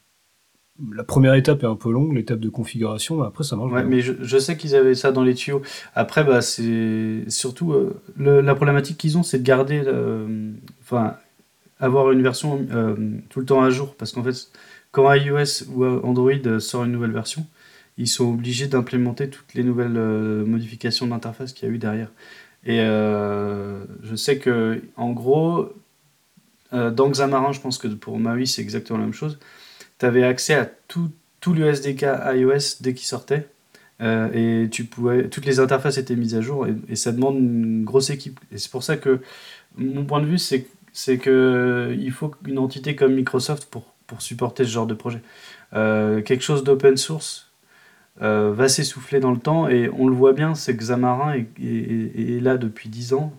la 0.94 1.04
première 1.04 1.34
étape 1.34 1.64
est 1.64 1.68
un 1.68 1.76
peu 1.76 1.92
longue, 1.92 2.14
l'étape 2.14 2.40
de 2.40 2.50
configuration, 2.50 3.18
mais 3.18 3.26
après 3.26 3.44
ça 3.44 3.56
marche. 3.56 3.72
Ouais, 3.72 3.84
mais 3.84 4.02
je, 4.02 4.38
sais 4.38 4.58
qu'ils 4.58 4.76
avaient 4.76 4.94
ça 4.94 5.12
dans 5.12 5.24
les 5.24 5.34
tuyaux. 5.34 5.64
Après, 5.96 6.24
bah, 6.24 6.42
c'est 6.42 7.24
surtout 7.30 7.74
euh, 7.74 8.00
la 8.18 8.54
problématique 8.54 8.98
qu'ils 8.98 9.18
ont, 9.18 9.24
c'est 9.24 9.40
de 9.40 9.44
garder, 9.44 9.82
euh, 9.88 10.52
enfin, 10.82 11.16
avoir 11.80 12.12
une 12.12 12.22
version 12.22 12.68
tout 13.30 13.40
le 13.40 13.46
temps 13.46 13.64
à 13.64 13.72
jour, 13.72 13.96
parce 13.96 14.12
qu'en 14.12 14.24
fait, 14.24 14.52
quand 14.92 15.12
iOS 15.12 15.68
ou 15.74 15.84
Android 15.84 16.60
sort 16.60 16.84
une 16.84 16.92
nouvelle 16.92 17.12
version, 17.12 17.48
ils 17.98 18.08
sont 18.08 18.32
obligés 18.32 18.68
d'implémenter 18.68 19.32
toutes 19.32 19.56
les 19.56 19.64
nouvelles 19.64 19.98
modifications 20.46 21.08
d'interface 21.08 21.54
qu'il 21.54 21.68
y 21.68 21.72
a 21.72 21.74
eu 21.74 21.80
derrière. 21.80 22.12
Et 22.68 22.78
je 22.78 24.16
sais 24.16 24.38
que, 24.38 24.80
en 24.96 25.12
gros, 25.12 25.74
euh, 26.74 26.92
dans 26.92 27.10
Xamarin, 27.10 27.52
je 27.52 27.60
pense 27.60 27.78
que 27.78 27.88
pour 27.88 28.20
Maui, 28.20 28.48
c'est 28.48 28.62
exactement 28.62 29.00
la 29.00 29.06
même 29.06 29.14
chose. 29.14 29.40
Tu 30.00 30.06
avais 30.06 30.24
accès 30.24 30.54
à 30.54 30.66
tout, 30.66 31.12
tout 31.40 31.54
le 31.54 31.68
SDK 31.68 32.06
iOS 32.36 32.82
dès 32.82 32.94
qu'il 32.94 33.08
sortait. 33.08 33.48
Euh, 34.00 34.64
et 34.66 34.70
tu 34.70 34.84
pouvais, 34.84 35.28
toutes 35.28 35.46
les 35.46 35.60
interfaces 35.60 35.98
étaient 35.98 36.16
mises 36.16 36.36
à 36.36 36.42
jour 36.42 36.68
et, 36.88 36.96
ça 36.96 37.12
demande 37.12 37.38
une 37.38 37.84
grosse 37.84 38.12
équipe. 38.12 38.40
Et 38.52 38.60
c'est 38.60 38.70
pour 38.70 38.84
ça 38.84 38.96
que 38.98 39.22
mon 39.76 40.06
point 40.06 40.22
de 40.22 40.28
vue, 40.28 40.38
c'est, 40.38 40.68
c'est 40.94 41.18
qu'il 41.18 42.12
faut 42.12 42.32
une 42.46 42.60
entité 42.60 42.96
comme 42.96 43.14
Microsoft 43.16 43.66
pour, 43.66 43.86
pour 44.06 44.22
supporter 44.22 44.66
ce 44.66 44.70
genre 44.70 44.86
de 44.86 44.94
projet. 44.94 45.22
Euh, 45.74 46.22
quelque 46.22 46.44
chose 46.44 46.64
d'open 46.64 46.98
source 46.98 47.46
va 48.20 48.68
s'essouffler 48.68 49.20
dans 49.20 49.30
le 49.30 49.38
temps 49.38 49.68
et 49.68 49.92
on 49.96 50.08
le 50.08 50.14
voit 50.16 50.34
bien, 50.34 50.56
c'est 50.56 50.76
que 50.76 50.82
Xamarin 50.82 51.36
est, 51.36 52.42
là 52.42 52.58
depuis 52.58 52.90
10 52.90 53.14
ans 53.14 53.32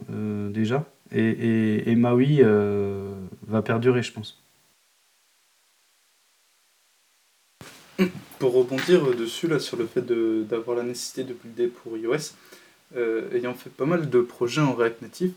déjà. 0.50 0.84
Et, 1.10 1.90
et, 1.90 1.96
Maui 1.96 2.42
va 3.48 3.62
perdurer, 3.62 4.02
je 4.02 4.12
pense. 4.12 4.40
Pour 8.38 8.52
rebondir 8.52 9.14
dessus, 9.16 9.48
là, 9.48 9.58
sur 9.58 9.76
le 9.76 9.86
fait 9.86 10.02
d'avoir 10.46 10.76
la 10.76 10.84
nécessité 10.84 11.24
de 11.24 11.34
builder 11.34 11.66
pour 11.66 11.96
iOS, 11.96 12.34
euh, 12.96 13.30
ayant 13.34 13.54
fait 13.54 13.70
pas 13.70 13.86
mal 13.86 14.08
de 14.08 14.20
projets 14.20 14.60
en 14.60 14.74
React 14.74 15.02
Native, 15.02 15.32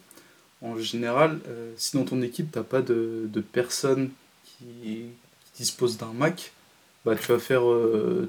en 0.61 0.77
général, 0.77 1.39
euh, 1.47 1.73
si 1.77 1.97
dans 1.97 2.03
ton 2.03 2.21
équipe, 2.21 2.51
tu 2.51 2.59
n'as 2.59 2.63
pas 2.63 2.81
de, 2.81 3.23
de 3.25 3.41
personnes 3.41 4.11
qui, 4.43 5.05
disposent 5.57 5.97
d'un 5.97 6.13
Mac, 6.13 6.53
bah, 7.05 7.15
tu 7.15 7.31
vas 7.31 7.39
faire 7.39 7.63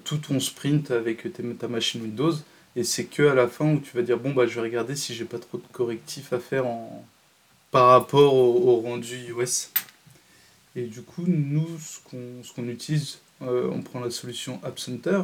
tout 0.04 0.18
ton 0.18 0.40
sprint 0.40 0.90
avec 0.90 1.26
ta 1.58 1.68
machine 1.68 2.02
Windows, 2.02 2.32
et 2.74 2.84
c'est 2.84 3.04
que 3.04 3.22
à 3.22 3.34
la 3.34 3.48
fin 3.48 3.74
où 3.74 3.80
tu 3.80 3.96
vas 3.96 4.02
dire, 4.02 4.18
bon, 4.18 4.32
bah, 4.32 4.46
je 4.46 4.54
vais 4.54 4.62
regarder 4.62 4.96
si 4.96 5.14
j'ai 5.14 5.24
pas 5.24 5.38
trop 5.38 5.58
de 5.58 5.64
correctifs 5.72 6.32
à 6.32 6.40
faire 6.40 6.66
en, 6.66 7.06
par 7.72 7.88
rapport 7.88 8.34
au, 8.34 8.80
rendu 8.80 9.16
iOS. 9.16 9.70
Et 10.76 10.84
du 10.84 11.02
coup, 11.02 11.24
nous, 11.26 11.66
ce 11.80 12.52
qu'on 12.54 12.68
utilise, 12.68 13.18
euh, 13.42 13.68
on 13.72 13.82
prend 13.82 13.98
la 13.98 14.10
solution 14.10 14.60
App 14.62 14.78
Center. 14.78 15.22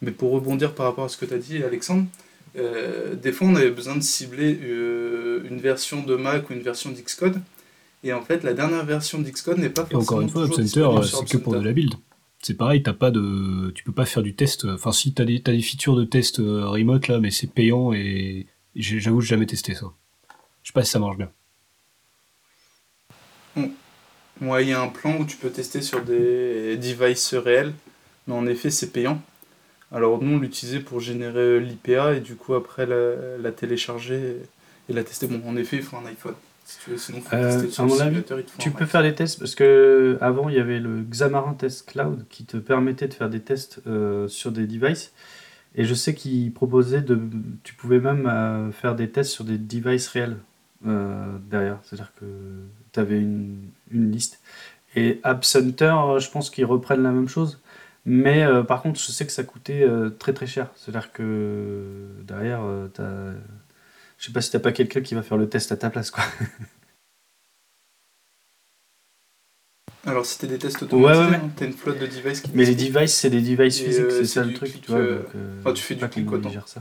Mais 0.00 0.12
pour 0.12 0.30
rebondir 0.30 0.74
par 0.74 0.86
rapport 0.86 1.04
à 1.04 1.08
ce 1.08 1.16
que 1.16 1.26
tu 1.26 1.34
as 1.34 1.38
dit, 1.38 1.62
Alexandre, 1.62 2.06
euh, 2.56 3.14
des 3.14 3.32
fois, 3.32 3.48
on 3.48 3.56
avait 3.56 3.70
besoin 3.70 3.96
de 3.96 4.02
cibler 4.02 4.58
euh, 4.62 5.46
une 5.50 5.58
version 5.58 6.02
de 6.02 6.14
Mac 6.14 6.48
ou 6.48 6.54
une 6.54 6.62
version 6.62 6.90
d'Xcode. 6.90 7.40
Et 8.04 8.12
en 8.12 8.22
fait, 8.22 8.44
la 8.44 8.54
dernière 8.54 8.84
version 8.84 9.18
d'Xcode 9.20 9.58
n'est 9.58 9.68
pas 9.68 9.82
forcément. 9.82 10.02
encore 10.02 10.20
une 10.20 10.28
fois, 10.28 10.44
App 10.44 10.52
Center, 10.52 10.88
c'est 11.02 11.28
que 11.28 11.36
pour 11.36 11.54
de 11.54 11.60
la 11.60 11.72
build. 11.72 11.94
c'est 12.42 12.54
pareil, 12.54 12.82
t'as 12.82 12.92
pas 12.92 13.10
de, 13.10 13.72
tu 13.74 13.82
peux 13.82 13.92
pas 13.92 14.06
faire 14.06 14.22
du 14.22 14.34
test. 14.36 14.66
Enfin, 14.66 14.92
si 14.92 15.10
des, 15.10 15.42
as 15.44 15.50
des 15.50 15.62
features 15.62 15.96
de 15.96 16.04
test 16.04 16.36
remote 16.38 17.08
là, 17.08 17.18
mais 17.18 17.32
c'est 17.32 17.50
payant 17.50 17.92
et, 17.92 18.46
j'avoue, 18.76 19.20
j'ai 19.20 19.28
jamais 19.28 19.46
testé 19.46 19.74
ça. 19.74 19.86
Je 20.62 20.68
sais 20.68 20.72
pas 20.72 20.84
si 20.84 20.92
ça 20.92 21.00
marche 21.00 21.16
bien. 21.16 21.30
Moi, 24.40 24.62
il 24.62 24.68
y 24.68 24.72
a 24.72 24.80
un 24.80 24.88
plan 24.88 25.16
où 25.18 25.24
tu 25.24 25.36
peux 25.36 25.50
tester 25.50 25.80
sur 25.80 26.02
des 26.02 26.76
devices 26.76 27.34
réels, 27.34 27.72
mais 28.26 28.34
en 28.34 28.46
effet, 28.46 28.70
c'est 28.70 28.92
payant. 28.92 29.20
Alors 29.92 30.22
nous, 30.22 30.36
on 30.36 30.38
l'utilisait 30.38 30.80
pour 30.80 31.00
générer 31.00 31.60
l'IPA 31.60 32.14
et 32.14 32.20
du 32.20 32.34
coup, 32.34 32.54
après, 32.54 32.86
la, 32.86 33.52
télécharger 33.52 34.36
et 34.88 34.92
la 34.92 35.04
tester. 35.04 35.26
Bon, 35.26 35.40
en 35.48 35.56
effet, 35.56 35.76
il 35.76 35.82
faut 35.82 35.96
un 35.96 36.06
iPhone. 36.06 36.34
Si 36.64 36.78
tu 36.80 36.90
veux, 36.90 36.98
sinon, 36.98 37.20
faut 37.20 37.36
euh, 37.36 37.52
tester 37.52 37.70
sur 37.70 37.84
à 37.84 37.86
mon 37.86 38.00
avis, 38.00 38.22
tu 38.58 38.72
peux 38.72 38.86
faire 38.86 39.02
des 39.02 39.14
tests 39.14 39.38
parce 39.38 39.54
que 39.54 40.18
avant, 40.20 40.48
il 40.48 40.56
y 40.56 40.58
avait 40.58 40.80
le 40.80 41.02
Xamarin 41.02 41.54
Test 41.54 41.88
Cloud 41.88 42.24
qui 42.28 42.44
te 42.44 42.56
permettait 42.56 43.06
de 43.06 43.14
faire 43.14 43.30
des 43.30 43.40
tests 43.40 43.80
euh, 43.86 44.26
sur 44.26 44.50
des 44.50 44.66
devices. 44.66 45.12
Et 45.76 45.84
je 45.84 45.94
sais 45.94 46.14
qu'il 46.14 46.52
proposait 46.52 47.02
de. 47.02 47.20
Tu 47.62 47.74
pouvais 47.74 48.00
même 48.00 48.26
euh, 48.26 48.72
faire 48.72 48.96
des 48.96 49.08
tests 49.08 49.30
sur 49.30 49.44
des 49.44 49.58
devices 49.58 50.08
réels 50.08 50.36
derrière. 50.82 51.78
C'est-à-dire 51.82 52.12
que 52.20 52.26
tu 52.96 53.00
avais 53.00 53.18
une, 53.20 53.70
une, 53.90 54.10
liste. 54.10 54.40
Et 54.94 55.20
App 55.22 55.44
Center, 55.44 55.94
je 56.18 56.30
pense 56.30 56.50
qu'ils 56.50 56.64
reprennent 56.64 57.02
la 57.02 57.12
même 57.12 57.28
chose. 57.28 57.60
Mais 58.06 58.44
euh, 58.44 58.62
par 58.62 58.82
contre, 58.82 59.00
je 59.00 59.06
sais 59.10 59.26
que 59.26 59.32
ça 59.32 59.42
coûtait 59.42 59.82
euh, 59.82 60.10
très 60.10 60.32
très 60.32 60.46
cher. 60.46 60.70
C'est-à-dire 60.76 61.12
que 61.12 62.06
derrière, 62.22 62.60
euh, 62.62 62.86
je 64.16 64.26
sais 64.26 64.32
pas 64.32 64.40
si 64.40 64.50
t'as 64.52 64.60
pas 64.60 64.72
quelqu'un 64.72 65.00
qui 65.02 65.14
va 65.14 65.22
faire 65.22 65.36
le 65.36 65.48
test 65.48 65.72
à 65.72 65.76
ta 65.76 65.90
place. 65.90 66.10
quoi. 66.10 66.24
Alors, 70.06 70.24
c'était 70.24 70.46
des 70.46 70.58
tests 70.58 70.80
automatisés, 70.84 71.24
ouais, 71.24 71.30
ouais, 71.32 71.40
t'as 71.56 71.66
une 71.66 71.72
flotte 71.72 71.98
de 71.98 72.06
devices 72.06 72.40
qui 72.40 72.52
Mais 72.54 72.64
les 72.64 72.76
devices, 72.76 73.12
c'est 73.12 73.28
des 73.28 73.40
devices 73.40 73.80
physiques, 73.80 74.12
c'est 74.12 74.24
ça 74.24 74.44
le 74.44 74.54
truc, 74.54 74.80
tu 74.80 74.92
vois. 74.92 75.02
enfin, 75.58 75.72
tu 75.72 75.82
fais 75.82 75.96
du 75.96 76.08
clic. 76.08 76.28
Ça. 76.66 76.80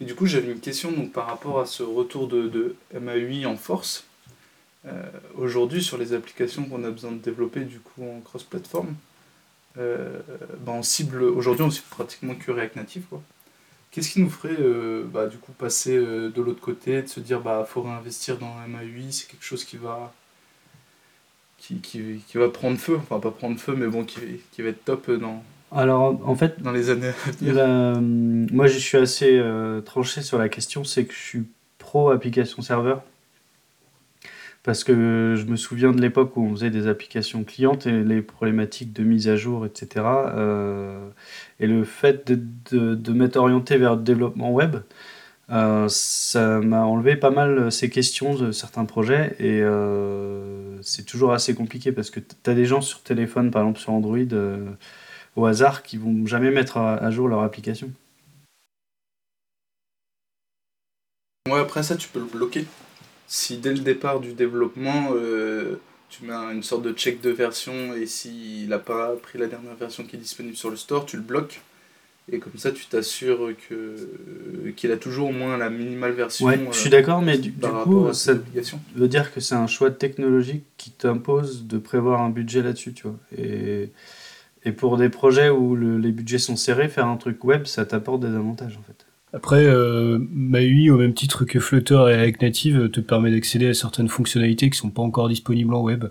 Et 0.00 0.04
du 0.04 0.14
coup, 0.14 0.26
j'avais 0.26 0.50
une 0.50 0.60
question 0.60 0.90
donc, 0.92 1.12
par 1.12 1.26
rapport 1.26 1.60
à 1.60 1.66
ce 1.66 1.82
retour 1.82 2.26
de, 2.28 2.48
de 2.48 2.76
MAUI 2.98 3.46
en 3.46 3.56
force. 3.56 4.04
Euh, 4.86 5.02
aujourd'hui, 5.36 5.82
sur 5.82 5.96
les 5.96 6.12
applications 6.12 6.64
qu'on 6.64 6.84
a 6.84 6.90
besoin 6.90 7.12
de 7.12 7.18
développer 7.18 7.60
du 7.60 7.78
coup 7.78 8.04
en 8.04 8.20
cross-platform, 8.20 8.94
euh, 9.78 10.20
ben, 10.60 10.72
on 10.72 10.82
cible, 10.82 11.22
aujourd'hui 11.22 11.64
on 11.64 11.70
cible 11.70 11.86
pratiquement 11.90 12.34
que 12.34 12.50
React 12.50 12.76
Native. 12.76 13.04
Qu'est-ce 13.90 14.10
qui 14.10 14.20
nous 14.20 14.28
ferait 14.28 14.56
euh, 14.58 15.04
bah, 15.04 15.26
du 15.26 15.38
coup 15.38 15.52
passer 15.52 15.96
de 15.96 16.42
l'autre 16.42 16.60
côté, 16.60 17.02
de 17.02 17.06
se 17.06 17.20
dire 17.20 17.40
bah 17.40 17.64
faut 17.68 17.82
réinvestir 17.82 18.38
dans 18.38 18.54
MAUI, 18.68 19.12
c'est 19.12 19.28
quelque 19.28 19.44
chose 19.44 19.64
qui 19.64 19.76
va 19.76 20.12
qui, 21.58 21.76
qui, 21.76 22.20
qui, 22.28 22.36
va 22.36 22.48
prendre 22.50 22.76
feu, 22.76 22.96
enfin 22.96 23.20
pas 23.20 23.30
prendre 23.30 23.58
feu, 23.58 23.74
mais 23.74 23.86
bon 23.86 24.04
qui, 24.04 24.20
qui 24.52 24.62
va 24.62 24.68
être 24.68 24.84
top 24.84 25.10
dans, 25.10 25.42
alors, 25.74 26.20
en 26.24 26.34
fait, 26.34 26.62
dans 26.62 26.72
les 26.72 26.90
années 26.90 27.08
à 27.08 27.30
venir. 27.30 28.00
moi, 28.52 28.66
je 28.66 28.78
suis 28.78 28.98
assez 28.98 29.42
tranché 29.84 30.22
sur 30.22 30.38
la 30.38 30.48
question, 30.48 30.84
c'est 30.84 31.04
que 31.04 31.12
je 31.12 31.18
suis 31.18 31.44
pro 31.78 32.10
application 32.10 32.62
serveur. 32.62 33.02
Parce 34.64 34.82
que 34.82 35.34
je 35.36 35.44
me 35.44 35.56
souviens 35.56 35.92
de 35.92 36.00
l'époque 36.00 36.38
où 36.38 36.42
on 36.42 36.52
faisait 36.52 36.70
des 36.70 36.86
applications 36.86 37.44
clientes 37.44 37.86
et 37.86 38.02
les 38.02 38.22
problématiques 38.22 38.94
de 38.94 39.02
mise 39.02 39.28
à 39.28 39.36
jour, 39.36 39.66
etc. 39.66 40.06
Euh, 40.06 41.06
et 41.60 41.66
le 41.66 41.84
fait 41.84 42.32
de, 42.32 42.40
de, 42.70 42.94
de 42.94 43.12
m'être 43.12 43.36
orienté 43.36 43.76
vers 43.76 43.94
le 43.94 44.02
développement 44.02 44.50
web, 44.50 44.76
euh, 45.50 45.86
ça 45.90 46.60
m'a 46.60 46.82
enlevé 46.86 47.16
pas 47.16 47.28
mal 47.28 47.70
ces 47.70 47.90
questions 47.90 48.34
de 48.34 48.52
certains 48.52 48.86
projets 48.86 49.36
et 49.38 49.60
euh, 49.60 50.80
c'est 50.80 51.04
toujours 51.04 51.34
assez 51.34 51.54
compliqué 51.54 51.92
parce 51.92 52.08
que 52.08 52.20
tu 52.20 52.50
as 52.50 52.54
des 52.54 52.64
gens 52.64 52.80
sur 52.80 53.02
téléphone, 53.02 53.50
par 53.50 53.60
exemple 53.62 53.80
sur 53.80 53.92
Android, 53.92 54.16
au 55.36 55.46
hasard, 55.46 55.82
qui 55.82 55.96
vont 55.96 56.26
jamais 56.26 56.50
mettre 56.50 56.76
à, 56.78 57.10
jour 57.10 57.28
leur 57.28 57.40
application. 57.42 57.90
Ouais, 61.48 61.60
après 61.60 61.82
ça, 61.82 61.96
tu 61.96 62.08
peux 62.08 62.20
le 62.20 62.26
bloquer 62.26 62.66
si 63.26 63.58
dès 63.58 63.72
le 63.72 63.80
départ 63.80 64.20
du 64.20 64.32
développement, 64.32 65.10
euh, 65.14 65.80
tu 66.08 66.24
mets 66.24 66.32
une 66.32 66.62
sorte 66.62 66.82
de 66.82 66.92
check 66.92 67.20
de 67.20 67.30
version 67.30 67.94
et 67.94 68.06
s'il 68.06 68.68
n'a 68.68 68.78
pas 68.78 69.14
pris 69.16 69.38
la 69.38 69.46
dernière 69.46 69.74
version 69.74 70.04
qui 70.04 70.16
est 70.16 70.18
disponible 70.18 70.56
sur 70.56 70.70
le 70.70 70.76
store, 70.76 71.06
tu 71.06 71.16
le 71.16 71.22
bloques. 71.22 71.60
Et 72.32 72.38
comme 72.38 72.56
ça, 72.56 72.72
tu 72.72 72.86
t'assures 72.86 73.52
que 73.68 74.70
qu'il 74.76 74.90
a 74.92 74.96
toujours 74.96 75.28
au 75.28 75.32
moins 75.32 75.58
la 75.58 75.68
minimale 75.68 76.12
version. 76.12 76.46
Ouais, 76.46 76.58
je 76.72 76.78
suis 76.78 76.88
d'accord, 76.88 77.20
mais 77.20 77.36
du, 77.36 77.52
coup, 77.52 78.10
ça 78.14 78.32
veut 78.94 79.08
dire 79.08 79.34
que 79.34 79.40
c'est 79.40 79.54
un 79.54 79.66
choix 79.66 79.90
technologique 79.90 80.64
qui 80.78 80.90
t'impose 80.90 81.66
de 81.66 81.76
prévoir 81.76 82.22
un 82.22 82.30
budget 82.30 82.62
là-dessus, 82.62 82.94
tu 82.94 83.02
vois. 83.02 83.18
Et, 83.36 83.90
et 84.64 84.72
pour 84.72 84.96
des 84.96 85.08
projets 85.08 85.50
où 85.50 85.76
les 85.76 86.12
budgets 86.12 86.38
sont 86.38 86.56
serrés, 86.56 86.88
faire 86.88 87.06
un 87.06 87.16
truc 87.16 87.44
web, 87.44 87.66
ça 87.66 87.84
t'apporte 87.84 88.20
des 88.20 88.34
avantages, 88.34 88.76
en 88.78 88.82
fait. 88.82 89.06
Après, 89.34 89.64
euh, 89.66 90.18
MAUI, 90.30 90.90
au 90.90 90.96
même 90.96 91.12
titre 91.12 91.44
que 91.44 91.58
Flutter 91.58 91.94
et 91.94 92.14
React 92.14 92.42
Native, 92.42 92.88
te 92.90 93.00
permet 93.00 93.32
d'accéder 93.32 93.68
à 93.68 93.74
certaines 93.74 94.08
fonctionnalités 94.08 94.70
qui 94.70 94.78
sont 94.78 94.90
pas 94.90 95.02
encore 95.02 95.28
disponibles 95.28 95.74
en 95.74 95.82
web. 95.82 96.04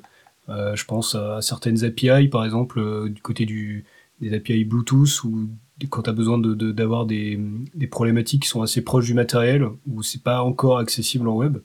Euh, 0.49 0.75
je 0.75 0.83
pense 0.83 1.15
à 1.15 1.41
certaines 1.41 1.85
API, 1.85 2.27
par 2.27 2.43
exemple, 2.43 2.79
euh, 2.79 3.07
du 3.07 3.21
côté 3.21 3.45
des 3.45 4.33
API 4.33 4.65
Bluetooth, 4.65 5.23
ou 5.23 5.47
quand 5.89 6.03
tu 6.03 6.09
as 6.09 6.13
besoin 6.13 6.37
d'avoir 6.37 7.05
de, 7.05 7.13
des, 7.13 7.39
des, 7.73 7.87
problématiques 7.87 8.43
qui 8.43 8.49
sont 8.49 8.61
assez 8.61 8.83
proches 8.83 9.05
du 9.05 9.13
matériel, 9.13 9.67
où 9.87 10.03
c'est 10.03 10.21
pas 10.21 10.43
encore 10.43 10.77
accessible 10.77 11.29
en 11.29 11.35
web. 11.35 11.59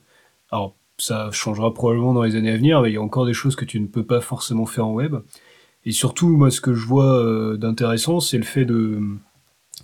Alors, 0.51 0.75
ça 0.97 1.29
changera 1.31 1.73
probablement 1.73 2.13
dans 2.13 2.23
les 2.23 2.35
années 2.35 2.51
à 2.51 2.57
venir, 2.57 2.81
mais 2.81 2.89
il 2.89 2.93
y 2.93 2.97
a 2.97 3.01
encore 3.01 3.25
des 3.25 3.33
choses 3.33 3.55
que 3.57 3.65
tu 3.65 3.79
ne 3.79 3.87
peux 3.87 4.05
pas 4.05 4.21
forcément 4.21 4.65
faire 4.65 4.87
en 4.87 4.93
web. 4.93 5.17
Et 5.85 5.91
surtout, 5.91 6.29
moi, 6.29 6.51
ce 6.51 6.61
que 6.61 6.73
je 6.73 6.85
vois 6.85 7.17
euh, 7.23 7.57
d'intéressant, 7.57 8.19
c'est 8.19 8.37
le 8.37 8.43
fait 8.43 8.65
de 8.65 8.99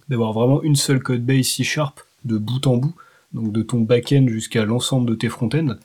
d'avoir 0.10 0.34
vraiment 0.34 0.62
une 0.62 0.76
seule 0.76 1.02
code 1.02 1.26
base 1.26 1.48
C 1.48 1.64
Sharp 1.64 2.02
de 2.26 2.38
bout 2.38 2.68
en 2.68 2.78
bout, 2.78 2.94
donc 3.34 3.52
de 3.52 3.62
ton 3.64 3.82
back-end 3.82 4.28
jusqu'à 4.28 4.66
l'ensemble 4.66 5.10
de 5.10 5.16
tes 5.16 5.30
front-end. 5.30 5.78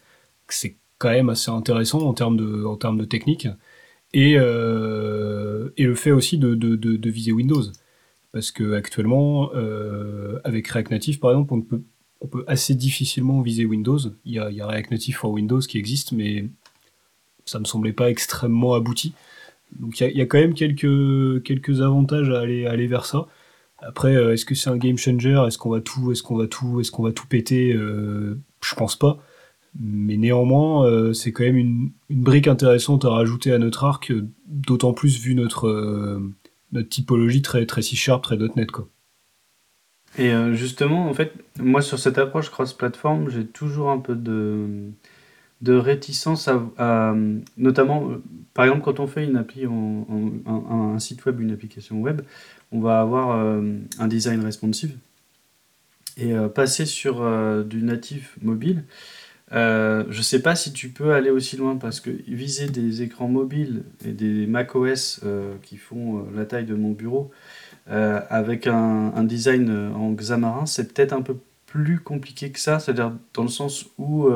C'est 0.49 0.77
quand 0.99 1.11
même 1.11 1.31
assez 1.31 1.51
intéressant 1.51 2.01
en 2.01 2.13
termes 2.13 2.37
de, 2.37 2.65
en 2.65 2.77
termes 2.77 2.99
de 2.99 3.05
technique. 3.05 3.49
Et, 4.13 4.35
euh, 4.37 5.71
et 5.77 5.85
le 5.85 5.95
fait 5.95 6.11
aussi 6.11 6.37
de, 6.37 6.55
de, 6.55 6.77
de, 6.77 7.11
viser 7.11 7.33
Windows. 7.33 7.63
Parce 8.33 8.51
que 8.51 8.75
actuellement, 8.75 9.51
euh, 9.55 10.39
avec 10.45 10.69
React 10.69 10.91
Native 10.91 11.19
par 11.19 11.31
exemple, 11.31 11.55
on 11.55 11.63
peut, 11.63 11.83
on 12.21 12.27
peut 12.27 12.45
assez 12.47 12.75
difficilement 12.75 13.41
viser 13.41 13.65
Windows. 13.65 13.99
Il 14.25 14.35
y 14.35 14.39
a, 14.39 14.51
il 14.51 14.57
y 14.57 14.61
a 14.61 14.67
React 14.67 14.91
Native 14.91 15.17
for 15.17 15.31
Windows 15.31 15.61
qui 15.61 15.79
existe, 15.79 16.13
mais 16.13 16.45
ça 17.47 17.59
me 17.59 17.65
semblait 17.65 17.93
pas 17.93 18.11
extrêmement 18.11 18.75
abouti. 18.75 19.15
Donc 19.79 20.01
il 20.01 20.17
y 20.17 20.21
a, 20.21 20.27
quand 20.27 20.39
même 20.39 20.55
quelques, 20.55 21.43
quelques 21.43 21.81
avantages 21.81 22.31
à 22.31 22.41
aller, 22.41 22.67
aller 22.67 22.87
vers 22.87 23.07
ça. 23.07 23.27
Après, 23.79 24.15
euh, 24.15 24.33
est-ce 24.33 24.45
que 24.45 24.55
c'est 24.55 24.71
un 24.71 24.77
game 24.77 24.99
changer? 24.99 25.43
Est-ce 25.47 25.59
qu'on 25.59 25.71
va 25.71 25.81
tout, 25.81 26.13
est-ce 26.13 26.23
qu'on 26.23 26.37
va 26.37 26.47
tout, 26.47 26.81
est-ce 26.81 26.91
qu'on 26.91 27.03
va 27.03 27.13
tout 27.13 27.27
péter? 27.27 27.73
Euh, 27.73 28.39
Je 28.63 28.75
pense 28.75 28.97
pas. 28.97 29.19
Mais 29.79 30.17
néanmoins, 30.17 30.85
euh, 30.87 31.13
c'est 31.13 31.33
quand 31.33 31.45
même 31.45 31.57
une, 31.57 31.93
brique 32.11 32.49
intéressante 32.49 33.05
à 33.05 33.11
rajouter 33.11 33.53
à 33.53 33.59
notre 33.59 33.85
arc, 33.85 34.13
d'autant 34.47 34.93
plus 34.93 35.21
vu 35.21 35.35
notre, 35.35 36.21
notre 36.73 36.89
typologie 36.89 37.41
très, 37.41 37.65
très 37.67 37.83
C-Sharp, 37.83 38.23
très 38.23 38.37
.NET. 38.37 38.71
Quoi. 38.71 38.89
Et 40.19 40.33
justement, 40.55 41.09
en 41.09 41.15
fait, 41.15 41.33
moi 41.61 41.83
sur 41.83 42.01
cette 42.01 42.19
approche 42.19 42.51
cross-platform, 42.51 43.31
j'ai 43.31 43.47
toujours 43.47 43.91
un 43.91 43.99
peu 43.99 44.17
de, 44.17 44.91
de 45.61 45.75
réticence 45.75 46.49
à, 46.79 47.15
notamment, 47.57 48.09
par 48.55 48.65
exemple, 48.65 48.83
quand 48.83 49.01
on 49.01 49.07
fait 49.07 49.25
une 49.25 49.37
appli, 49.37 49.67
en, 49.67 50.07
un, 50.47 50.99
site 50.99 51.25
web, 51.27 51.41
une 51.41 51.53
application 51.53 52.01
web, 52.01 52.23
on 52.73 52.81
va 52.81 53.01
avoir 53.01 53.39
euh, 53.39 53.63
un 53.99 54.09
design 54.09 54.43
responsive 54.43 54.97
et 56.17 56.33
euh, 56.33 56.49
passer 56.49 56.87
sur 56.87 57.23
euh, 57.23 57.63
du 57.63 57.83
natif 57.83 58.37
mobile. 58.43 58.85
je 59.53 60.21
sais 60.23 60.41
pas 60.41 60.55
si 60.57 60.73
tu 60.73 60.89
peux 60.89 61.13
aller 61.13 61.31
aussi 61.31 61.57
loin 61.57 61.77
parce 61.77 62.01
que 62.01 62.11
viser 62.29 62.69
des 62.69 63.03
écrans 63.03 63.29
mobiles 63.29 63.83
et 64.05 64.13
des 64.13 64.47
macOS 64.47 65.21
qui 65.63 65.77
font 65.77 66.27
la 66.35 66.45
taille 66.47 66.67
de 66.67 66.75
mon 66.75 66.93
bureau 66.93 67.31
avec 67.87 68.69
un, 68.69 69.25
design 69.25 69.93
en 69.95 70.13
Xamarin, 70.13 70.67
c'est 70.67 70.95
peut-être 70.95 71.13
un 71.13 71.23
peu 71.23 71.37
plus 71.67 71.99
compliqué 71.99 72.51
que 72.51 72.61
ça, 72.61 72.79
c'est-à-dire 72.79 73.13
dans 73.35 73.43
le 73.43 73.49
sens 73.49 73.87
où, 73.99 74.31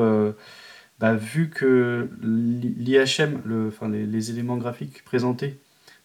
vu 1.13 1.49
que 1.49 2.09
l'IHM, 2.21 3.41
les, 3.91 4.31
éléments 4.31 4.57
graphiques 4.57 5.03
présentés 5.03 5.59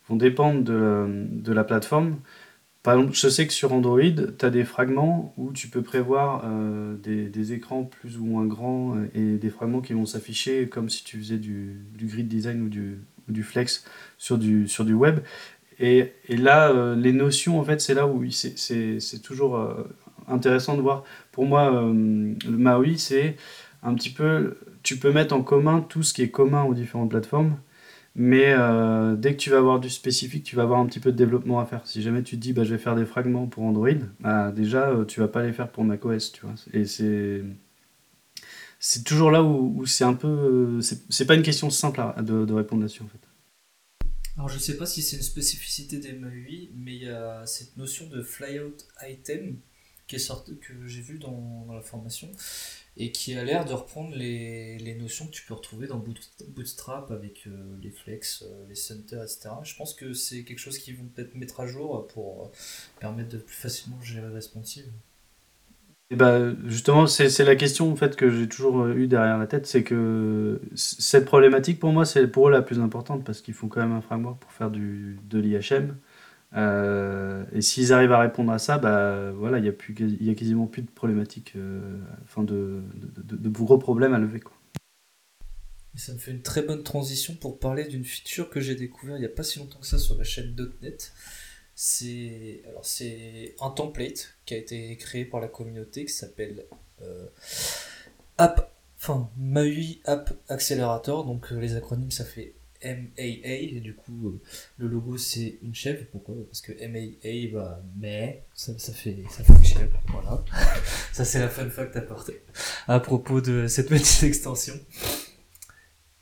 vont 0.09 0.17
dépendre 0.17 0.63
de, 0.63 1.53
la 1.53 1.65
plateforme. 1.65 2.17
Par 2.83 2.95
exemple, 2.95 3.15
je 3.15 3.29
sais 3.29 3.47
que 3.47 3.53
sur 3.53 3.73
Android, 3.73 4.01
tu 4.39 4.45
as 4.45 4.51
des 4.51 4.65
fragments 4.65 5.35
où 5.37 5.53
tu 5.53 5.69
peux 5.69 5.83
prévoir 5.83 6.43
euh, 6.47 6.97
des, 6.97 7.53
écrans 7.53 7.85
plus 7.85 8.19
ou 8.19 8.25
moins 8.25 8.47
grands 8.47 8.97
euh, 8.97 9.09
et 9.15 9.37
des 9.37 9.51
fragments 9.51 9.83
qui 9.83 9.93
vont 9.93 10.07
s'afficher 10.07 10.67
comme 10.67 10.89
si 10.89 11.05
tu 11.05 11.19
faisais 11.19 11.37
du, 11.37 11.77
grid 11.99 12.27
design 12.27 12.63
ou 12.63 12.69
du, 12.69 13.43
flex 13.43 13.85
sur 14.17 14.39
du, 14.39 14.67
sur 14.67 14.85
du 14.85 14.95
web. 14.95 15.21
Et, 15.79 16.13
là, 16.29 16.71
euh, 16.71 16.97
les 16.97 17.13
notions, 17.13 17.61
en 17.61 17.65
fait, 17.65 17.81
c'est 17.81 17.95
là 17.95 18.07
où 18.07 18.25
c'est 18.31 19.23
toujours 19.23 19.87
intéressant 20.27 20.77
de 20.77 20.83
voir. 20.83 21.05
Pour 21.33 21.45
moi, 21.45 21.71
le 21.71 22.57
MAUI, 22.57 22.99
c'est 22.99 23.37
un 23.83 23.95
petit 23.95 24.11
peu, 24.11 24.57
tu 24.83 24.99
peux 24.99 25.13
mettre 25.13 25.35
en 25.35 25.43
commun 25.43 25.81
tout 25.81 26.03
ce 26.03 26.15
qui 26.15 26.23
est 26.23 26.31
commun 26.31 26.65
aux 26.65 26.75
différentes 26.75 27.11
plateformes 27.11 27.57
Mais 28.15 28.55
euh, 28.57 29.17
dès 29.17 29.35
que 29.35 29.39
tu 29.39 29.51
vas 29.51 29.59
avoir 29.59 29.81
du 29.81 29.91
spécifique, 29.91 30.45
tu 30.45 30.57
vas 30.57 30.63
avoir 30.63 30.81
un 30.81 30.87
petit 30.87 31.01
peu 31.01 31.13
de 31.13 31.17
développement 31.17 31.61
à 31.61 31.67
faire. 31.67 31.87
Si 31.87 32.03
jamais 32.03 32.23
tu 32.23 32.37
te 32.37 32.41
dis, 32.41 32.53
bah, 32.53 32.65
je 32.65 32.75
vais 32.75 32.79
faire 32.79 32.97
des 32.97 33.07
fragments 33.07 33.47
pour 33.47 33.65
Android, 33.65 33.91
bah, 34.21 34.53
déjà, 34.53 34.89
euh, 34.91 35.05
tu 35.05 35.21
vas 35.21 35.29
pas 35.29 35.43
les 35.43 35.53
faire 35.53 35.71
pour 35.71 35.85
macOS, 35.85 36.33
tu 36.33 36.43
vois. 36.43 36.55
Et 36.73 36.85
c'est 36.87 37.43
c'est 38.83 39.05
toujours 39.05 39.31
là 39.31 39.43
où, 39.43 39.85
c'est 39.85 40.05
un 40.05 40.15
peu. 40.15 40.81
C'est 40.81 41.27
pas 41.27 41.35
une 41.35 41.43
question 41.43 41.69
simple 41.69 42.01
de, 42.23 42.53
répondre 42.53 42.81
là-dessus, 42.81 43.03
en 43.03 43.09
fait. 43.09 43.21
Alors, 44.37 44.49
je 44.49 44.59
sais 44.59 44.79
pas 44.79 44.87
si 44.87 45.03
c'est 45.03 45.17
une 45.17 45.23
spécificité 45.23 45.99
des 45.99 46.15
MAUI, 46.15 46.71
mais 46.75 46.95
il 46.95 47.03
y 47.03 47.09
a 47.11 47.45
cette 47.45 47.77
notion 47.77 48.09
de 48.09 48.23
flyout 48.23 48.77
item 49.07 49.59
qui 50.07 50.17
est 50.17 50.19
sorte, 50.19 50.59
que 50.61 50.73
j'ai 50.87 51.03
vu 51.03 51.19
dans 51.19 51.67
la 51.73 51.83
formation 51.83 52.33
et 52.97 53.13
qui 53.13 53.37
a 53.37 53.45
l'air 53.45 53.65
de 53.65 53.73
reprendre 53.73 54.15
les, 54.15 54.79
les, 54.79 54.95
notions 54.95 55.27
que 55.27 55.31
tu 55.31 55.43
peux 55.47 55.55
retrouver 55.55 55.87
dans 55.87 56.03
Bootstrap 56.49 57.11
avec 57.11 57.47
euh, 57.47 57.51
les 57.83 57.91
flex, 57.91 58.43
euh, 58.43 58.65
les 58.69 58.75
centers, 58.75 59.23
etc. 59.23 59.51
Je 59.63 59.77
pense 59.77 59.95
que 59.95 60.13
c'est 60.13 60.43
quelque 60.43 60.59
chose 60.59 60.79
qu'ils 60.79 60.97
vont 60.97 61.07
peut-être 61.15 61.35
mettre 61.35 61.61
à 61.61 61.67
jour 61.67 62.07
pour 62.09 62.45
euh, 62.45 62.49
permettre 62.99 63.31
de 63.31 63.39
plus 63.39 63.55
facilement 63.55 64.01
gérer 64.03 64.29
responsive. 64.29 64.87
Et 66.13 66.17
bah, 66.17 66.53
justement, 66.67 67.07
c'est 67.07 67.45
la 67.45 67.55
question 67.55 67.93
en 67.93 67.95
fait, 67.95 68.17
que 68.17 68.29
j'ai 68.31 68.49
toujours 68.49 68.89
eu 68.89 69.07
derrière 69.07 69.39
la 69.39 69.47
tête, 69.47 69.67
c'est 69.67 69.85
que 69.85 70.61
cette 70.75 71.25
problématique 71.25 71.79
pour 71.79 71.93
moi, 71.93 72.05
c'est 72.05 72.27
pour 72.27 72.49
eux 72.49 72.51
la 72.51 72.63
plus 72.63 72.81
importante 72.81 73.25
parce 73.25 73.41
qu'ils 73.41 73.55
font 73.55 73.69
quand 73.69 73.81
même 73.81 73.93
un 73.93 74.01
framework 74.01 74.41
pour 74.41 74.51
faire 74.51 74.71
du, 74.71 75.21
de 75.31 75.39
l'IHM. 75.39 75.97
Euh, 76.57 77.45
et 77.53 77.63
s'ils 77.63 77.93
arrivent 77.93 78.13
à 78.13 78.19
répondre 78.19 78.53
à 78.53 78.59
ça, 78.59 78.79
bah, 78.79 79.31
voilà, 79.33 79.59
il 79.59 79.63
n'y 79.63 79.69
a, 79.69 80.33
a 80.33 80.35
quasiment 80.35 80.67
plus 80.67 80.83
de 80.83 80.91
problématiques, 80.91 81.53
euh, 81.57 81.99
de, 82.39 82.83
de, 83.17 83.49
gros 83.49 83.79
problèmes 83.79 84.15
à 84.15 84.19
lever. 84.19 84.41
Quoi. 84.41 84.57
Ça 85.95 86.13
me 86.13 86.19
fait 86.19 86.31
une 86.31 86.43
très 86.43 86.63
bonne 86.63 86.83
transition 86.83 87.35
pour 87.35 87.59
parler 87.59 87.85
d'une 87.85 88.05
feature 88.05 88.49
que 88.49 88.61
j'ai 88.61 88.75
découvert 88.75 89.17
il 89.17 89.21
n'y 89.21 89.27
a 89.27 89.31
pas 89.31 89.43
si 89.43 89.59
longtemps 89.59 89.81
que 89.81 89.87
ça 89.87 89.99
sur 89.99 90.17
la 90.17 90.25
chaîne 90.25 90.57
.NET. 90.83 91.13
C'est 91.75 92.63
un 93.61 93.71
template 93.71 94.35
qui 94.45 94.55
a 94.55 94.57
été 94.57 94.97
créé 94.97 95.25
par 95.25 95.41
la 95.41 95.49
communauté 95.49 96.05
qui 96.05 96.13
s'appelle 96.13 96.67
euh, 97.03 97.27
App, 98.39 98.73
enfin 98.99 99.31
MAUI 99.39 100.01
App 100.05 100.33
Accelerator. 100.49 101.25
Donc 101.25 101.51
les 101.51 101.77
acronymes 101.77 102.11
ça 102.11 102.25
fait 102.25 102.55
MAA, 102.83 103.75
et 103.75 103.81
du 103.81 103.95
coup, 103.95 104.29
euh, 104.29 104.41
le 104.79 104.89
logo 104.89 105.17
c'est 105.19 105.59
une 105.63 105.75
chèvre. 105.75 106.05
Pourquoi? 106.11 106.35
Parce 106.47 106.61
que 106.61 106.73
MAA, 106.73 107.53
bah, 107.53 107.83
mais, 107.97 108.45
ça, 108.55 108.73
ça, 108.79 108.93
fait, 108.93 109.25
ça 109.31 109.45
fait 109.45 109.53
une 109.53 109.65
chèvre, 109.65 110.01
voilà. 110.09 110.45
ça 111.13 111.25
c'est 111.25 111.41
la 111.41 111.49
fun 111.49 111.69
fact 111.71 111.97
apportée 111.97 112.43
à 112.89 113.01
propos 113.01 113.41
de 113.41 113.67
cette 113.67 113.89
petite 113.89 114.23
extension. 114.23 114.75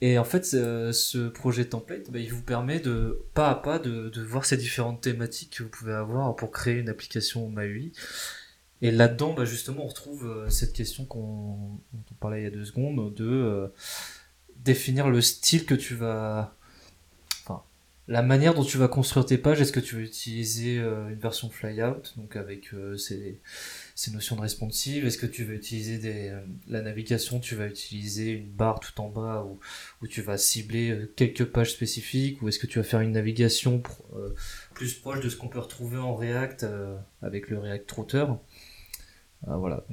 Et 0.01 0.17
en 0.17 0.25
fait, 0.25 0.45
ce 0.45 1.29
projet 1.29 1.65
template, 1.65 2.11
bah, 2.11 2.21
il 2.21 2.33
vous 2.33 2.43
permet 2.43 2.79
de, 2.79 3.27
pas 3.35 3.51
à 3.51 3.55
pas, 3.57 3.79
de, 3.81 4.09
de 4.09 4.23
voir 4.23 4.45
ces 4.45 4.57
différentes 4.57 5.01
thématiques 5.01 5.57
que 5.57 5.65
vous 5.65 5.69
pouvez 5.69 5.93
avoir 5.93 6.37
pour 6.37 6.53
créer 6.53 6.79
une 6.79 6.89
application 6.89 7.49
MAUI. 7.49 7.93
Et 8.81 8.91
là-dedans, 8.91 9.35
bah, 9.35 9.45
justement, 9.45 9.85
on 9.85 9.89
retrouve 9.89 10.27
euh, 10.27 10.49
cette 10.51 10.73
question 10.73 11.05
qu'on, 11.05 11.81
dont 11.93 12.05
on 12.13 12.15
parlait 12.21 12.43
il 12.43 12.45
y 12.45 12.47
a 12.47 12.51
deux 12.51 12.65
secondes, 12.65 13.13
de 13.15 13.27
euh, 13.27 13.69
définir 14.73 15.09
le 15.09 15.21
style 15.21 15.65
que 15.67 15.75
tu 15.75 15.95
vas 15.95 16.55
la 18.09 18.23
manière 18.23 18.55
dont 18.55 18.65
tu 18.65 18.79
vas 18.79 18.89
construire 18.89 19.27
tes 19.27 19.37
pages. 19.37 19.61
Est-ce 19.61 19.73
que 19.73 19.81
tu 19.81 19.97
veux 19.97 20.03
utiliser 20.03 20.79
euh, 20.79 21.11
une 21.11 21.19
version 21.19 21.51
flyout 21.51 22.15
donc 22.17 22.37
avec 22.37 22.73
euh, 22.73 22.97
ces, 22.97 23.41
notions 24.11 24.35
de 24.35 24.41
responsive? 24.41 25.07
Est-ce 25.07 25.19
que 25.19 25.27
tu 25.27 25.45
veux 25.45 25.55
utiliser 25.55 26.31
euh, 26.31 26.41
la 26.69 26.81
navigation? 26.81 27.39
Tu 27.39 27.55
vas 27.55 27.67
utiliser 27.67 28.31
une 28.31 28.51
barre 28.51 28.81
tout 28.81 28.99
en 29.03 29.11
bas 29.11 29.47
où, 30.01 30.07
tu 30.07 30.23
vas 30.23 30.39
cibler 30.39 31.07
quelques 31.17 31.45
pages 31.45 31.73
spécifiques? 31.73 32.41
Ou 32.41 32.49
est-ce 32.49 32.59
que 32.59 32.67
tu 32.67 32.79
vas 32.79 32.85
faire 32.85 33.01
une 33.01 33.13
navigation 33.13 33.83
plus 34.73 34.95
proche 34.95 35.21
de 35.21 35.29
ce 35.29 35.37
qu'on 35.37 35.49
peut 35.49 35.61
retrouver 35.61 35.99
en 35.99 36.15
React 36.15 36.67
avec 37.21 37.51
le 37.51 37.59
React 37.59 37.91
Router? 37.93 38.27
Voilà. 39.47 39.85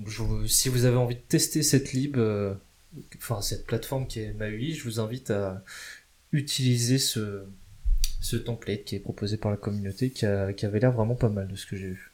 Si 0.47 0.69
vous 0.69 0.85
avez 0.85 0.97
envie 0.97 1.15
de 1.15 1.21
tester 1.21 1.63
cette 1.63 1.91
lib 1.91 2.17
enfin 3.17 3.41
cette 3.41 3.65
plateforme 3.65 4.07
qui 4.07 4.19
est 4.19 4.33
MAUI, 4.33 4.73
je 4.73 4.83
vous 4.83 4.99
invite 4.99 5.31
à 5.31 5.63
utiliser 6.31 6.97
ce, 6.97 7.45
template 8.45 8.83
qui 8.83 8.95
est 8.95 8.99
proposé 8.99 9.37
par 9.37 9.51
la 9.51 9.57
communauté 9.57 10.09
qui, 10.09 10.25
avait 10.25 10.79
l'air 10.79 10.91
vraiment 10.91 11.15
pas 11.15 11.29
mal 11.29 11.47
de 11.47 11.55
ce 11.55 11.65
que 11.65 11.75
j'ai 11.75 11.89
vu. 11.89 12.11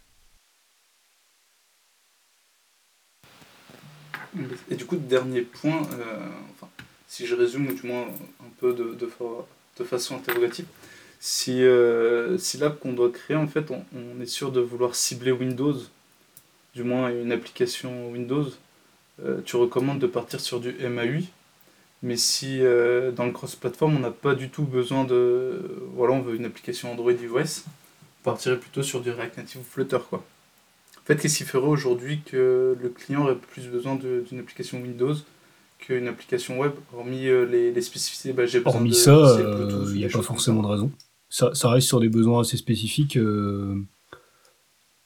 Et 4.70 4.76
du 4.76 4.86
coup, 4.86 4.96
dernier 4.96 5.42
point, 5.42 5.82
euh, 6.00 6.28
enfin, 6.52 6.70
si 7.08 7.26
je 7.28 7.36
résume, 7.36 7.68
ou 7.68 7.74
du 7.74 7.86
moins 7.86 8.08
un 8.40 8.50
peu 8.60 8.74
de, 8.74 9.10
façon 9.84 10.16
interrogative, 10.16 10.66
si, 11.20 11.64
euh, 11.64 12.38
si 12.38 12.58
l'app 12.58 12.80
qu'on 12.80 12.94
doit 12.94 13.12
créer, 13.12 13.36
en 13.36 13.48
fait, 13.48 13.72
on, 13.72 14.22
est 14.22 14.26
sûr 14.28 14.52
de 14.52 14.62
vouloir 14.62 14.96
cibler 14.96 15.32
Windows, 15.32 15.76
du 16.74 16.84
moins 16.84 17.10
une 17.10 17.32
application 17.32 18.12
Windows, 18.12 18.48
tu 19.46 19.56
recommandes 19.56 20.00
de 20.00 20.08
partir 20.08 20.40
sur 20.40 20.60
du 20.60 20.74
MAUI. 20.74 21.30
Mais 22.04 22.18
si 22.18 22.60
euh, 22.62 23.12
dans 23.12 23.26
le 23.26 23.32
cross-platform, 23.32 23.96
on 23.96 24.00
n'a 24.00 24.12
pas 24.12 24.34
du 24.34 24.50
tout 24.50 24.64
besoin 24.64 25.04
de. 25.04 25.62
Voilà, 25.96 26.14
on 26.14 26.22
veut 26.22 26.36
une 26.36 26.46
application 26.46 26.92
Android 26.92 27.12
iOS, 27.12 27.64
on 27.68 28.24
partirait 28.24 28.58
plutôt 28.58 28.82
sur 28.82 29.02
du 29.02 29.12
React 29.12 29.38
Native 29.38 29.62
ou 29.62 29.64
Flutter. 29.64 30.00
Quoi. 30.10 30.24
En 30.98 31.06
fait, 31.06 31.18
qu'est-ce 31.18 31.38
qui 31.38 31.44
ferait 31.44 31.68
aujourd'hui 31.68 32.22
que 32.26 32.76
le 32.80 32.90
client 32.90 33.24
aurait 33.24 33.36
plus 33.36 33.68
besoin 33.68 33.96
d'une 33.96 34.40
application 34.40 34.82
Windows 34.82 35.16
qu'une 35.78 36.08
application 36.08 36.60
web, 36.60 36.72
hormis 36.96 37.28
euh, 37.28 37.46
les, 37.46 37.72
les, 37.72 37.82
spécificités? 37.82 38.34
Bah, 38.34 38.46
j'ai 38.48 38.62
Hormis 38.66 38.96
ça, 38.96 39.38
il 39.40 39.98
n'y 39.98 40.06
a 40.06 40.10
pas 40.10 40.22
forcément 40.22 40.64
de 40.64 40.68
raison. 40.68 40.92
Ça, 41.30 41.54
ça, 41.54 41.70
reste 41.70 41.88
sur 41.88 42.00
des 42.00 42.10
besoins 42.10 42.42
assez 42.42 42.58
spécifiques. 42.58 43.18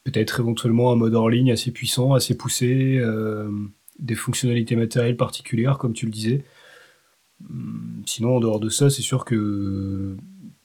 Peut-être 0.04 0.40
éventuellement 0.40 0.92
un 0.92 0.96
mode 0.96 1.14
hors 1.14 1.28
ligne 1.28 1.52
assez 1.52 1.70
puissant, 1.70 2.14
assez 2.14 2.36
poussé 2.36 3.00
des 3.98 4.14
fonctionnalités 4.14 4.76
matérielles 4.76 5.16
particulières, 5.16 5.78
comme 5.78 5.92
tu 5.92 6.06
le 6.06 6.12
disais. 6.12 6.44
Hum, 7.48 8.02
sinon, 8.06 8.36
en 8.36 8.40
dehors 8.40 8.60
de 8.60 8.68
ça, 8.68 8.90
c'est 8.90 9.02
sûr 9.02 9.24
que 9.24 10.16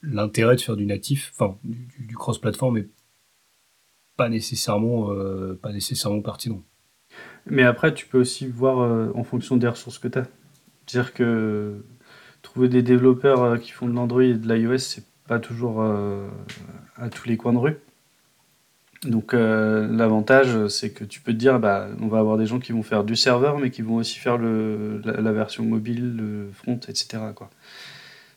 l'intérêt 0.01 0.55
de 0.55 0.61
faire 0.61 0.75
du 0.75 0.85
natif, 0.85 1.31
enfin 1.35 1.57
du, 1.63 2.15
cross-platform, 2.15 2.77
est 2.77 2.89
pas 4.17 4.29
nécessairement, 4.29 5.11
euh, 5.11 5.57
pas 5.61 5.71
nécessairement 5.71 6.21
pertinent. 6.21 6.63
Mais 7.45 7.63
après, 7.63 7.93
tu 7.93 8.05
peux 8.05 8.19
aussi 8.19 8.47
voir 8.47 8.79
euh, 8.79 9.11
en 9.15 9.23
fonction 9.23 9.57
des 9.57 9.67
ressources 9.67 9.99
que 9.99 10.07
tu 10.07 10.19
as. 10.19 10.27
C'est-à-dire 10.85 11.13
que 11.13 11.83
trouver 12.41 12.69
des 12.69 12.81
développeurs 12.81 13.43
euh, 13.43 13.57
qui 13.57 13.71
font 13.71 13.87
de 13.87 13.93
l'Android 13.93 14.23
et 14.23 14.33
de 14.33 14.47
l'iOS, 14.47 14.77
c'est 14.79 15.05
pas 15.27 15.39
toujours 15.39 15.81
à 15.81 17.09
tous 17.09 17.29
les 17.29 17.37
coins 17.37 17.53
de 17.53 17.57
rue. 17.57 17.77
Donc 19.05 19.33
euh, 19.33 19.87
l'avantage, 19.91 20.67
c'est 20.67 20.91
que 20.91 21.03
tu 21.03 21.21
peux 21.21 21.31
te 21.31 21.37
dire, 21.37 21.59
bah, 21.59 21.87
on 22.01 22.07
va 22.07 22.19
avoir 22.19 22.37
des 22.37 22.45
gens 22.45 22.59
qui 22.59 22.71
vont 22.71 22.83
faire 22.83 23.03
du 23.03 23.15
serveur, 23.15 23.57
mais 23.57 23.71
qui 23.71 23.81
vont 23.81 23.95
aussi 23.95 24.19
faire 24.19 24.37
la, 24.37 25.31
version 25.31 25.63
mobile, 25.65 26.15
le 26.15 26.49
front, 26.53 26.79
etc. 26.87 27.17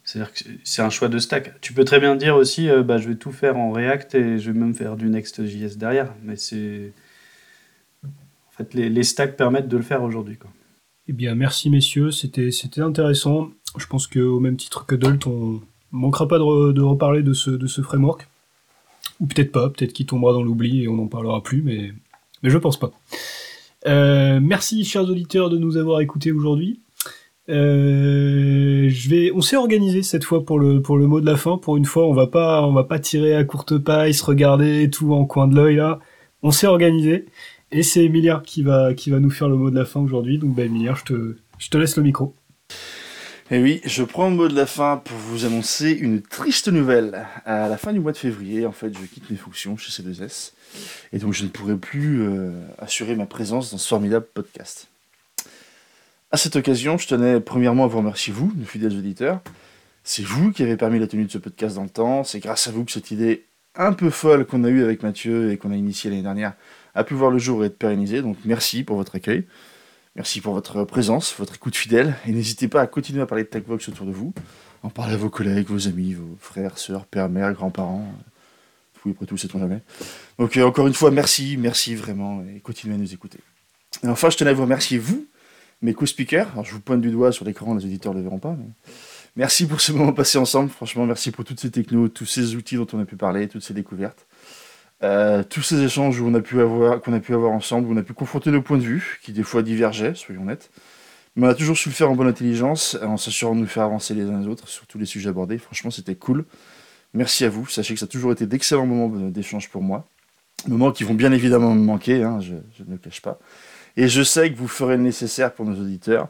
C'est-à-dire 0.04 0.32
que 0.32 0.40
c'est 0.64 0.82
un 0.82 0.88
choix 0.88 1.08
de 1.08 1.18
stack. 1.18 1.60
Tu 1.60 1.74
peux 1.74 1.84
très 1.84 2.00
bien 2.00 2.16
dire 2.16 2.36
aussi, 2.36 2.70
euh, 2.70 2.82
bah, 2.82 2.96
je 2.96 3.08
vais 3.08 3.16
tout 3.16 3.32
faire 3.32 3.58
en 3.58 3.72
React 3.72 4.14
et 4.14 4.38
je 4.38 4.50
vais 4.50 4.58
même 4.58 4.74
faire 4.74 4.96
du 4.96 5.10
Next.js 5.10 5.76
derrière. 5.76 6.14
Mais 6.22 6.36
c'est... 6.36 6.92
En 8.02 8.56
fait, 8.56 8.72
les, 8.72 9.02
stacks 9.02 9.36
permettent 9.36 9.68
de 9.68 9.76
le 9.76 9.82
faire 9.82 10.02
aujourd'hui. 10.02 10.38
Eh 11.08 11.12
bien, 11.12 11.34
merci 11.34 11.70
messieurs, 11.70 12.10
c'était, 12.12 12.50
intéressant. 12.78 13.50
Je 13.76 13.86
pense 13.86 14.06
qu'au 14.06 14.38
même 14.38 14.56
titre 14.56 14.86
que 14.86 14.94
Dolt, 14.94 15.26
on 15.26 15.60
manquera 15.90 16.28
pas 16.28 16.38
de, 16.38 16.80
reparler 16.80 17.22
de 17.22 17.34
ce 17.34 17.82
framework. 17.82 18.28
Ou 19.24 19.26
peut-être 19.26 19.52
pas, 19.52 19.70
peut-être 19.70 19.94
qu'il 19.94 20.04
tombera 20.04 20.34
dans 20.34 20.42
l'oubli 20.42 20.82
et 20.82 20.88
on 20.88 20.96
n'en 20.96 21.06
parlera 21.06 21.42
plus, 21.42 21.62
mais, 21.62 21.92
mais 22.42 22.50
je 22.50 22.58
pense 22.58 22.78
pas. 22.78 22.90
Euh, 23.86 24.38
merci, 24.42 24.84
chers 24.84 25.08
auditeurs, 25.08 25.48
de 25.48 25.56
nous 25.56 25.78
avoir 25.78 26.02
écoutés 26.02 26.30
aujourd'hui. 26.30 26.82
Euh, 27.48 28.90
on 29.34 29.40
s'est 29.40 29.56
organisé 29.56 30.02
cette 30.02 30.24
fois 30.24 30.44
pour 30.44 30.58
le 30.58 31.06
mot 31.06 31.22
de 31.22 31.26
la 31.26 31.38
fin. 31.38 31.56
Pour 31.56 31.78
une 31.78 31.86
fois, 31.86 32.06
on 32.06 32.12
va 32.12 32.26
pas 32.26 32.66
on 32.66 32.74
va 32.74 32.84
pas 32.84 32.98
tirer 32.98 33.34
à 33.34 33.44
courte 33.44 33.78
paille, 33.78 34.12
se 34.12 34.24
regarder 34.26 34.90
tout 34.90 35.14
en 35.14 35.24
coin 35.24 35.48
de 35.48 35.56
l'œil 35.56 35.76
là. 35.76 36.00
On 36.42 36.50
s'est 36.50 36.66
organisé 36.66 37.24
et 37.72 37.82
c'est 37.82 38.04
Emilia 38.04 38.42
qui 38.44 38.62
va 38.62 38.92
qui 38.92 39.08
va 39.08 39.20
nous 39.20 39.30
faire 39.30 39.48
le 39.48 39.56
mot 39.56 39.70
de 39.70 39.76
la 39.78 39.86
fin 39.86 40.00
aujourd'hui. 40.00 40.36
Donc, 40.36 40.54
ben 40.54 40.66
Emilia, 40.66 40.94
je 41.58 41.68
te 41.70 41.78
laisse 41.78 41.96
le 41.96 42.02
micro. 42.02 42.34
Et 43.50 43.56
eh 43.56 43.62
oui, 43.62 43.82
je 43.84 44.02
prends 44.02 44.30
le 44.30 44.36
mot 44.36 44.48
de 44.48 44.56
la 44.56 44.64
fin 44.64 44.96
pour 44.96 45.18
vous 45.18 45.44
annoncer 45.44 45.90
une 45.90 46.22
triste 46.22 46.68
nouvelle. 46.68 47.26
À 47.44 47.68
la 47.68 47.76
fin 47.76 47.92
du 47.92 48.00
mois 48.00 48.12
de 48.12 48.16
février, 48.16 48.64
en 48.64 48.72
fait, 48.72 48.90
je 48.98 49.04
quitte 49.04 49.28
mes 49.28 49.36
fonctions 49.36 49.76
chez 49.76 49.90
C2S. 49.90 50.52
Et 51.12 51.18
donc, 51.18 51.34
je 51.34 51.44
ne 51.44 51.50
pourrai 51.50 51.76
plus 51.76 52.22
euh, 52.22 52.52
assurer 52.78 53.14
ma 53.16 53.26
présence 53.26 53.70
dans 53.70 53.76
ce 53.76 53.86
formidable 53.86 54.26
podcast. 54.32 54.88
À 56.30 56.38
cette 56.38 56.56
occasion, 56.56 56.96
je 56.96 57.06
tenais 57.06 57.38
premièrement 57.38 57.84
à 57.84 57.86
vous 57.86 57.98
remercier, 57.98 58.32
vous, 58.32 58.50
nos 58.56 58.64
fidèles 58.64 58.96
auditeurs. 58.96 59.42
C'est 60.04 60.24
vous 60.24 60.50
qui 60.50 60.62
avez 60.62 60.78
permis 60.78 60.98
la 60.98 61.06
tenue 61.06 61.26
de 61.26 61.30
ce 61.30 61.36
podcast 61.36 61.76
dans 61.76 61.82
le 61.82 61.90
temps. 61.90 62.24
C'est 62.24 62.40
grâce 62.40 62.66
à 62.66 62.70
vous 62.70 62.86
que 62.86 62.92
cette 62.92 63.10
idée 63.10 63.44
un 63.76 63.92
peu 63.92 64.08
folle 64.08 64.46
qu'on 64.46 64.64
a 64.64 64.70
eue 64.70 64.82
avec 64.82 65.02
Mathieu 65.02 65.52
et 65.52 65.58
qu'on 65.58 65.70
a 65.70 65.76
initiée 65.76 66.08
l'année 66.08 66.22
dernière 66.22 66.54
a 66.94 67.04
pu 67.04 67.12
voir 67.12 67.30
le 67.30 67.38
jour 67.38 67.62
et 67.62 67.66
être 67.66 67.78
pérennisée. 67.78 68.22
Donc, 68.22 68.38
merci 68.46 68.84
pour 68.84 68.96
votre 68.96 69.16
accueil. 69.16 69.44
Merci 70.16 70.40
pour 70.40 70.54
votre 70.54 70.84
présence, 70.84 71.34
votre 71.36 71.56
écoute 71.56 71.74
fidèle, 71.74 72.14
et 72.24 72.30
n'hésitez 72.30 72.68
pas 72.68 72.80
à 72.80 72.86
continuer 72.86 73.20
à 73.20 73.26
parler 73.26 73.42
de 73.42 73.48
TechVox 73.48 73.88
autour 73.88 74.06
de 74.06 74.12
vous, 74.12 74.32
En 74.84 74.88
parler 74.88 75.14
à 75.14 75.16
vos 75.16 75.28
collègues, 75.28 75.66
vos 75.66 75.88
amis, 75.88 76.14
vos 76.14 76.36
frères, 76.38 76.78
sœurs, 76.78 77.04
pères, 77.06 77.28
mères, 77.28 77.52
grands-parents. 77.52 78.06
Oui, 79.04 79.12
après 79.12 79.26
tout, 79.26 79.36
c'est 79.36 79.52
on 79.56 79.58
jamais. 79.58 79.80
Donc, 80.38 80.56
euh, 80.56 80.64
encore 80.64 80.86
une 80.86 80.94
fois, 80.94 81.10
merci, 81.10 81.56
merci 81.56 81.96
vraiment, 81.96 82.44
et 82.44 82.60
continuez 82.60 82.94
à 82.94 82.98
nous 82.98 83.12
écouter. 83.12 83.38
Et 84.04 84.06
enfin, 84.06 84.30
je 84.30 84.36
tenais 84.36 84.50
à 84.50 84.52
vous 84.52 84.62
remercier, 84.62 84.98
vous, 84.98 85.26
mes 85.82 85.94
co-speakers. 85.94 86.48
Alors, 86.52 86.64
je 86.64 86.72
vous 86.72 86.80
pointe 86.80 87.00
du 87.00 87.10
doigt 87.10 87.32
sur 87.32 87.44
l'écran, 87.44 87.74
les 87.74 87.84
auditeurs 87.84 88.12
ne 88.12 88.18
le 88.18 88.22
verront 88.22 88.38
pas. 88.38 88.56
Merci 89.34 89.66
pour 89.66 89.80
ce 89.80 89.90
moment 89.90 90.12
passé 90.12 90.38
ensemble. 90.38 90.70
Franchement, 90.70 91.06
merci 91.06 91.32
pour 91.32 91.44
toutes 91.44 91.58
ces 91.58 91.72
technos, 91.72 92.06
tous 92.08 92.26
ces 92.26 92.54
outils 92.54 92.76
dont 92.76 92.86
on 92.92 93.00
a 93.00 93.04
pu 93.04 93.16
parler, 93.16 93.48
toutes 93.48 93.64
ces 93.64 93.74
découvertes. 93.74 94.26
Euh, 95.04 95.42
tous 95.42 95.60
ces 95.60 95.82
échanges 95.82 96.18
qu'on 96.18 96.32
a, 96.32 96.40
pu 96.40 96.62
avoir, 96.62 96.94
a 96.94 97.20
pu 97.20 97.34
avoir 97.34 97.52
ensemble, 97.52 97.88
où 97.88 97.92
on 97.92 97.96
a 97.98 98.02
pu 98.02 98.14
confronter 98.14 98.50
nos 98.50 98.62
points 98.62 98.78
de 98.78 98.82
vue, 98.82 99.20
qui 99.22 99.32
des 99.32 99.42
fois 99.42 99.62
divergeaient, 99.62 100.14
soyons 100.14 100.44
nets. 100.44 100.70
Mais 101.36 101.46
on 101.46 101.50
a 101.50 101.54
toujours 101.54 101.76
su 101.76 101.90
le 101.90 101.94
faire 101.94 102.10
en 102.10 102.14
bonne 102.14 102.28
intelligence, 102.28 102.96
en 103.02 103.18
s'assurant 103.18 103.54
de 103.54 103.60
nous 103.60 103.66
faire 103.66 103.82
avancer 103.82 104.14
les 104.14 104.22
uns 104.22 104.40
les 104.40 104.46
autres 104.46 104.68
sur 104.68 104.86
tous 104.86 104.98
les 104.98 105.04
sujets 105.04 105.28
abordés. 105.28 105.58
Franchement, 105.58 105.90
c'était 105.90 106.14
cool. 106.14 106.46
Merci 107.12 107.44
à 107.44 107.50
vous. 107.50 107.66
Sachez 107.66 107.92
que 107.94 108.00
ça 108.00 108.04
a 108.04 108.08
toujours 108.08 108.32
été 108.32 108.46
d'excellents 108.46 108.86
moments 108.86 109.28
d'échange 109.28 109.68
pour 109.68 109.82
moi. 109.82 110.06
Moments 110.68 110.90
qui 110.90 111.04
vont 111.04 111.14
bien 111.14 111.32
évidemment 111.32 111.74
me 111.74 111.84
manquer, 111.84 112.22
hein, 112.22 112.40
je, 112.40 112.54
ne 112.84 112.92
le 112.92 112.96
cache 112.96 113.20
pas. 113.20 113.38
Et 113.96 114.08
je 114.08 114.22
sais 114.22 114.50
que 114.50 114.56
vous 114.56 114.68
ferez 114.68 114.96
le 114.96 115.02
nécessaire 115.02 115.52
pour 115.52 115.66
nos 115.66 115.78
auditeurs, 115.78 116.28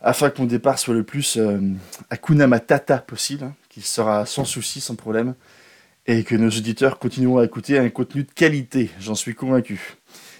afin 0.00 0.30
que 0.30 0.40
mon 0.40 0.46
départ 0.46 0.78
soit 0.78 0.94
le 0.94 1.02
plus 1.04 1.36
euh, 1.36 1.58
possible, 3.06 3.44
hein, 3.44 3.54
qu'il 3.68 3.84
sera 3.84 4.24
sans 4.24 4.44
souci, 4.44 4.80
sans 4.80 4.94
problème, 4.94 5.34
et 6.08 6.24
que 6.24 6.34
nos 6.34 6.48
auditeurs 6.48 6.98
continueront 6.98 7.38
à 7.38 7.44
écouter 7.44 7.78
un 7.78 7.90
contenu 7.90 8.24
de 8.24 8.32
qualité, 8.32 8.90
j'en 8.98 9.14
suis 9.14 9.34
convaincu. 9.34 9.96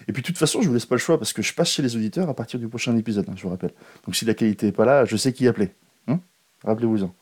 Et 0.09 0.13
puis 0.13 0.23
de 0.23 0.27
toute 0.27 0.39
façon, 0.39 0.63
je 0.63 0.69
vous 0.69 0.75
laisse 0.75 0.87
pas 0.87 0.95
le 0.95 1.01
choix 1.01 1.19
parce 1.19 1.35
que 1.35 1.43
je 1.43 1.53
passe 1.53 1.71
chez 1.71 1.83
les 1.83 1.95
auditeurs 1.95 2.31
à 2.31 2.35
partir 2.35 2.59
du 2.59 2.67
prochain 2.67 2.97
épisode, 2.97 3.27
hein, 3.29 3.35
je 3.37 3.43
vous 3.43 3.51
rappelle. 3.51 3.73
Donc 4.07 4.17
si 4.17 4.25
la 4.25 4.33
qualité 4.33 4.67
n'est 4.67 4.73
pas 4.73 4.87
là, 4.87 5.05
je 5.05 5.17
sais 5.17 5.33
qui 5.35 5.47
appeler. 5.47 5.69
Hein 6.09 6.21
Rappelez-vous-en. 6.65 7.15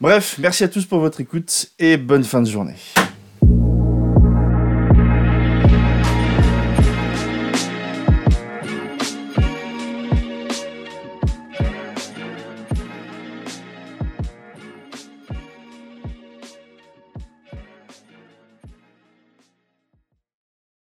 Bref, 0.00 0.36
merci 0.40 0.64
à 0.64 0.68
tous 0.68 0.84
pour 0.84 0.98
votre 0.98 1.20
écoute 1.20 1.70
et 1.78 1.96
bonne 1.96 2.24
fin 2.24 2.42
de 2.42 2.48
journée. 2.48 2.74